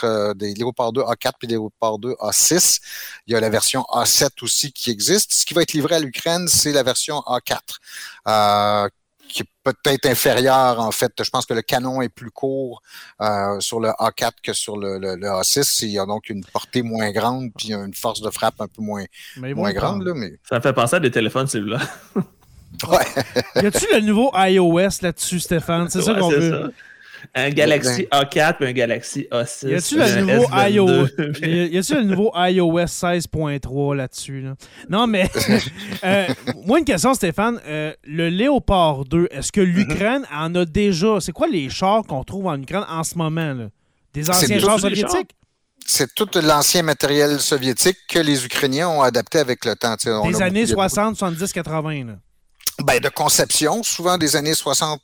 [0.04, 2.80] euh, des Léopard 2 A4 puis des Léopard 2 A6.
[3.26, 5.32] Il y a la version A7 aussi qui existe.
[5.32, 8.90] Ce qui va être livré à l'Ukraine, c'est la version A4.
[9.34, 11.12] Qui est peut-être inférieur, en fait.
[11.20, 12.82] Je pense que le canon est plus court
[13.20, 15.84] euh, sur le A4 que sur le, A6.
[15.84, 18.80] Il y a donc une portée moins grande, puis une force de frappe un peu
[18.80, 19.04] moins,
[19.36, 20.04] moins grande.
[20.04, 20.34] Là, mais...
[20.48, 21.88] Ça me fait penser à des téléphones cellulaires.
[22.16, 23.62] ouais.
[23.62, 25.88] y a-tu le nouveau iOS là-dessus, Stéphane?
[25.90, 26.72] C'est ça qu'on veut.
[27.34, 29.68] Un Galaxy A4 et un Galaxy A6.
[29.68, 31.08] Y a-tu le, nouveau iOS...
[31.42, 34.44] y a-tu le nouveau iOS 16.3 là-dessus?
[34.88, 35.30] Non, mais
[36.04, 36.26] euh,
[36.64, 37.60] moi, une question, Stéphane.
[37.66, 41.20] Euh, le Léopard 2, est-ce que l'Ukraine en a déjà?
[41.20, 43.68] C'est quoi les chars qu'on trouve en Ukraine en ce moment?
[44.12, 45.34] Des anciens chars soviétiques?
[45.86, 49.96] c'est tout l'ancien matériel soviétique que les Ukrainiens ont adapté avec le temps.
[50.24, 52.16] Des années 60, 70, 80.
[52.80, 55.00] Ben, de conception, souvent des années 60,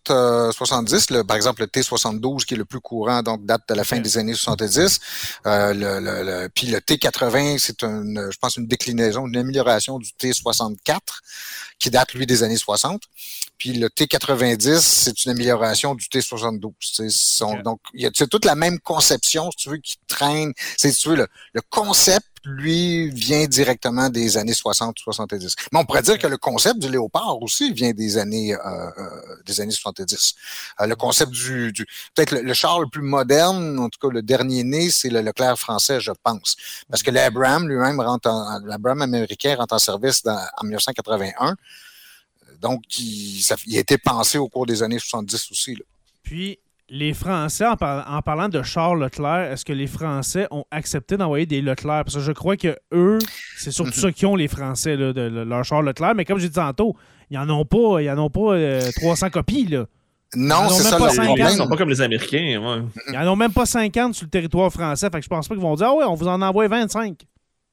[0.52, 1.06] 70.
[1.12, 4.00] Euh, par exemple, le T72 qui est le plus courant, donc date de la fin
[4.00, 4.98] des années 70.
[5.46, 10.10] Euh, le, le, puis le T80, c'est une, je pense, une déclinaison, une amélioration du
[10.20, 10.98] T64
[11.78, 13.02] qui date lui des années 60.
[13.56, 16.72] Puis le T90, c'est une amélioration du T72.
[16.80, 17.80] C'est Donc,
[18.14, 20.52] c'est toute la même conception, si tu veux, qui traîne.
[20.76, 25.54] C'est si tu veux le, le concept lui, vient directement des années 60-70.
[25.72, 28.58] Mais on pourrait dire que le concept du léopard aussi vient des années, euh,
[28.98, 30.34] euh des années 70.
[30.80, 31.72] Euh, le concept du,
[32.14, 35.58] peut-être le, char le plus moderne, en tout cas le dernier né, c'est le Leclerc
[35.58, 36.56] français, je pense.
[36.88, 41.56] Parce que l'Abraham lui-même rentre en, l'Abraham américain rentre en service en 1981.
[42.60, 45.78] Donc, il, a été pensé au cours des années 70 aussi.
[46.22, 46.58] Puis,
[46.90, 51.62] les Français, en, parlant de Charles Leclerc, est-ce que les Français ont accepté d'envoyer des
[51.62, 52.04] Leclerc?
[52.04, 53.18] Parce que je crois que eux,
[53.56, 54.02] c'est surtout mhm.
[54.02, 56.14] ça qu'ils ont, les Français, de, leur Charles Leclerc.
[56.16, 56.96] Mais comme j'ai dit tantôt,
[57.30, 58.56] ils n'en ont pas, ils en ont pas
[58.96, 59.66] 300 euh, copies.
[59.66, 59.86] Là.
[60.34, 61.34] Non, c'est ça le problème.
[61.38, 62.60] Ils sont pas comme les Américains.
[62.60, 62.82] Ouais.
[63.08, 65.08] Ils n'en ont même pas 50 sur le territoire français.
[65.10, 67.16] Fait que je pense pas qu'ils vont dire Ah ouais, on vous en envoie 25.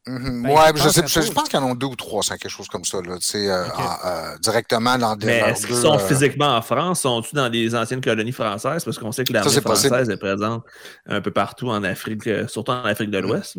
[0.07, 0.43] Mhm.
[0.43, 2.49] Ben, ouais, je, sais, je, pense qu'il y en a deux ou trois, c'est quelque
[2.49, 3.67] chose comme ça, là, euh,
[4.05, 5.25] euh, directement dans des.
[5.25, 7.01] Mais est-ce qu'ils sont euh, physiquement en France?
[7.01, 8.85] Sont-ils dans les anciennes colonies françaises?
[8.85, 10.63] Parce qu'on sait que l'armée française est présente
[11.07, 13.57] un peu partout en Afrique, surtout en Afrique de l'Ouest.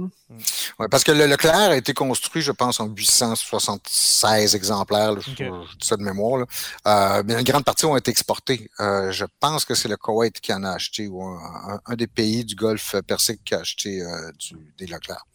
[0.79, 5.87] Oui, parce que le Leclerc a été construit, je pense, en 876 exemplaires, je, dis
[5.87, 6.47] ça de mémoire.
[6.87, 8.71] mais une grande partie ont été exportés.
[8.79, 12.55] je pense que c'est le Koweït qui en a acheté, ou un, des pays du
[12.55, 14.03] Golfe Persique qui a acheté
[14.39, 15.28] du, des Leclerc.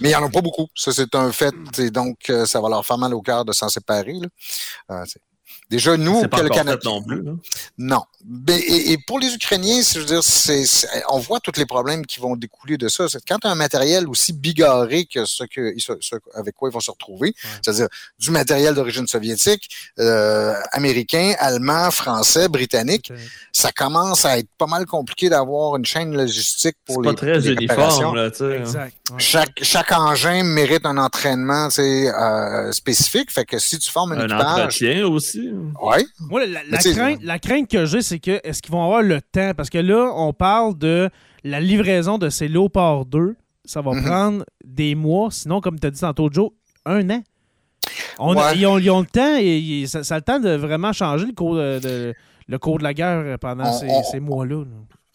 [0.00, 0.68] Mais il n'y en a pas beaucoup.
[0.74, 1.54] Ça, c'est un fait.
[1.78, 4.14] Et donc, euh, ça va leur faire mal au cœur de s'en séparer.
[4.14, 4.28] Là.
[4.90, 5.04] Euh,
[5.70, 6.80] Déjà, nous, que le Canada.
[6.84, 7.22] Non, plus,
[7.78, 8.02] non.
[8.48, 10.20] Et, pour les Ukrainiens, je veux dire,
[11.10, 13.06] on voit tous les problèmes qui vont découler de ça.
[13.26, 15.72] Quand tu as un matériel aussi bigarré que ce, que,
[16.34, 17.86] avec quoi ils vont se retrouver, c'est-à-dire
[18.18, 19.68] du matériel d'origine soviétique,
[20.00, 23.12] euh, américain, allemand, français, britannique,
[23.52, 27.10] ça commence à être pas mal compliqué d'avoir une chaîne logistique pour les.
[27.10, 28.56] pas très uniforme, là, tu sais.
[28.56, 28.60] Hein.
[28.60, 28.96] Exact.
[29.18, 33.30] Chaque, chaque engin mérite un entraînement euh, spécifique.
[33.30, 35.50] Fait que si tu formes un, un entretien aussi.
[35.82, 36.04] Oui.
[36.28, 39.52] Moi, la, crainte, que j'ai, c'est que est-ce qu'ils vont avoir le temps?
[39.56, 41.10] Parce que là, on parle de
[41.44, 43.36] la livraison de ces Léopard 2.
[43.64, 44.04] Ça va mhm.
[44.04, 46.50] prendre des mois, sinon, comme tu as dit tantôt, Joe,
[46.86, 47.22] un an.
[48.54, 52.14] ils, ont, le temps et ça, a le temps de vraiment changer le cours de,
[52.48, 54.64] le cours de la guerre pendant ces, mois-là.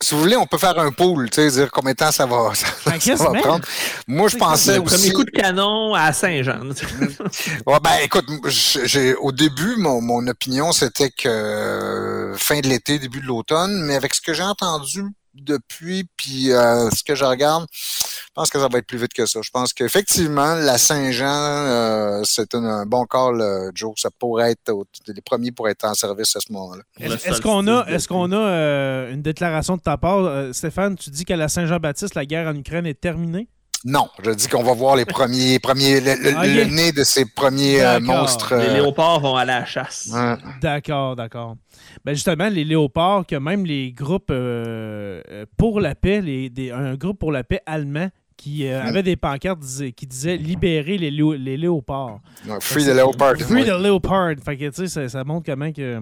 [0.02, 2.26] Si vous voulez, on peut faire un pool, tu sais, dire combien de temps ça
[2.26, 2.52] va,
[2.86, 3.66] ben, prendre.
[4.08, 4.96] Moi, je pensais aussi.
[4.96, 6.70] Premier coup de canon à Saint-Jean.
[7.68, 13.00] ouais, ben, écoute, j'ai, au début, mon, mon opinion, c'était que euh, fin de l'été,
[13.00, 15.06] début de l'automne, mais avec ce que j'ai entendu
[15.36, 19.14] depuis, puis euh, ce que je regarde, je pense que ça va être plus vite
[19.14, 19.40] que ça.
[19.42, 23.94] Je pense qu'effectivement, la Saint-Jean, euh, c'est un, bon call, euh, Joe.
[23.98, 24.74] Ça pourrait être
[25.08, 26.84] les premiers pour être en service à ce moment-là.
[27.00, 31.38] Est-ce qu'on a, est-ce qu'on a une déclaration de ta part, Stéphane Tu dis qu'à
[31.38, 33.48] la Saint-Jean-Baptiste, la guerre en Ukraine est terminée?
[33.86, 38.56] Non, je dis qu'on va voir les premiers, premiers, le, nez de ces premiers monstres.
[38.56, 40.12] Les léopards vont aller à la chasse.
[40.60, 41.56] D'accord, d'accord.
[42.04, 46.96] Ben justement, les léopards, que même les groupes euh, euh, pour la paix, les, un
[46.96, 49.62] groupe pour la paix allemand qui euh, avait des pancartes
[49.96, 52.20] qui disaient libérer les, les léopards.
[52.60, 53.38] free the leopard.
[53.38, 54.36] Free the leopard.
[54.44, 56.02] Fait que, tu sais, ça, montre comment que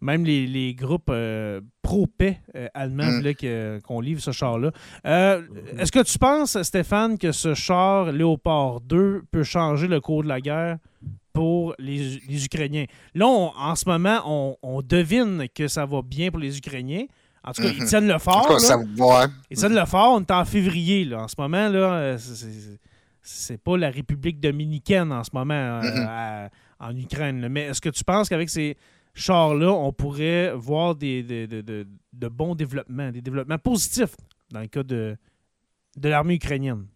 [0.00, 1.12] même les, groupes
[1.82, 2.40] pro-paix
[2.74, 3.16] allemands mm.
[3.16, 4.72] voulaient qu'on livre ce char-là.
[5.04, 10.28] Est-ce que tu penses, Stéphane, que ce char Léopard 2 peut changer le cours de
[10.28, 10.78] la guerre?
[11.32, 12.86] pour les, Ukrainiens?
[13.14, 17.04] Là, en ce moment, on, devine que ça va bien pour les Ukrainiens.
[17.42, 17.88] En tout cas, ils mhm.
[17.88, 18.46] tiennent le fort.
[19.50, 20.12] Ils tiennent le fort.
[20.14, 21.04] On est en février.
[21.04, 21.22] Là.
[21.22, 22.18] En ce moment, là, euh,
[23.22, 26.50] c'est pas la République dominicaine en ce moment euh, mhm.
[26.80, 27.48] en Ukraine.
[27.48, 28.76] Mais est-ce que tu penses qu'avec ces
[29.14, 34.16] chars-là, on pourrait voir des, de, bons développements, des développements positifs
[34.50, 35.16] dans le cas de
[36.02, 36.86] l'armée ukrainienne?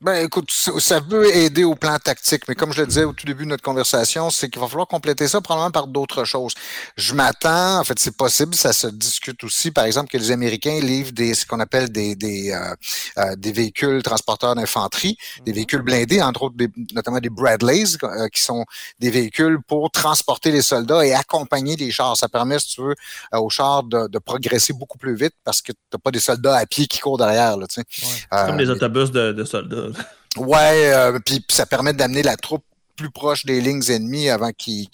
[0.00, 3.26] Ben, écoute, ça veut aider au plan tactique, mais comme je le disais au tout
[3.26, 6.52] début de notre conversation, c'est qu'il va falloir compléter ça probablement par d'autres choses.
[6.96, 10.78] Je m'attends, en fait, c'est possible, ça se discute aussi, par exemple, que les Américains
[10.78, 12.76] livrent des, ce qu'on appelle des, des, euh,
[13.18, 15.56] euh, des véhicules transporteurs d'infanterie, des mhm.
[15.56, 16.54] véhicules blindés, entre autres,
[16.92, 18.64] notamment des Bradleys, euh, qui sont
[19.00, 22.16] des véhicules pour transporter les soldats et accompagner les chars.
[22.16, 22.94] Ça permet, si tu veux,
[23.32, 26.56] aux chars de, de, progresser beaucoup plus vite parce que tu n'as pas des soldats
[26.56, 27.56] à pied qui courent derrière.
[27.56, 28.26] Là, tu sais.
[28.30, 29.87] comme les autobus de, de soldats.
[30.36, 32.64] Ouais, euh, puis ça permet d'amener la troupe
[32.96, 34.88] plus proche des lignes ennemies avant qu'ils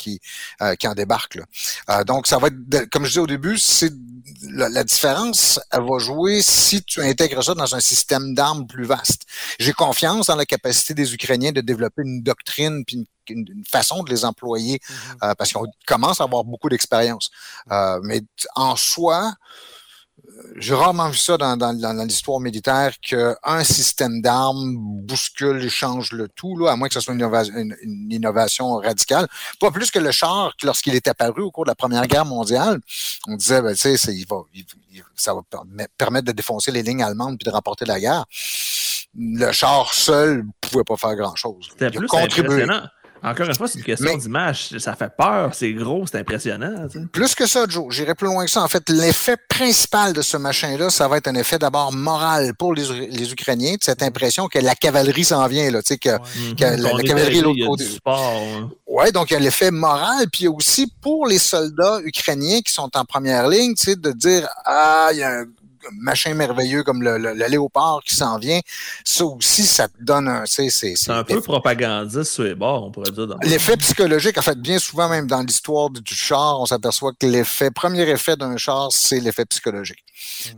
[0.61, 1.41] euh, en débarquent.
[1.89, 3.93] Euh, donc, ça va être, comme je disais au début, c'est
[4.51, 9.23] la, différence, elle va jouer si tu intègres ça dans un système d'armes plus vaste.
[9.59, 14.11] J'ai confiance dans la capacité des Ukrainiens de développer une doctrine puis une, façon de
[14.11, 15.35] les employer mm-hmm.
[15.37, 17.31] parce qu'on commence à avoir beaucoup d'expérience.
[18.03, 18.21] mais
[18.55, 19.33] en soi,
[20.57, 26.29] j'ai rarement vu ça dans, dans, l'histoire militaire qu'un système d'armes bouscule et change le
[26.29, 27.77] tout, là, à moins que ce soit une
[28.11, 29.27] innovation, radicale.
[29.61, 32.81] Pas plus que le char, lorsqu'il est apparu au cours de la Première Guerre mondiale,
[33.27, 34.43] on disait, ben, tu sais, il va,
[35.17, 35.43] ça va
[35.99, 38.25] permettre de défoncer les lignes allemandes puis de remporter la guerre.
[39.17, 41.69] Le char seul pouvait pas faire grand-chose.
[41.71, 42.83] C'était plus impressionnant.
[43.25, 44.77] Encore une fois, c'est une question d'image.
[44.79, 46.87] Ça fait peur, c'est gros, c'est impressionnant.
[47.11, 48.63] Plus que ça, Joe, j'irai plus loin que ça.
[48.63, 52.75] En fait, l'effet principal de ce machin-là, ça va être un effet d'abord moral pour
[52.75, 57.03] les, les Ukrainiens, cette impression que la cavalerie s'en vient, là, que, que la, la,
[57.03, 57.87] cavalerie est l'autre côté.
[58.87, 62.01] Ouais, donc il y a l'effet moral, puis il y a aussi pour les soldats
[62.05, 65.45] ukrainiens qui sont en première ligne, de dire Ah, il y a un
[65.93, 67.17] machin merveilleux comme le,
[67.49, 68.61] léopard qui s'en vient,
[69.05, 70.45] ça aussi, ça te donne un.
[70.47, 73.27] C'est un peu propagandiste sur les bords, on pourrait dire.
[73.43, 77.71] L'effet psychologique, en fait, bien souvent, même dans l'histoire du char, on s'aperçoit que l'effet,
[77.71, 80.05] premier effet d'un char, c'est l'effet psychologique.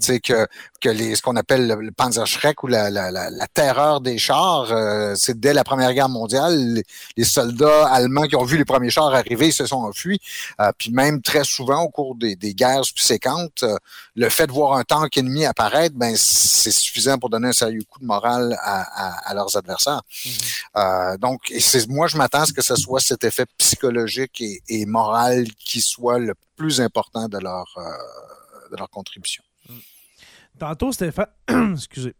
[0.01, 0.21] C'est mmh.
[0.21, 0.47] que,
[0.81, 4.71] que les, ce qu'on appelle le, Panzerschreck ou la, la, la, la, terreur des chars,
[4.71, 6.83] euh, c'est dès la Première Guerre mondiale,
[7.17, 10.21] les, soldats allemands qui ont vu les premiers chars arriver, se sont enfuis.
[10.61, 13.77] Euh, puis même très souvent, au cours des, des guerres subséquentes, euh,
[14.15, 17.83] le fait de voir un tank ennemi apparaître, ben, c'est suffisant pour donner un sérieux
[17.89, 20.03] coup de morale à, à, leurs adversaires.
[20.25, 21.17] Mmh.
[21.19, 21.53] donc,
[21.89, 25.81] moi, je m'attends à ce que ce soit cet effet psychologique et, et moral qui
[25.81, 27.77] soit le plus important de leur,
[28.71, 29.43] de leur contribution.
[30.59, 31.27] Tantôt, Stéphane,
[31.73, 32.15] excusez.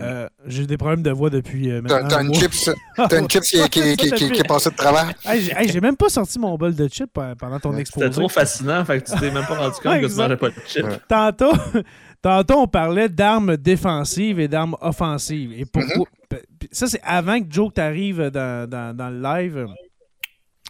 [0.00, 2.08] Euh, j'ai des problèmes de voix depuis euh, maintenant.
[2.08, 5.12] T'as une chips, as une chips qui, qui, qui, qui, est passée de travers?
[5.68, 8.06] j'ai même pas sorti mon bol de chips pendant ton exposé.
[8.06, 10.48] C'était trop fascinant, fait que tu t'es même pas rendu compte que tu mangeais pas
[10.48, 10.86] de chips.
[11.08, 11.52] Tantôt,
[12.22, 15.52] tantôt, on parlait d'armes défensives et d'armes offensives.
[15.52, 16.38] Et pourquoi mm-hmm.
[16.72, 19.66] Ça, c'est avant que Joe t'arrive dans, dans, dans le live,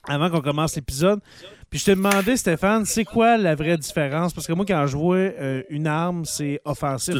[0.08, 1.20] avant qu'on commence l'épisode.
[1.72, 4.34] Puis je te demandais, Stéphane, c'est quoi la vraie différence?
[4.34, 7.14] Parce que moi, quand je vois euh, une arme, c'est offensif.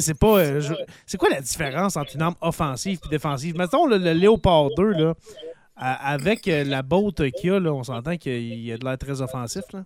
[0.00, 0.38] C'est pas.
[0.38, 0.62] Euh,
[1.04, 3.54] c'est quoi la différence entre une arme offensive et défensive?
[3.54, 5.14] Mettons le, le Léopard 2, là,
[5.76, 9.20] avec euh, la botte qu'il y a, là, on s'entend qu'il a de l'air très
[9.20, 9.64] offensif.
[9.74, 9.84] Là.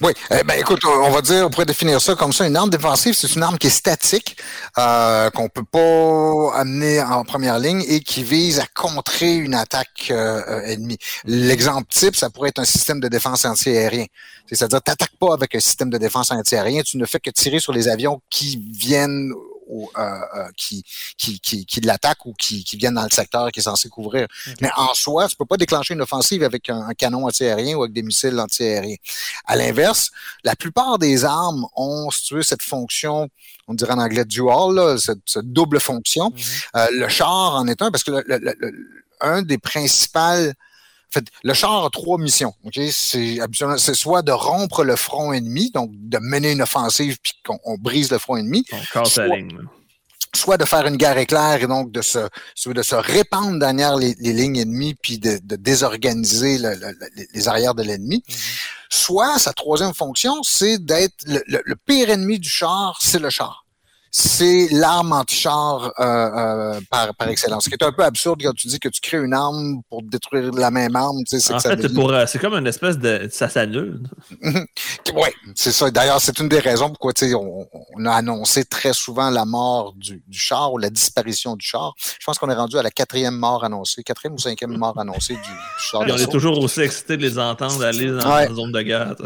[0.00, 2.46] Oui, eh ben, écoute, on va dire, on pourrait définir ça comme ça.
[2.46, 4.36] Une arme défensive, c'est une arme qui est statique,
[4.78, 10.08] euh, qu'on peut pas amener en première ligne et qui vise à contrer une attaque
[10.10, 10.98] euh, ennemie.
[11.24, 14.06] L'exemple type, ça pourrait être un système de défense antiaérien.
[14.46, 17.60] C'est-à-dire, tu n'attaques pas avec un système de défense antiaérien, tu ne fais que tirer
[17.60, 19.32] sur les avions qui viennent
[19.66, 20.84] ou, euh, euh, qui,
[21.16, 24.26] qui, qui, qui l'attaquent ou qui, qui viennent dans le secteur qui est censé couvrir.
[24.60, 27.92] Mais en soi, tu peux pas déclencher une offensive avec un, canon antiaérien ou avec
[27.92, 28.96] des missiles antiaériens.
[29.46, 30.10] À l'inverse,
[30.42, 33.28] la plupart des armes ont, si tu veux, cette fonction,
[33.68, 36.30] on dirait en anglais dual, là, cette, double fonction.
[36.30, 36.68] Mm-hmm.
[36.76, 38.54] euh, le char en est un parce que le, le,
[39.20, 40.52] un des principaux en
[41.14, 42.54] fait, le char a trois missions.
[42.64, 42.90] Okay?
[42.90, 43.38] C'est
[43.78, 48.10] c'est soit de rompre le front ennemi, donc de mener une offensive puis qu'on brise
[48.10, 48.64] le front ennemi.
[49.04, 49.26] soit,
[50.34, 52.18] soit de faire une guerre éclair et donc de se,
[52.66, 56.58] de se répandre derrière les, lignes ennemies puis de, désorganiser
[57.32, 58.22] les arrières de l'ennemi.
[58.28, 58.34] Mm-hmm.
[58.90, 63.63] Soit sa troisième fonction, c'est d'être le pire ennemi du char, c'est le char
[64.16, 67.64] c'est l'arme anti-char euh, euh, par, par excellence.
[67.64, 70.04] Ce qui est un peu absurde quand tu dis que tu crées une arme pour
[70.04, 71.16] détruire la même arme.
[71.28, 73.26] Tu sais, en fait, euh, c'est comme une espèce de...
[73.32, 74.04] Ça s'annule.
[74.40, 75.90] oui, c'est ça.
[75.90, 80.22] D'ailleurs, c'est une des raisons pourquoi on, on a annoncé très souvent la mort du,
[80.28, 81.94] du, char ou la disparition du char.
[81.98, 85.34] Je pense qu'on est rendu à la quatrième mort annoncée, quatrième ou cinquième mort annoncée
[85.34, 85.50] du,
[85.80, 86.02] char.
[86.02, 89.16] on est toujours aussi excité de les entendre aller dans la zone de guerre.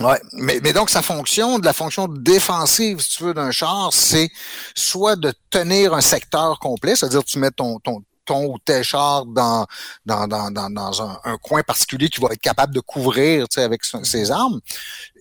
[0.00, 3.92] Ouais, mais, mais donc sa fonction, de la fonction défensive, si tu veux, d'un char,
[3.92, 4.30] c'est
[4.74, 9.26] soit de tenir un secteur complet, c'est-à-dire tu mets ton, ton, ton ou tes chars
[9.26, 9.66] dans,
[10.06, 14.30] dans, dans, dans, un, un, coin particulier qui va être capable de couvrir avec ses
[14.30, 14.60] armes,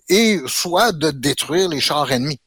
[0.09, 2.39] et soit de détruire les chars ennemis.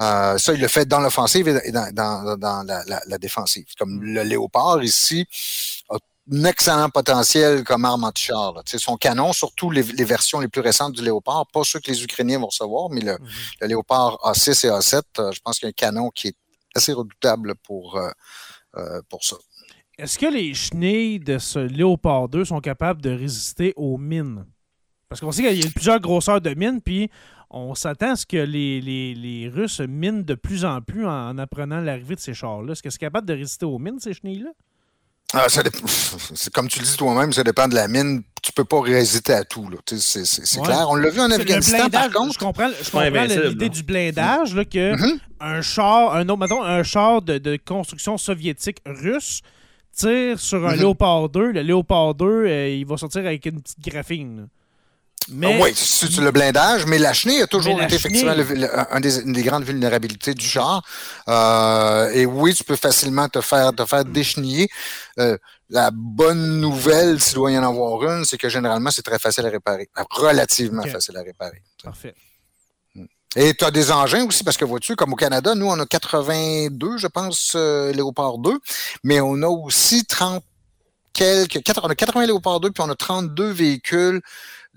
[0.00, 3.64] Euh, ça, il le fait dans l'offensive et dans, dans, dans la, la, la, défensive.
[3.76, 5.26] Comme le léopard ici
[6.30, 8.62] un excellent potentiel comme arme anti-char.
[8.66, 12.38] Son canon, surtout les, versions les plus récentes du Léopard, pas ceux que les Ukrainiens
[12.38, 13.68] vont recevoir, mais le, mhm.
[13.68, 16.36] Léopard A6 et A7, euh, je pense qu'il y a un canon qui est
[16.74, 18.10] assez redoutable pour, euh,
[18.76, 19.36] euh, pour ça.
[19.98, 24.46] Est-ce que les chenilles de ce Léopard 2 sont capables de résister aux mines?
[25.08, 27.10] Parce qu'on sait qu'il y a plusieurs grosseurs de mines, puis
[27.50, 31.38] on s'attend à ce que les, les, Russes minent de plus en plus en, en
[31.38, 32.72] apprenant l'arrivée de ces chars-là.
[32.72, 34.50] Est-ce que c'est capable de résister aux mines, ces chenilles-là?
[35.34, 35.46] Ah,
[36.34, 38.22] c'est comme tu le dis toi-même, ça dépend de la mine.
[38.42, 39.68] Tu peux pas résister à tout.
[39.86, 40.86] C'est clair.
[40.88, 42.32] On l'a vu en Afghanistan, par contre.
[42.32, 45.18] Je comprends, je comprends l'idée du blindage, là, que mm-hmm.
[45.40, 49.42] un char, un autre, mettons, un char de, de construction soviétique russe
[49.94, 50.78] tire sur un mm-hmm.
[50.78, 51.52] Léopard 2.
[51.52, 54.48] Le Léopard 2, euh, il va sortir avec une petite graphine.
[55.30, 59.32] Mais, oui, c'est le blindage, mais la chenille a toujours été effectivement un des, une
[59.32, 60.82] des grandes vulnérabilités du char.
[61.28, 64.68] Euh, et oui, tu peux facilement te faire, te faire décheniller.
[65.18, 65.36] Euh,
[65.68, 69.44] la bonne nouvelle, s'il doit y en avoir une, c'est que généralement, c'est très facile
[69.44, 69.90] à réparer.
[70.10, 71.62] Relativement facile à réparer.
[71.82, 72.14] Parfait.
[72.94, 73.04] Hmm.
[73.36, 75.84] Et tu as des engins aussi, parce que vois-tu, comme au Canada, nous, on a
[75.84, 78.58] 82, je pense, euh, Léopard 2,
[79.04, 80.42] mais on a aussi 30
[81.12, 84.22] quelques, on a 80 Léopard 2, puis on a 32 véhicules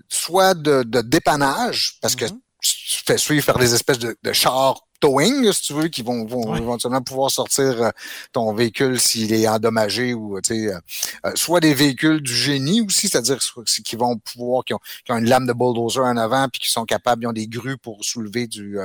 [0.08, 2.40] soit de, dépannage, parce que mhm.
[2.60, 6.24] tu fais suivre faire des espèces de, de chars towing, si tu veux, qui vont,
[6.24, 7.90] vont éventuellement pouvoir sortir euh,
[8.32, 10.78] ton véhicule s'il est endommagé ou, tu sais, euh,
[11.26, 13.38] euh, soit des véhicules du génie aussi, c'est-à-dire
[13.84, 16.70] qui vont pouvoir, qui ont, qui ont, une lame de bulldozer en avant puis qui
[16.70, 18.78] sont capables, ils ont des grues pour soulever du,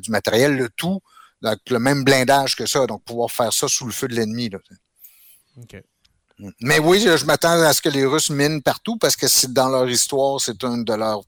[0.00, 1.00] du matériel, le tout
[1.44, 4.48] avec le même blindage que ça, donc pouvoir faire ça sous le feu de l'ennemi.
[5.60, 5.82] OK.
[6.60, 9.68] Mais oui, je m'attends à ce que les Russes minent partout parce que c'est dans
[9.68, 11.22] leur histoire, c'est une de leurs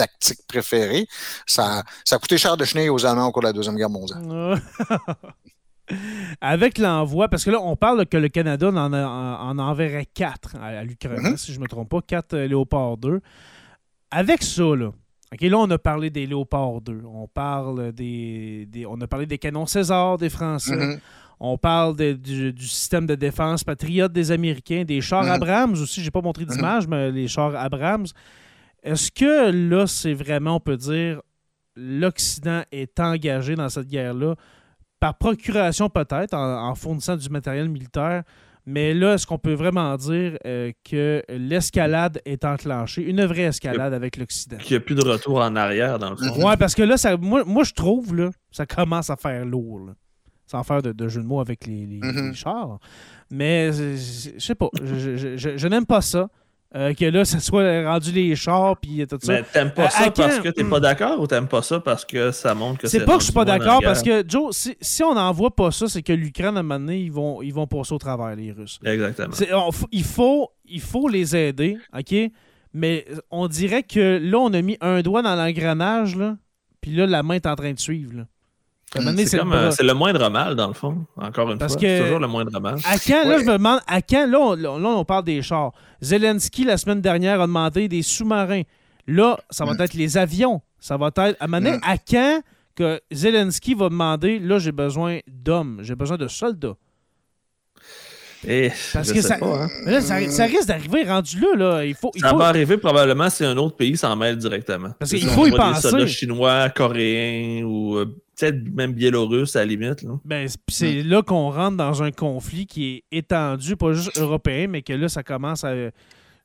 [0.00, 1.06] tactique préférée.
[1.46, 3.90] Ça, ça a coûté cher de chenilles aux Allemands au cours de la Deuxième Guerre
[3.90, 4.22] mondiale.
[6.40, 10.84] Avec l'envoi, parce que là, on parle que le Canada en, en, enverrait quatre à,
[10.84, 11.36] l'Ukraine, mm-hmm.
[11.36, 13.20] si je ne me trompe pas, quatre euh, Léopard 2.
[14.12, 14.92] Avec ça, là,
[15.40, 17.02] là, on a parlé des Léopard 2.
[17.04, 20.76] On parle des, on a parlé des canons César des Français.
[20.76, 21.00] Mm-hmm.
[21.40, 25.42] On parle du, système de défense patriote des Américains, des chars mm-hmm.
[25.42, 26.02] Abrams aussi.
[26.02, 28.06] J'ai pas montré d'image, mais les chars Abrams.
[28.82, 31.20] Est-ce que là, c'est vraiment, on peut dire,
[31.76, 34.34] l'Occident est engagé dans cette guerre-là,
[34.98, 38.22] par procuration peut-être, en, fournissant du matériel militaire,
[38.66, 43.94] mais là, est-ce qu'on peut vraiment dire euh, que l'escalade est enclenchée, une vraie escalade
[43.94, 44.58] avec l'Occident?
[44.58, 46.46] Qu'il n'y a plus de retour en arrière, dans le fond.
[46.46, 49.90] Oui, parce que là, ça, moi, je trouve, là, ça commence à faire lourd.
[50.50, 52.34] Sans faire de, jeu de mots avec les, mm-hmm.
[52.34, 52.78] chars.
[53.30, 56.28] Mais je sais pas, je n'aime pas ça.
[56.76, 59.32] Euh, que là, ça soit rendu les chars puis tout ça.
[59.32, 62.30] Mais t'aimes pas ça parce que t'es pas d'accord ou t'aimes pas ça parce que
[62.30, 63.00] ça montre que c'est.
[63.00, 65.72] C'est pas que je suis pas d'accord parce que, Joe, si, si on n'envoie pas
[65.72, 68.36] ça, c'est que l'Ukraine, à un moment donné, ils vont, ils vont passer au travers,
[68.36, 68.78] les Russes.
[68.84, 69.34] Exactement.
[69.90, 72.14] il, faut, il faut les aider, OK?
[72.72, 76.36] Mais on dirait que là, on a mis un doigt dans l'engrenage, là,
[76.80, 78.14] puis là, la main est en train de suivre.
[78.14, 78.22] Là.
[78.96, 81.06] Euh, c'est le, moindre mal, dans le fond.
[81.16, 81.68] Encore une fois.
[81.68, 82.76] C'est toujours le moindre mal.
[82.84, 85.72] À quand, là, je me demande, à quand, là on, parle des chars.
[86.00, 88.62] Zelensky, la semaine dernière, a demandé des sous-marins.
[89.06, 89.80] Là, ça va mm.
[89.82, 90.60] être les avions.
[90.80, 91.36] Ça va être.
[91.38, 91.80] À, mm.
[91.82, 92.42] à quand
[92.74, 96.76] que Zelensky va demander, là, j'ai besoin d'hommes, j'ai besoin de soldats.
[98.46, 100.00] Et Parce que ça, hein.
[100.00, 101.56] ça, risque d'arriver rendu là.
[101.56, 101.84] là.
[101.84, 104.90] Il faut, ça va arriver probablement si un autre pays s'en mêle directement.
[104.98, 105.82] Parce qu'il faut y penser.
[105.82, 108.06] Des soldats chinois, coréens ou euh,
[108.38, 110.04] peut-être même biélorusse à la limite.
[110.24, 114.82] Ben, c'est là qu'on rentre dans un conflit qui est étendu, pas juste européen, mais
[114.82, 115.74] que là, ça commence à.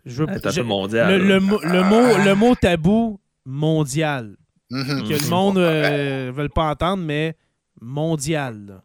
[0.05, 1.21] Je veux, un peu mondial.
[1.21, 4.35] Le, mot, le mot tabou mondial.
[4.71, 5.07] Mm-hmm.
[5.07, 7.35] Que le monde ne euh, veut pas entendre, mais
[7.81, 8.81] mondial.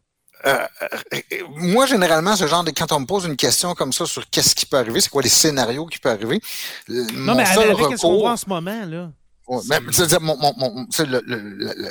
[0.47, 0.67] Euh,
[1.57, 4.55] moi, généralement, ce genre de quand on me pose une question comme ça sur qu'est-ce
[4.55, 6.41] qui peut arriver, c'est quoi les scénarios qui peuvent arriver.
[6.89, 7.97] Non, mais avec, recours...
[7.97, 9.11] ce qu'on voit en ce moment, là.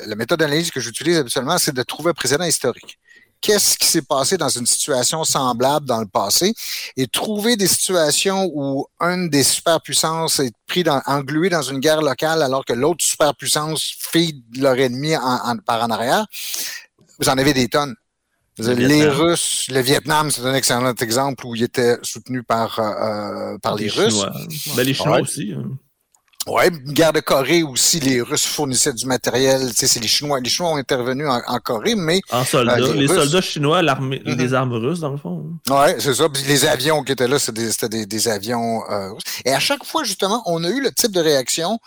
[0.06, 2.98] la méthode d'analyse que j'utilise habituellement, c'est de trouver un précédent historique.
[3.40, 6.52] Qu'est-ce qui s'est passé dans une situation semblable dans le passé
[6.96, 12.02] et trouver des situations où une des superpuissances est pris dans, engluée dans une guerre
[12.02, 16.26] locale alors que l'autre superpuissance fait leur ennemi en, par en arrière.
[17.18, 17.94] Vous en avez des tonnes.
[18.58, 23.76] Les Russes, le Vietnam, c'est un excellent exemple où il était soutenu par, euh, par
[23.76, 24.24] les, Russes.
[24.76, 25.54] Ben, les Chinois aussi.
[25.56, 25.78] Hein.
[26.46, 29.70] Oui, guerre de Corée aussi, les Russes fournissaient du matériel.
[29.74, 30.40] C'est les Chinois.
[30.40, 32.20] Les Chinois ont intervenu en, Corée, mais.
[32.30, 32.78] En soldats.
[32.78, 34.36] Euh, les, soldats chinois, l'armée, mm-hmm.
[34.36, 35.44] les armes russes, dans le fond.
[35.68, 36.28] Oui, c'est ça.
[36.30, 39.22] Puis les avions qui étaient là, c'était des, des, avions euh, russes.
[39.44, 41.78] Et à chaque fois, justement, on a eu le type de réaction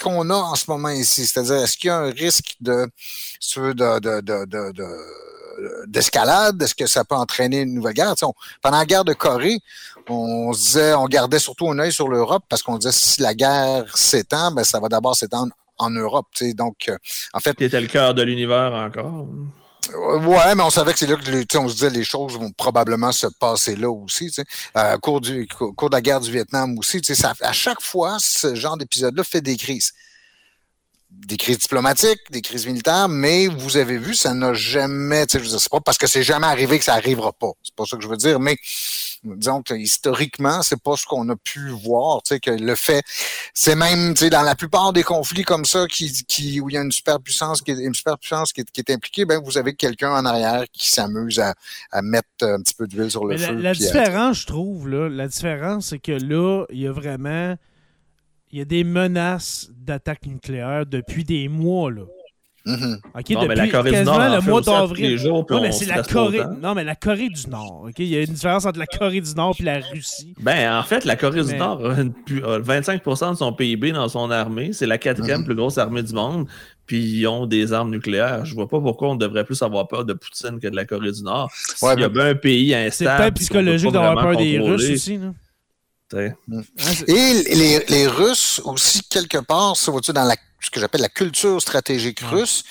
[0.00, 1.26] qu'on a en ce moment ici.
[1.26, 2.88] C'est-à-dire, est-ce qu'il y a un risque de,
[3.56, 4.84] de, de
[5.86, 6.62] d'escalade?
[6.62, 8.14] Est-ce que ça peut entraîner une nouvelle guerre?
[8.62, 9.58] pendant la guerre de Corée,
[10.08, 13.34] on se disait, on gardait surtout un œil sur l'Europe parce qu'on disait si la
[13.34, 16.26] guerre s'étend, ben, ça va d'abord s'étendre en Europe.
[16.54, 16.96] Donc, euh,
[17.32, 17.56] en fait.
[17.56, 19.26] Qui était le cœur de l'univers encore.
[19.94, 22.50] Euh, ouais, mais on savait que c'est là que on se disait les choses vont
[22.52, 24.32] probablement se passer là aussi.
[24.76, 27.00] Euh, au cours, du, cours de la guerre du Vietnam aussi.
[27.02, 29.92] Ça, à chaque fois, ce genre d'épisode-là fait des crises
[31.26, 35.44] des crises diplomatiques, des crises militaires, mais vous avez vu, ça n'a jamais, tu sais,
[35.44, 37.52] je veux dire, pas parce que c'est jamais arrivé que ça arrivera pas.
[37.62, 38.56] C'est pas ça que je veux dire, mais
[39.24, 43.02] disons que historiquement, c'est pas ce qu'on a pu voir, tu sais, que le fait,
[43.54, 46.74] c'est même, tu sais, dans la plupart des conflits comme ça, qui, qui, où il
[46.74, 49.58] y a une superpuissance qui est, une superpuissance qui est, qui est impliquée, ben, vous
[49.58, 51.54] avez quelqu'un en arrière qui s'amuse à,
[51.92, 53.52] à, mettre un petit peu d'huile sur le feu.
[53.52, 57.56] La, différence, je trouve, là, la différence, c'est que là, il y a vraiment,
[58.52, 62.02] il y a des menaces d'attaque nucléaire depuis des mois, là.
[62.64, 62.76] Non,
[63.48, 65.20] mais la Corée du Nord, le mois d'avril.
[65.24, 66.42] Non, mais c'est la Corée.
[66.60, 67.88] Non, mais la Corée du Nord.
[67.98, 70.34] Il y a une différence entre la Corée du Nord et la Russie.
[70.40, 71.94] Ben, en fait, la Corée du Nord a,
[72.60, 74.72] 25% de son PIB dans son armée.
[74.72, 75.44] C'est la quatrième mm-hmm.
[75.44, 76.46] plus grosse armée du monde.
[76.86, 78.44] Puis ils ont des armes nucléaires.
[78.44, 81.10] Je vois pas pourquoi on devrait plus avoir peur de Poutine que de la Corée
[81.10, 81.50] du Nord.
[81.82, 83.10] Il y a bien un pays instable.
[83.10, 85.18] C'est peut-être psychologique d'avoir peur des Russes aussi.
[86.14, 91.60] Et les, Russes aussi, quelque part, ça va-tu dans la, ce que j'appelle la culture
[91.60, 92.64] stratégique russe,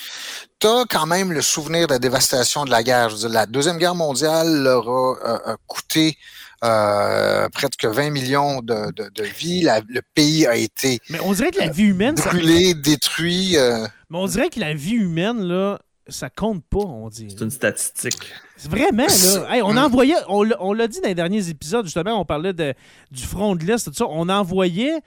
[0.60, 3.10] tu as quand même le souvenir de la dévastation de la guerre.
[3.10, 6.18] Je veux dire, la Deuxième Guerre mondiale leur a, coûté
[6.64, 9.68] euh, près de 20 millions de, de, vies.
[9.88, 13.58] le pays a été Mais on dirait que la vie humaine, brûlé, détruit.
[13.58, 13.88] Euh.
[14.10, 15.80] Mais on dirait que la vie humaine, là,
[16.12, 17.28] ça compte pas, on dit.
[17.30, 18.34] C'est une statistique.
[18.70, 19.60] Vraiment, là.
[19.64, 20.44] on envoyait, on,
[20.74, 22.74] l'a dit dans les derniers épisodes, justement, on parlait de,
[23.12, 24.06] du front de l'Est, tout ça.
[24.10, 25.00] On envoyait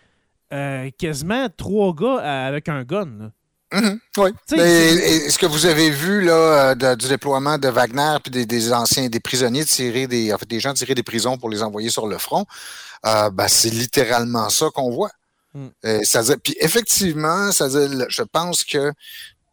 [0.52, 3.30] euh, quasiment trois gars avec un gun.
[3.72, 3.98] Mm-hmm.
[4.18, 4.30] oui.
[4.48, 9.18] ce que vous avez vu là, euh, du déploiement de Wagner puis des, anciens, des
[9.18, 12.18] prisonniers tirer des, en fait, des gens tirer des prisons pour les envoyer sur le
[12.18, 12.46] front,
[13.04, 15.10] euh, ben, c'est littéralement ça qu'on voit.
[15.54, 15.68] Mm.
[16.42, 18.92] puis effectivement, ça je pense que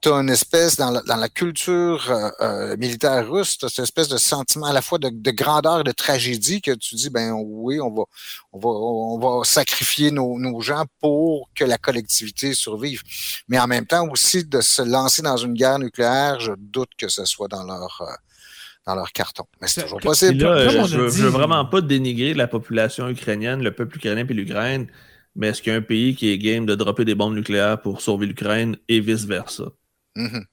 [0.01, 3.69] tu as une espèce, dans la, dans la culture euh, euh militaire russe, tu as
[3.69, 6.95] cette espèce de sentiment à la fois de, de, grandeur et de tragédie que tu
[6.95, 8.03] dis, ben oui, on va,
[8.51, 13.01] on va, on va sacrifier nos, nos gens pour que la collectivité survive.
[13.47, 17.07] Mais en même temps aussi de se lancer dans une guerre nucléaire, je doute que
[17.07, 18.01] ce soit dans leur...
[18.01, 18.13] Euh,
[18.87, 19.43] dans leur carton.
[19.61, 20.39] Mais c'est toujours possible.
[20.39, 24.87] je, veux, veux vraiment pas dénigrer la population ukrainienne, le peuple ukrainien et l'Ukraine,
[25.35, 27.79] mais est-ce qu'il y a un pays qui est game de dropper des bombes nucléaires
[27.79, 29.65] pour sauver l'Ukraine et vice-versa?
[30.15, 30.45] Mm-hmm.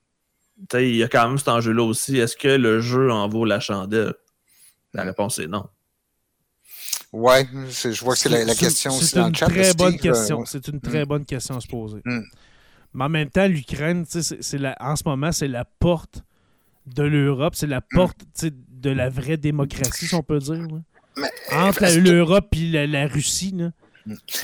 [0.74, 2.18] Il y a quand même cet enjeu-là aussi.
[2.18, 4.14] Est-ce que le jeu en vaut la chandelle?
[4.94, 5.68] La réponse est non.
[7.12, 9.46] Ouais, je vois que c'est la, question aussi dans le chat.
[9.46, 10.44] Très bonne euh, question.
[10.44, 11.08] C'est une très mm.
[11.08, 12.00] bonne question à se poser.
[12.04, 12.20] Mm.
[12.94, 16.22] Mais en même temps, l'Ukraine, en ce moment, c'est la porte
[16.86, 17.94] de l'Europe, c'est la mm.
[17.94, 20.66] porte de la vraie démocratie, si on peut dire.
[21.50, 23.52] Entre l'Europe et la, Russie.
[23.52, 23.70] Là.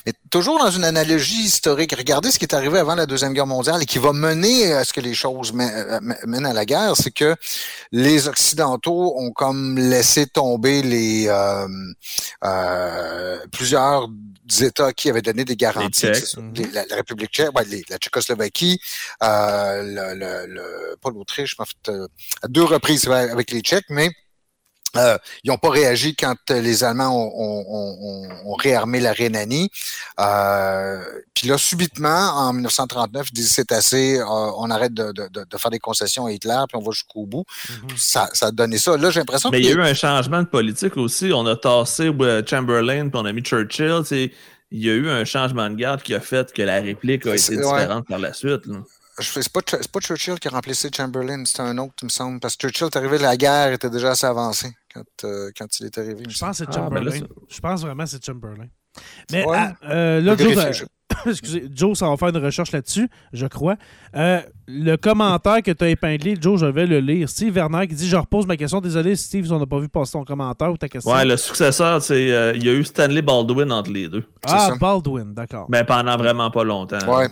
[0.07, 3.47] Mais toujours dans une analogie historique, regardez ce qui est arrivé avant la Deuxième Guerre
[3.47, 6.97] mondiale et qui va mener à ce que les choses euh, mènent à la guerre,
[6.97, 7.37] c'est que
[7.93, 11.67] les Occidentaux ont comme laissé tomber les euh,
[12.45, 14.09] euh, plusieurs
[14.61, 16.07] États qui avaient donné des garanties.
[16.07, 17.51] la, République tchèque,
[17.89, 18.81] la Tchécoslovaquie,
[19.21, 21.93] le, le, pas l'Autriche, en fait,
[22.43, 24.11] à deux reprises avec les Tchèques, mais
[24.97, 29.71] euh, ils n'ont pas réagi quand les Allemands ont, réarmé la Rhénanie.
[30.21, 31.03] Euh,
[31.35, 35.13] puis là, subitement, en 1939, ils disent c'est assez, euh, on arrête de,
[35.57, 37.45] faire des concessions à Hitler, puis on va jusqu'au bout.
[37.69, 37.97] Mhm.
[37.97, 38.97] ça, ça, a donné ça.
[38.97, 41.33] Là, j'ai l'impression Mais il y a eu un changement de politique aussi.
[41.35, 42.11] On a tassé
[42.49, 44.03] Chamberlain, puis on a mis Churchill.
[44.71, 47.35] Il y a eu un changement de garde qui a fait que la réplique a
[47.35, 48.67] été différente par la suite.
[48.67, 48.79] Là
[49.21, 52.41] c'est pas, pas, Churchill qui a remplacé Chamberlain, c'était un autre, il me semble.
[52.41, 55.87] Parce que Churchill est arrivé, la guerre était déjà assez avancée quand, euh, quand il
[55.87, 56.23] est arrivé.
[56.29, 57.27] Je pense que c'est ah, ben Chamberlain.
[57.49, 58.69] je pense vraiment que c'est Chamberlain.
[59.33, 60.85] Mais ah, euh, là, Joe,
[61.27, 63.77] excusez, Joe, ça va faire une recherche là-dessus, je crois.
[64.15, 67.29] Euh, le commentaire que tu as épinglé, Joe, je vais le lire.
[67.29, 68.81] Steve Werner qui dit Je repose ma question.
[68.81, 71.13] Désolé, Steve, on n'a pas vu passer ton commentaire ou ta question.
[71.13, 74.25] Ouais, le successeur, c'est il y a eu Stanley Baldwin entre les deux.
[74.47, 75.67] Ah, Baldwin, d'accord.
[75.69, 77.19] Mais pendant vraiment pas longtemps.
[77.19, 77.29] Ouais.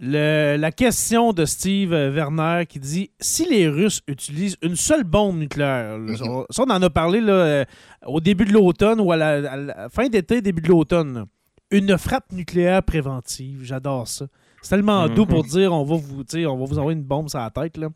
[0.00, 5.98] La question de Steve Werner qui dit si les Russes utilisent une seule bombe nucléaire,
[5.98, 6.16] mhm.
[6.50, 7.64] ça on en a parlé là, euh,
[8.06, 11.26] au début de l'automne ou à la, fin d'été, début de l'automne,
[11.72, 14.26] une frappe nucléaire préventive, j'adore ça.
[14.62, 15.50] C'est tellement doux pour mhm.
[15.50, 17.76] dire on va vous on va vous envoyer une bombe sur la tête.
[17.76, 17.88] Là.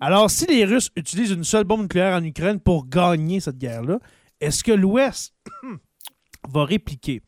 [0.00, 3.98] Alors, si les Russes utilisent une seule bombe nucléaire en Ukraine pour gagner cette guerre-là,
[4.40, 5.34] est-ce que l'Ouest
[6.48, 7.22] va répliquer?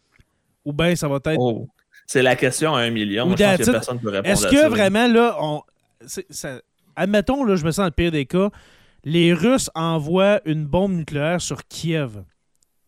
[0.64, 1.68] Ou bien ça va être oh.
[2.12, 3.36] C'est la question à un million.
[3.36, 5.62] je pense que personne ne peut répondre Est-ce que vraiment, là, on...
[6.96, 8.50] admettons, là, je me sens dans le pire des cas,
[9.04, 12.24] les Russes envoient une bombe nucléaire sur Kiev.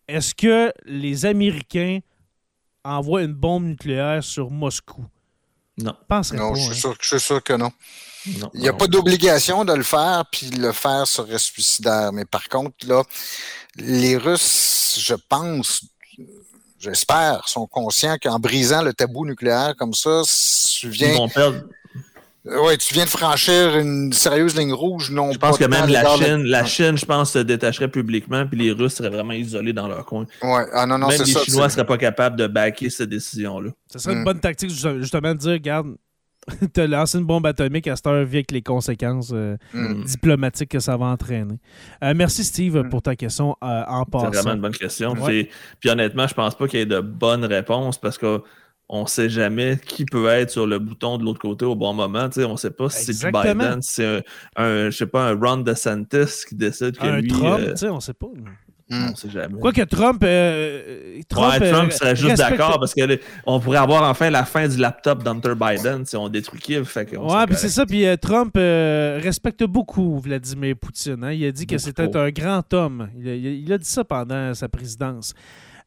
[0.08, 2.00] Est-ce que les Américains
[2.82, 5.04] envoient une bombe nucléaire sur Moscou?
[5.78, 5.94] Non.
[6.10, 6.74] non, je, suis hein.
[6.74, 7.70] sûr, je, suis sûr, que non.
[8.26, 12.12] Il n'y a pas d'obligation de le faire, puis le faire serait suicidaire.
[12.12, 13.04] Mais par contre, là,
[13.76, 15.84] les Russes, je pense,
[16.82, 20.22] j'espère, sont conscients qu'en brisant le tabou nucléaire comme ça,
[20.78, 21.16] tu viens.
[22.44, 25.12] Oui, tu viens de franchir une sérieuse ligne rouge.
[25.12, 28.58] Non, je pense que même la Chine, la Chine, je pense, se détacherait publiquement, puis
[28.58, 30.26] les Russes seraient vraiment isolés dans leur coin.
[30.42, 33.70] Ouais, ah non, non, Même les Chinois ne seraient pas capables de backer cette décision-là.
[33.92, 35.94] Ce serait une bonne tactique, justement, de dire, regarde,
[36.76, 40.04] as lancé une bombe atomique à cette heure, avec les conséquences euh, mm.
[40.04, 41.58] diplomatiques que ça va entraîner.
[42.02, 42.88] Euh, merci, Steve, mm.
[42.88, 44.30] pour ta question euh, en passant.
[44.32, 45.14] C'est vraiment une bonne question.
[45.14, 45.48] Puis
[45.86, 48.42] honnêtement, je pense pas qu'il y ait de bonnes réponses parce qu'on
[48.90, 52.28] ne sait jamais qui peut être sur le bouton de l'autre côté au bon moment.
[52.36, 54.24] on ne sait pas si c'est Biden, c'est
[54.56, 57.28] un, je sais pas, un Ron DeSantis qui décide que un lui...
[57.28, 58.28] Trump, on ne sait pas.
[58.92, 59.08] Hmm.
[59.12, 59.58] On sait jamais.
[59.58, 60.22] Quoique Trump.
[60.24, 65.22] Euh, Trump, Trump serait juste d'accord parce qu'on pourrait avoir enfin la fin du laptop
[65.22, 66.84] d'Hunter Biden si on détruit Kiev.
[66.84, 67.86] Fait ouais, puis c'est ça.
[67.86, 71.24] Puis euh, Trump euh, respecte beaucoup Vladimir Poutine.
[71.24, 71.32] Hein.
[71.32, 73.08] Il a dit que c'était un grand homme.
[73.18, 75.32] Il a, dit ça pendant sa présidence.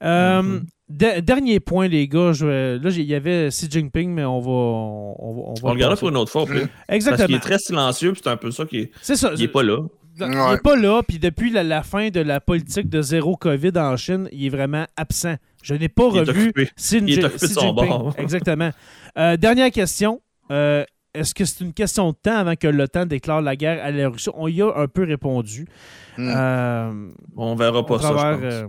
[0.03, 0.65] Euh, Mhm.
[0.89, 2.33] de- dernier point, les gars.
[2.33, 4.49] je là, il y avait Xi Jinping, mais on va.
[4.51, 5.99] On, on va, on va On le gardera passer.
[5.99, 6.45] pour une autre fois.
[6.45, 6.53] pire.
[6.55, 7.37] Parce qu'il Exactement.
[7.37, 8.91] est très silencieux, puis c'est un peu ça qui est.
[9.01, 9.31] C'est ça.
[9.35, 9.77] Il est pas là.
[10.20, 13.72] Il n'est pas là, puis depuis la, la fin de la politique de zéro COVID
[13.76, 15.36] en Chine, il est vraiment absent.
[15.63, 16.53] Je n'ai pas Il revu.
[16.78, 17.88] Xi, Il est Ji- occupé de Xi son Jinping.
[17.89, 18.16] bord.
[18.20, 18.72] Exactement.
[19.18, 20.22] Euh, dernière question.
[20.51, 23.89] Euh, Est-ce que c'est une question de temps avant que l'OTAN déclare la guerre à
[23.91, 24.30] la Russie?
[24.36, 25.66] On y a un peu répondu.
[26.18, 26.30] Hmm.
[26.34, 28.66] Euh, On verra pas ça, travers, je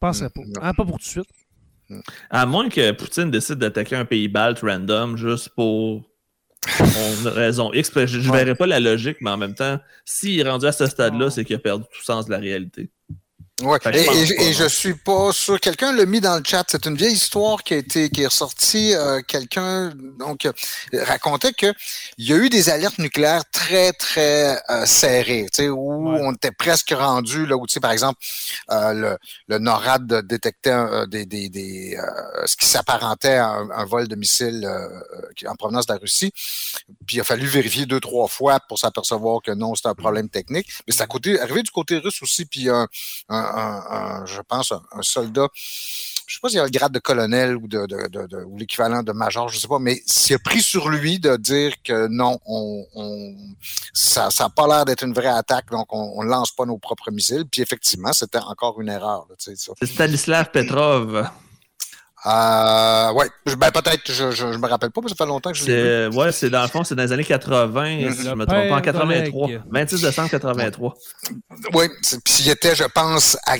[0.00, 0.22] pense.
[0.22, 0.40] euh, pas.
[0.40, 0.52] Non.
[0.62, 1.28] Ah, pas pour tout de suite.
[2.30, 6.02] À moins que Poutine décide d'attaquer un pays balte random juste pour
[6.78, 7.90] une raison X.
[8.06, 8.54] Je ne Ouais.
[8.54, 11.56] pas la logique, mais en même temps, s'il est rendu à ce stade-là, c'est qu'il
[11.56, 12.90] a perdu tout sens de la réalité.
[13.62, 13.78] Ouais.
[13.92, 15.60] Et, je et- je suis pas sûr.
[15.60, 16.64] Quelqu'un l'a mis dans le chat.
[16.68, 18.94] C'est une vieille histoire qui a été qui est ressortie.
[18.94, 20.52] euh, Quelqu'un donc euh,
[21.04, 21.72] racontait que
[22.16, 26.20] il y a eu des alertes nucléaires très très euh, serrées, tu sais, où Ouais.
[26.22, 28.18] on était presque rendu là où tu sais par exemple
[28.70, 31.98] euh, le, le NORAD détectait des, des, des
[32.46, 34.66] ce qui s'apparentait à un, un vol de missiles
[35.36, 36.32] qui- en provenance de la Russie.
[37.06, 40.28] Puis il a fallu vérifier deux trois fois pour s'apercevoir que non c'était un problème
[40.28, 40.68] technique.
[40.86, 42.44] Mais c'est à côté arrivé du côté russe aussi.
[42.46, 42.86] Puis un,
[43.28, 43.49] un,
[44.26, 45.48] je pense, un, soldat.
[45.54, 49.48] Je sais pas s'il a le grade de colonel ou de, ou l'équivalent de major,
[49.48, 50.00] je sais pas, mais
[50.32, 52.86] a pris sur lui de dire que non, on,
[53.92, 57.10] ça n'a pas l'air d'être une vraie attaque, donc on, ne lance pas nos propres
[57.10, 57.44] missiles.
[57.50, 59.26] Puis effectivement, c'était encore une erreur.
[59.38, 61.28] C'est Stanislav Petrov.
[62.26, 65.28] Euh, ouais, je- ben peut-être, je, je, je me rappelle pas, parce que ça fait
[65.28, 66.12] longtemps que je l'ai vu.
[66.12, 68.46] C'est, ouais, c'est dans le fond, c'est dans les années 80, si je me trompe
[68.68, 69.46] pas, en père 83.
[69.48, 69.62] d'Oleg.
[69.70, 70.94] 26 décembre 83.
[71.72, 73.54] Oui, c'est- puis il était, je pense, à,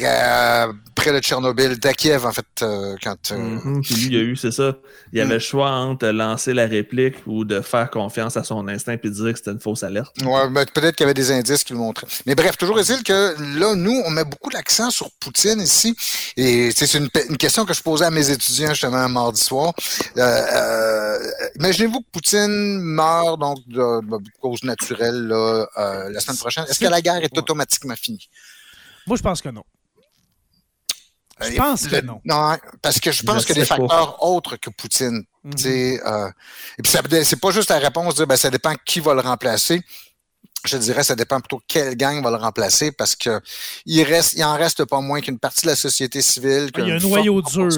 [0.65, 3.33] à- près de Tchernobyl, à Kiev, en fait, euh, quand.
[3.33, 4.75] euh, Mhm, Puis lui, il y a eu, c'est ça.
[5.13, 5.33] Il y avait Mm.
[5.35, 9.33] le choix entre lancer la réplique ou de faire confiance à son instinct et dire
[9.33, 10.15] que c'était une fausse alerte.
[10.23, 12.07] Ouais, ben, peut-être qu'il y avait des indices qui le montraient.
[12.27, 15.97] Mais bref, toujours est-il que là, nous, on met beaucoup l'accent sur Poutine ici.
[16.37, 19.73] Et c'est une, une question que je posais à mes étudiants justement mardi soir.
[20.17, 21.19] Euh, euh,
[21.57, 26.65] Imaginez-vous que Poutine meurt donc de, de cause naturelle là, euh, la semaine prochaine.
[26.69, 28.29] Est-ce que la guerre est automatiquement finie?
[29.07, 29.65] Moi, je pense que non.
[31.43, 32.21] Je pense que non.
[32.25, 33.77] Non, parce que je pense Je que des pas.
[33.77, 35.25] facteurs autres que Poutine.
[35.43, 35.55] Mhm.
[35.55, 36.29] Tu sais, euh,
[36.79, 39.15] et puis ça- c'est pas juste la réponse de dire ben, ça dépend qui va
[39.15, 39.81] le remplacer.
[40.67, 43.41] Je dirais ça dépend plutôt quelle gang va le remplacer parce que
[43.87, 46.71] il reste, il en reste pas moins qu'une partie de la société civile.
[46.75, 47.71] Ah, il y a un noyau dur.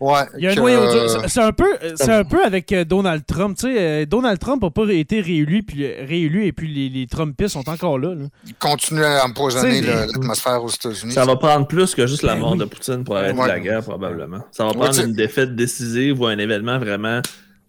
[0.00, 1.24] Ouais, Il y a un noyau dur.
[1.28, 1.66] C'est- un peu,
[1.96, 3.56] c'est un peu avec euh, Donald Trump.
[3.56, 6.88] Tu sais, euh, Donald Trump n'a pas été réélu, puis euh, réélu, et puis les,
[6.88, 8.14] les Trumpistes sont encore là.
[8.14, 8.24] là.
[8.58, 11.12] continue à empoisonner Tu sais, le- mais- l'atmosphère aux États-Unis.
[11.12, 12.58] Ça va prendre plus que juste la Ben mort oui.
[12.58, 13.48] de Poutine pour arrêter Ouais.
[13.48, 14.40] la guerre, probablement.
[14.50, 17.20] Ça va Ouais, prendre une défaite décisive ou un événement vraiment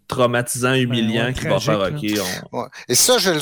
[0.08, 2.04] traumatisant, humiliant ouais, qui va faire OK.
[2.52, 2.68] on- Ouais.
[2.88, 3.40] Et ça, je le.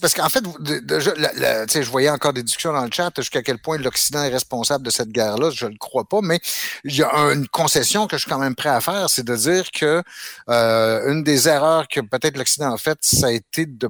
[0.00, 3.42] Parce qu'en fait, de- la- la- je voyais encore des discussions dans le chat jusqu'à
[3.42, 5.50] quel point l'Occident est responsable de cette guerre-là.
[5.50, 6.40] Je ne le crois pas, mais
[6.84, 9.24] il y a un- une concession que je suis quand même prêt à faire, c'est
[9.24, 10.02] de dire que
[10.48, 13.88] euh, une des erreurs que peut-être l'Occident a faites, ça a été de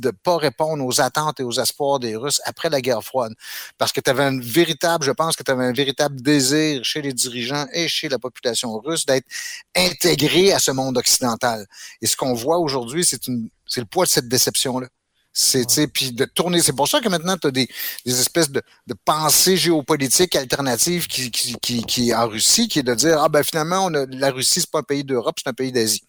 [0.00, 3.32] de pas répondre aux attentes et aux espoirs des Russes après la guerre froide.
[3.78, 7.02] Parce que tu avais un véritable, je pense que tu avais un véritable désir chez
[7.02, 9.26] les dirigeants et chez la population russe d'être
[9.76, 11.66] intégré à ce monde occidental.
[12.00, 13.26] Et ce qu'on voit aujourd'hui, c'est
[13.80, 14.88] le poids de cette déception-là.
[15.32, 16.60] C'est, puis de tourner.
[16.60, 17.68] C'est pour ça que maintenant, tu as des,
[18.04, 22.82] des espèces de, de pensées géopolitiques alternatives qui, qui, qui, qui, en Russie, qui est
[22.82, 25.48] de dire, ah ben finalement, on a, la Russie, c'est pas un pays d'Europe, c'est
[25.48, 26.02] un pays d'Asie.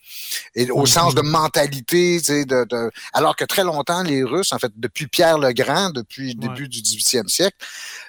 [0.56, 0.86] Et au Mhm.
[0.88, 5.38] sens de mentalité, de, de, alors que très longtemps, les Russes, en fait, depuis Pierre
[5.38, 6.48] le Grand, depuis le Ouais.
[6.48, 7.58] début du 18e siècle,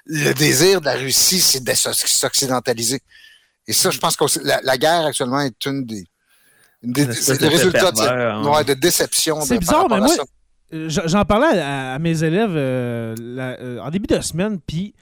[0.07, 3.01] le désir de la Russie, c'est de s'oc- s'occidentaliser.
[3.67, 6.07] Et ça, je pense que la, la guerre actuellement est une des,
[6.83, 8.51] une des Une espèce c'est le d'effet résultat de, hein.
[8.51, 9.43] ouais, de déception.
[9.43, 10.23] C'est bizarre, par mais moi, ça.
[10.73, 14.95] J'en j'en parlais à, à mes élèves euh, la- euh, en début de semaine, puis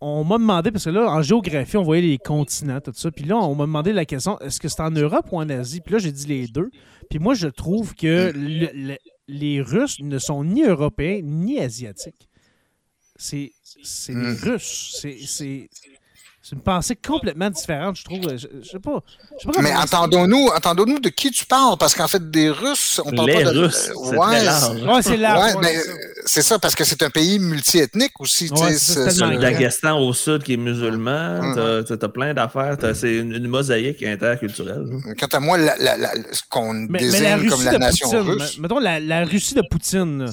[0.00, 3.24] on m'a demandé, parce que là, en géographie, on voyait les continents, tout ça, puis
[3.24, 5.80] là, on m'a demandé la question, est-ce que c'est en Europe ou en Asie?
[5.80, 6.70] Puis là, j'ai dit les deux.
[7.08, 8.98] Puis moi, je trouve que le- le-
[9.28, 12.28] les Russes ne sont ni européens ni asiatiques.
[13.16, 13.52] C'est
[13.82, 14.36] c'est les Mm.
[14.42, 14.98] Russes.
[15.00, 15.70] C'est- C'est
[16.48, 18.20] c'est une pensée complètement différente, je trouve.
[18.36, 19.02] Je, je sais pas.
[19.36, 23.00] Je sais pas Mais entendons-nous, entendons-nous de qui tu parles, parce qu'en fait, des Russes,
[23.04, 24.82] on parle Les pas de Russes, c'est ouais, très large.
[24.82, 25.74] Ouais, c'est ouais, mais
[26.24, 28.48] c'est ça, parce que c'est un pays multiethnique aussi.
[28.48, 29.26] tu Ouais, c'est c'est- c'est-.
[29.26, 31.54] Le Daghestan au sud qui est musulman, Hum.
[31.56, 34.84] t'as- t'as t'as plein d'affaires, t'as- c'est une, une mosaïque interculturelle.
[35.18, 37.72] Quant à moi, la- la- la- ce qu'on Mais, mais désigne la Russie comme la
[37.72, 40.32] de nation Poutine, russe, me- mettons la, la Russie de Poutine,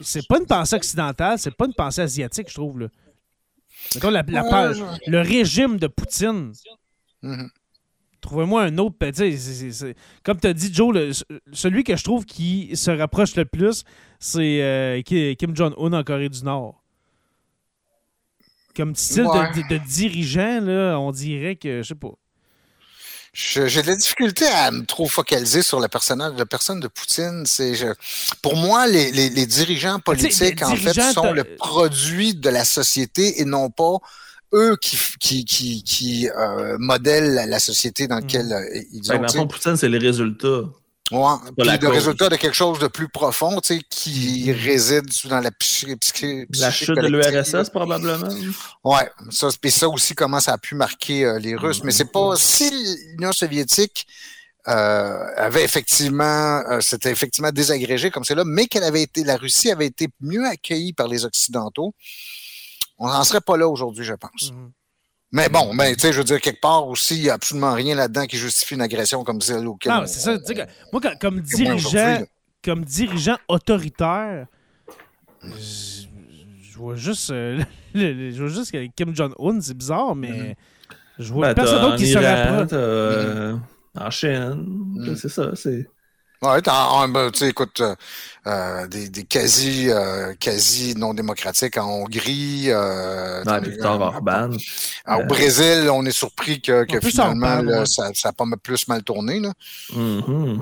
[0.00, 2.78] c'est pas une pensée occidentale, c'est pas une pensée asiatique, je trouve.
[2.78, 2.86] Là.
[3.94, 4.98] Mettons la, la Ouais, page- ouais.
[5.06, 6.52] le régime de Poutine.
[7.22, 7.48] Mhm.
[8.20, 8.96] Trouvez-moi un autre.
[9.00, 11.10] tu sais, c'est- c'est- c'est- comme tu as dit, Joe, le-
[11.52, 13.84] celui que je trouve qui se rapproche le plus,
[14.18, 16.80] c'est euh, Ki- Kim Jong-un en Corée du Nord.
[18.76, 22.10] comme style de, dirigeant, là, on dirait que, je sais pas.
[23.34, 27.42] J'ai de la difficulté à me trop focaliser sur le personnage, la personne de Poutine.
[27.46, 27.74] C'est,
[28.42, 33.70] pour moi, les, dirigeants politiques, en fait, sont le produit de la société et non
[33.70, 33.98] pas
[34.52, 38.76] eux qui, qui, qui, qui euh, modèlent la société dans laquelle mmh.
[38.76, 39.18] euh, ils ont.
[39.18, 40.62] Dans Poutine, c'est les résultats.
[41.10, 41.34] Ouais.
[41.56, 45.50] Puis le résultat de quelque chose de plus profond, tu sais, qui réside dans la
[45.50, 45.96] psyché.
[46.58, 48.28] La chute de l'URSS, probablement.
[48.84, 49.10] Ouais.
[49.30, 51.84] Ça, et ça aussi, comment ça a pu marquer euh, les Russes.
[51.84, 52.70] Mais c'est pas si
[53.16, 54.06] l'Union soviétique
[54.66, 59.36] euh, avait effectivement, euh, c'était effectivement désagrégé comme c'est là, mais qu'elle avait été, la
[59.36, 61.94] Russie avait été mieux accueillie par les Occidentaux,
[62.96, 64.52] on n'en serait pas là aujourd'hui, je pense.
[64.52, 64.70] Mm-hmm.
[65.34, 67.74] Mais bon, ben, tu sais, je veux dire, quelque part aussi, il n'y a absolument
[67.74, 69.92] rien là-dedans qui justifie une agression comme celle auquel.
[69.92, 70.36] Non, c'est ça.
[70.92, 72.22] moi, comme dirigeant,
[72.64, 74.46] comme dirigeant autoritaire,
[75.42, 77.60] je vois juste, euh,
[77.96, 80.54] je vois juste Kim Jong-un, c'est bizarre, mais mm-hmm.
[81.18, 82.68] je vois ben, personne d'autre qui se rapproche.
[82.72, 83.56] Euh,
[83.96, 85.16] en Chine, mm.
[85.16, 85.88] c'est ça, c'est.
[86.44, 87.94] Ouais, ben, tu sais, écoute, euh,
[88.46, 92.66] euh, des, des, quasi, euh, quasi non démocratiques en Hongrie.
[92.68, 94.50] Euh, Victor Orban.
[95.08, 99.40] au Brésil, on est surpris que, que finalement, ça, ça a pas plus mal tourné.
[99.40, 99.52] Là.
[99.92, 100.60] Mm-hmm.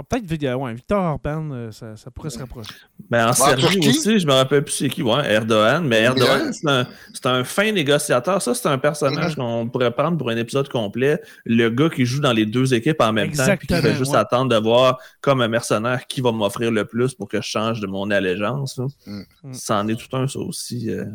[0.00, 2.70] Ah, peut-être ouais, Victor Orban, euh, ça, ça, pourrait se rapprocher.
[3.10, 5.84] Ben, en Serbie aussi, je me rappelle plus c'est qui, ouais, Erdogan.
[5.84, 6.86] Mais Erdogan, c'est un,
[7.24, 8.40] un, fin négociateur.
[8.40, 11.20] Ça, c'est un personnage qu'on pourrait prendre pour un épisode complet.
[11.44, 14.14] Le gars qui joue dans les deux équipes en même temps, puis qui fait juste
[14.14, 17.80] attendre de voir, comme un mercenaire, qui va m'offrir le plus pour que je change
[17.80, 18.80] de mon allégeance.
[19.04, 19.52] Mm.
[19.52, 21.06] Ça en est tout un, ça aussi, euh,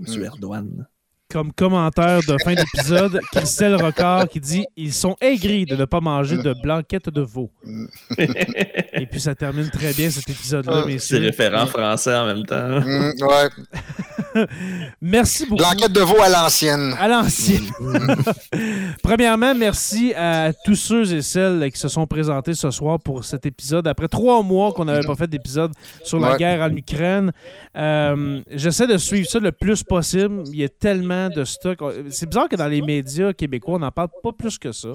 [0.00, 0.18] M.
[0.18, 0.24] Mm.
[0.24, 0.86] Erdogan
[1.30, 6.00] comme commentaire de fin d'épisode, Christelle Rocard qui dit Ils sont aigris de ne pas
[6.00, 7.50] manger de blanquette de veau.
[8.18, 12.80] Et puis ça termine très bien cet épisode-là, ah, C'est référent français en même temps.
[12.80, 14.46] Mm, ouais.
[15.00, 15.62] merci beaucoup.
[15.62, 16.94] Blanquette de veau à l'ancienne.
[16.98, 17.64] À l'ancienne.
[19.02, 23.46] Premièrement, merci à tous ceux et celles qui se sont présentés ce soir pour cet
[23.46, 23.86] épisode.
[23.88, 25.72] Après trois mois qu'on n'avait pas fait d'épisode
[26.02, 27.32] sur la guerre en Ukraine,
[27.76, 30.44] euh, j'essaie de suivre ça le plus possible.
[30.46, 31.78] Il y a tellement de stock.
[32.10, 34.92] C'est bizarre que dans les médias québécois, on n'en parle pas plus que ça.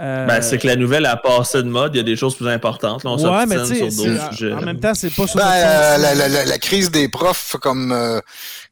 [0.00, 2.34] Euh, ben, c'est que la nouvelle a passé de mode, il y a des choses
[2.34, 3.02] plus importantes.
[3.04, 4.54] on ouais, mais sur d'autres sujets.
[4.54, 8.18] En même temps, c'est pas sur ben, euh, la, crise des profs, comme, euh,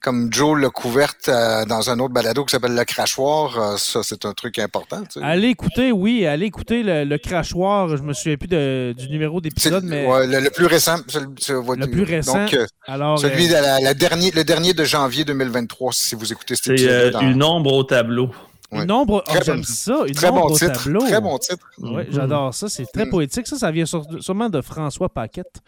[0.01, 4.33] comme Joe l'a couverte dans un autre balado qui s'appelle Le Crachoir, ça, c'est un
[4.33, 5.03] truc important.
[5.21, 7.95] Allez écouter, oui, allez écouter le, Crachoir.
[7.99, 10.07] Je me souviens plus du numéro d'épisode, mais.
[10.27, 10.97] le, plus récent.
[10.97, 12.47] Le, plus récent.
[12.47, 12.57] Donc,
[12.87, 17.15] alors, celui de la, dernier, le dernier de janvier 2023, si vous écoutez cet épisode.
[17.19, 18.31] C'est une ombre au tableau.
[18.73, 21.01] Une ombre, oh, j'aime ça, une très bon titre, tableau.
[21.01, 21.67] Très bon titre.
[21.79, 22.69] Oui, j'adore ça.
[22.69, 23.11] C'est très mm.
[23.11, 23.47] poétique.
[23.47, 25.61] Ça, ça vient sûrement de François Paquette,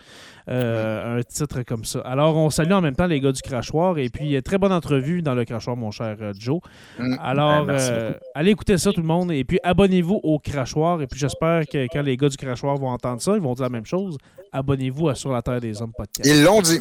[0.49, 2.01] euh, un titre comme ça.
[2.01, 3.99] Alors, on salue en même temps les gars du crachoir.
[3.99, 6.61] Et puis, très bonne entrevue dans le crachoir, mon cher euh, Joe.
[6.99, 7.17] Mm.
[7.21, 9.33] Alors, ben, euh, allez écouter ça, tout le monde.
[9.33, 11.03] Et puis, abonnez-vous au crachoir.
[11.03, 13.65] Et puis, j'espère que quand les gars du crachoir vont entendre ça, ils vont dire
[13.65, 14.17] la même chose.
[14.53, 16.29] Abonnez-vous à Sur la Terre des Hommes podcast.
[16.29, 16.79] Ils l'ont dit.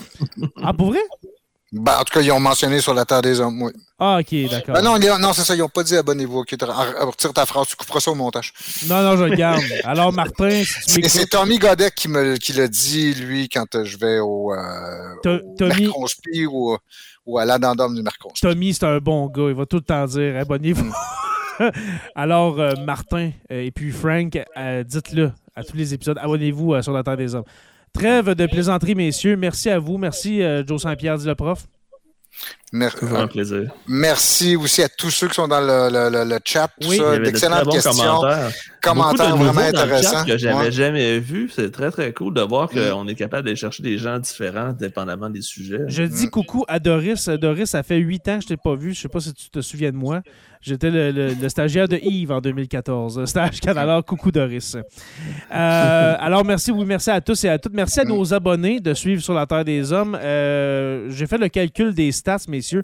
[0.62, 1.00] Ah, pour vrai?
[1.74, 3.72] Ben, en tout cas, ils ont mentionné sur la Terre des Hommes, oui.
[3.98, 4.76] Ah, ok, d'accord.
[4.76, 6.40] Ben non, non c'est ça, ils n'ont pas dit abonnez-vous.
[6.40, 8.52] Okay, retire ta phrase, tu couperas ça au montage.
[8.90, 9.64] Non, non, je le garde.
[9.86, 13.86] Alors, Martin, si tu C'est Tommy Godet qui me qui l'a dit, lui, quand euh,
[13.86, 15.88] je vais au euh, Tommy...
[16.48, 16.78] ou,
[17.26, 18.42] ou à l'addendum du Mercronspi.
[18.42, 19.48] Tommy, c'est un bon gars.
[19.48, 20.92] Il va tout le temps dire abonnez-vous.
[21.60, 21.70] Mm.
[22.16, 24.38] Alors, euh, Martin et puis Frank,
[24.86, 27.46] dites-le à tous les épisodes, abonnez-vous sur la Terre des Hommes.
[27.94, 29.36] Trêve de plaisanterie, messieurs.
[29.36, 29.98] Merci à vous.
[29.98, 31.66] Merci, euh, Joe Saint-Pierre, dit le prof.
[32.72, 33.06] Merci.
[33.14, 33.72] un plaisir.
[33.88, 36.70] Merci aussi à tous ceux qui sont dans le, chat.
[36.86, 38.22] oui, d'excellentes questions.
[38.82, 40.26] Commentaires, commentaires vraiment intéressants.
[40.26, 41.50] que j'avais jamais vu.
[41.54, 45.30] C'est très, très cool de voir qu'on est capable d'aller chercher des gens différents, dépendamment
[45.30, 45.84] des sujets.
[45.88, 47.30] Je dis coucou à Doris.
[47.30, 48.94] Doris, ça fait huit ans que je ne t'ai pas vu.
[48.94, 50.22] Je ne sais pas si tu te souviens de moi.
[50.62, 53.26] J'étais le, stagiaire de Yves en 2014.
[53.26, 54.02] Stage Canada.
[54.06, 54.76] Coucou Doris.
[54.76, 57.74] Euh, alors, merci, oui, merci à tous et à toutes.
[57.74, 60.18] Merci à nos abonnés de suivre sur la Terre des Hommes.
[60.22, 62.84] Euh, j'ai fait le calcul des stats, messieurs.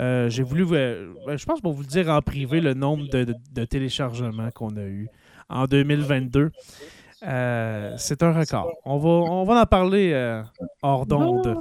[0.00, 3.64] Euh, j'ai voulu, ben, je pense pour vous le dire en privé, le nombre de,
[3.64, 5.08] téléchargements qu'on a eu
[5.48, 6.50] en 2022.
[7.20, 8.70] c'est un record.
[8.84, 10.40] On va, on va en parler
[10.82, 11.56] hors d'onde.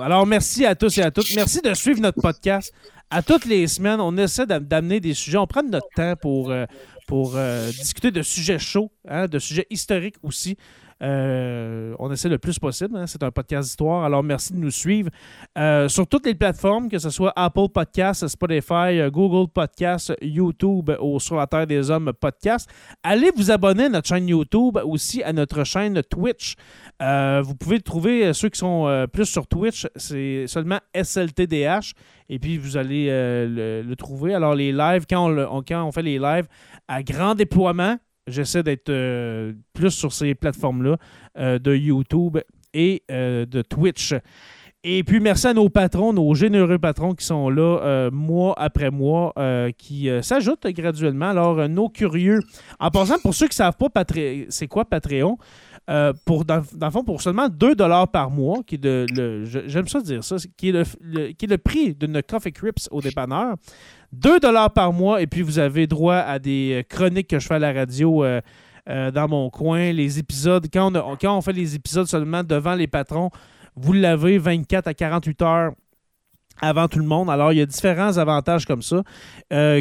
[0.00, 1.34] Alors, merci à tous et à toutes.
[1.34, 2.72] Merci de suivre notre podcast
[3.10, 5.38] à toutes les semaines, on essaie d'amener des sujets.
[5.38, 6.66] On prend notre temps pour, euh,
[7.06, 10.56] pour euh, discuter de sujets chauds, hein, de sujets historiques aussi.
[11.02, 12.96] Euh, on essaie le plus possible.
[12.96, 13.06] Hein.
[13.06, 14.04] C'est un podcast d'histoire.
[14.04, 15.10] Alors, merci de nous suivre
[15.56, 20.90] euh, sur toutes les plateformes, que ce soit Apple Podcasts, Spotify, euh, Google Podcasts, YouTube
[21.00, 22.68] ou Sur la Terre des Hommes Podcast.
[23.02, 26.56] Allez vous abonner à notre chaîne YouTube, aussi à notre chaîne Twitch.
[27.00, 31.94] vous pouvez trouver, ceux qui sont plus sur Twitch, c'est seulement SLTDH.
[32.30, 34.34] Et puis, vous allez le, trouver.
[34.34, 36.46] Alors, les lives, quand on, quand on fait les lives
[36.86, 37.96] à grand déploiement,
[38.28, 40.96] J'essaie d'être euh, plus sur ces plateformes-là
[41.38, 42.38] euh, de YouTube
[42.74, 44.14] et euh, de Twitch.
[44.84, 49.34] Et puis, merci à nos patrons, nos généreux patrons qui sont là mois après mois,
[49.76, 51.30] qui s'ajoutent graduellement.
[51.30, 52.38] Alors, nos curieux.
[52.78, 54.04] En passant, pour ceux qui ne savent pas
[54.50, 55.36] c'est quoi Patreon,
[56.24, 57.74] pour, dans, le fond, pour seulement 2
[58.12, 61.58] par mois, qui est de, j'aime ça dire ça, qui est le, qui est le
[61.58, 63.56] prix d'une Coffee Crips au dépanneur,
[64.12, 67.46] 2 dollars par mois et puis vous avez droit à des euh, chroniques que je
[67.46, 68.40] fais à la radio euh,
[68.88, 69.92] euh, dans mon coin.
[69.92, 73.30] Les épisodes, quand on, quand on fait les épisodes seulement devant les patrons,
[73.76, 75.72] vous l'avez 24 à 48 heures
[76.60, 77.30] avant tout le monde.
[77.30, 79.02] Alors, il y a différents avantages comme ça.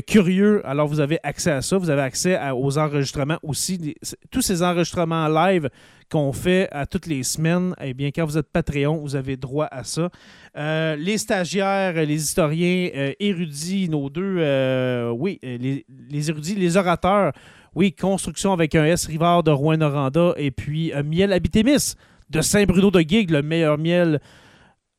[0.07, 1.77] curieux, alors vous avez accès à ça.
[1.77, 3.95] Vous avez accès aux enregistrements aussi.
[4.31, 5.69] tous ces enregistrements live
[6.09, 9.67] qu'on fait à toutes les semaines, eh bien, quand vous êtes Patreon, vous avez droit
[9.69, 10.09] à ça.
[10.57, 17.33] Euh, les stagiaires, les historiens euh, érudits, nos deux, euh, oui, les, érudits, les orateurs,
[17.75, 21.95] oui, construction avec un S Rivard de Rouen-Noranda et puis miel Abitémis
[22.29, 24.19] de Saint-Bruno de Guigue, le meilleur miel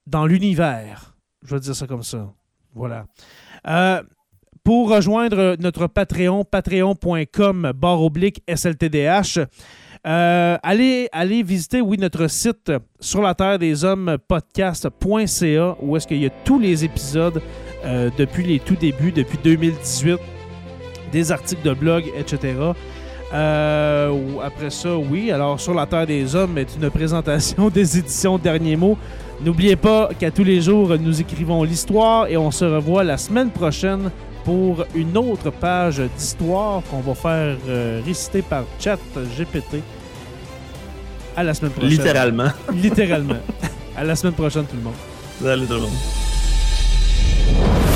[0.07, 1.18] dans l'univers.
[1.49, 2.33] Je vais dire ça comme ça.
[2.75, 3.07] Voilà.
[4.63, 9.41] pour rejoindre notre Patreon, patreon.com barre oblique SLTDH,
[10.07, 16.07] euh, allez, allez visiter, oui, notre site sur la terre des hommes podcast.ca où est-ce
[16.07, 17.43] qu'il y a tous les épisodes
[17.85, 20.19] euh, depuis les tout débuts, depuis 2018,
[21.11, 22.55] des articles de blog, etc.
[23.35, 28.39] Euh, après ça, oui, alors sur la terre des hommes est une présentation des éditions
[28.39, 28.97] Dernier Mot.
[29.41, 33.51] N'oubliez pas qu'à tous les jours, nous écrivons l'histoire et on se revoit la semaine
[33.51, 34.11] prochaine
[34.45, 38.99] pour une autre page d'histoire qu'on va faire euh, réciter par chat
[39.37, 39.83] GPT.
[41.37, 41.91] À la semaine prochaine.
[41.91, 42.49] Littéralement.
[42.73, 43.37] Littéralement.
[43.97, 44.95] à la semaine prochaine, tout le monde.
[45.41, 47.88] Salut tout le monde.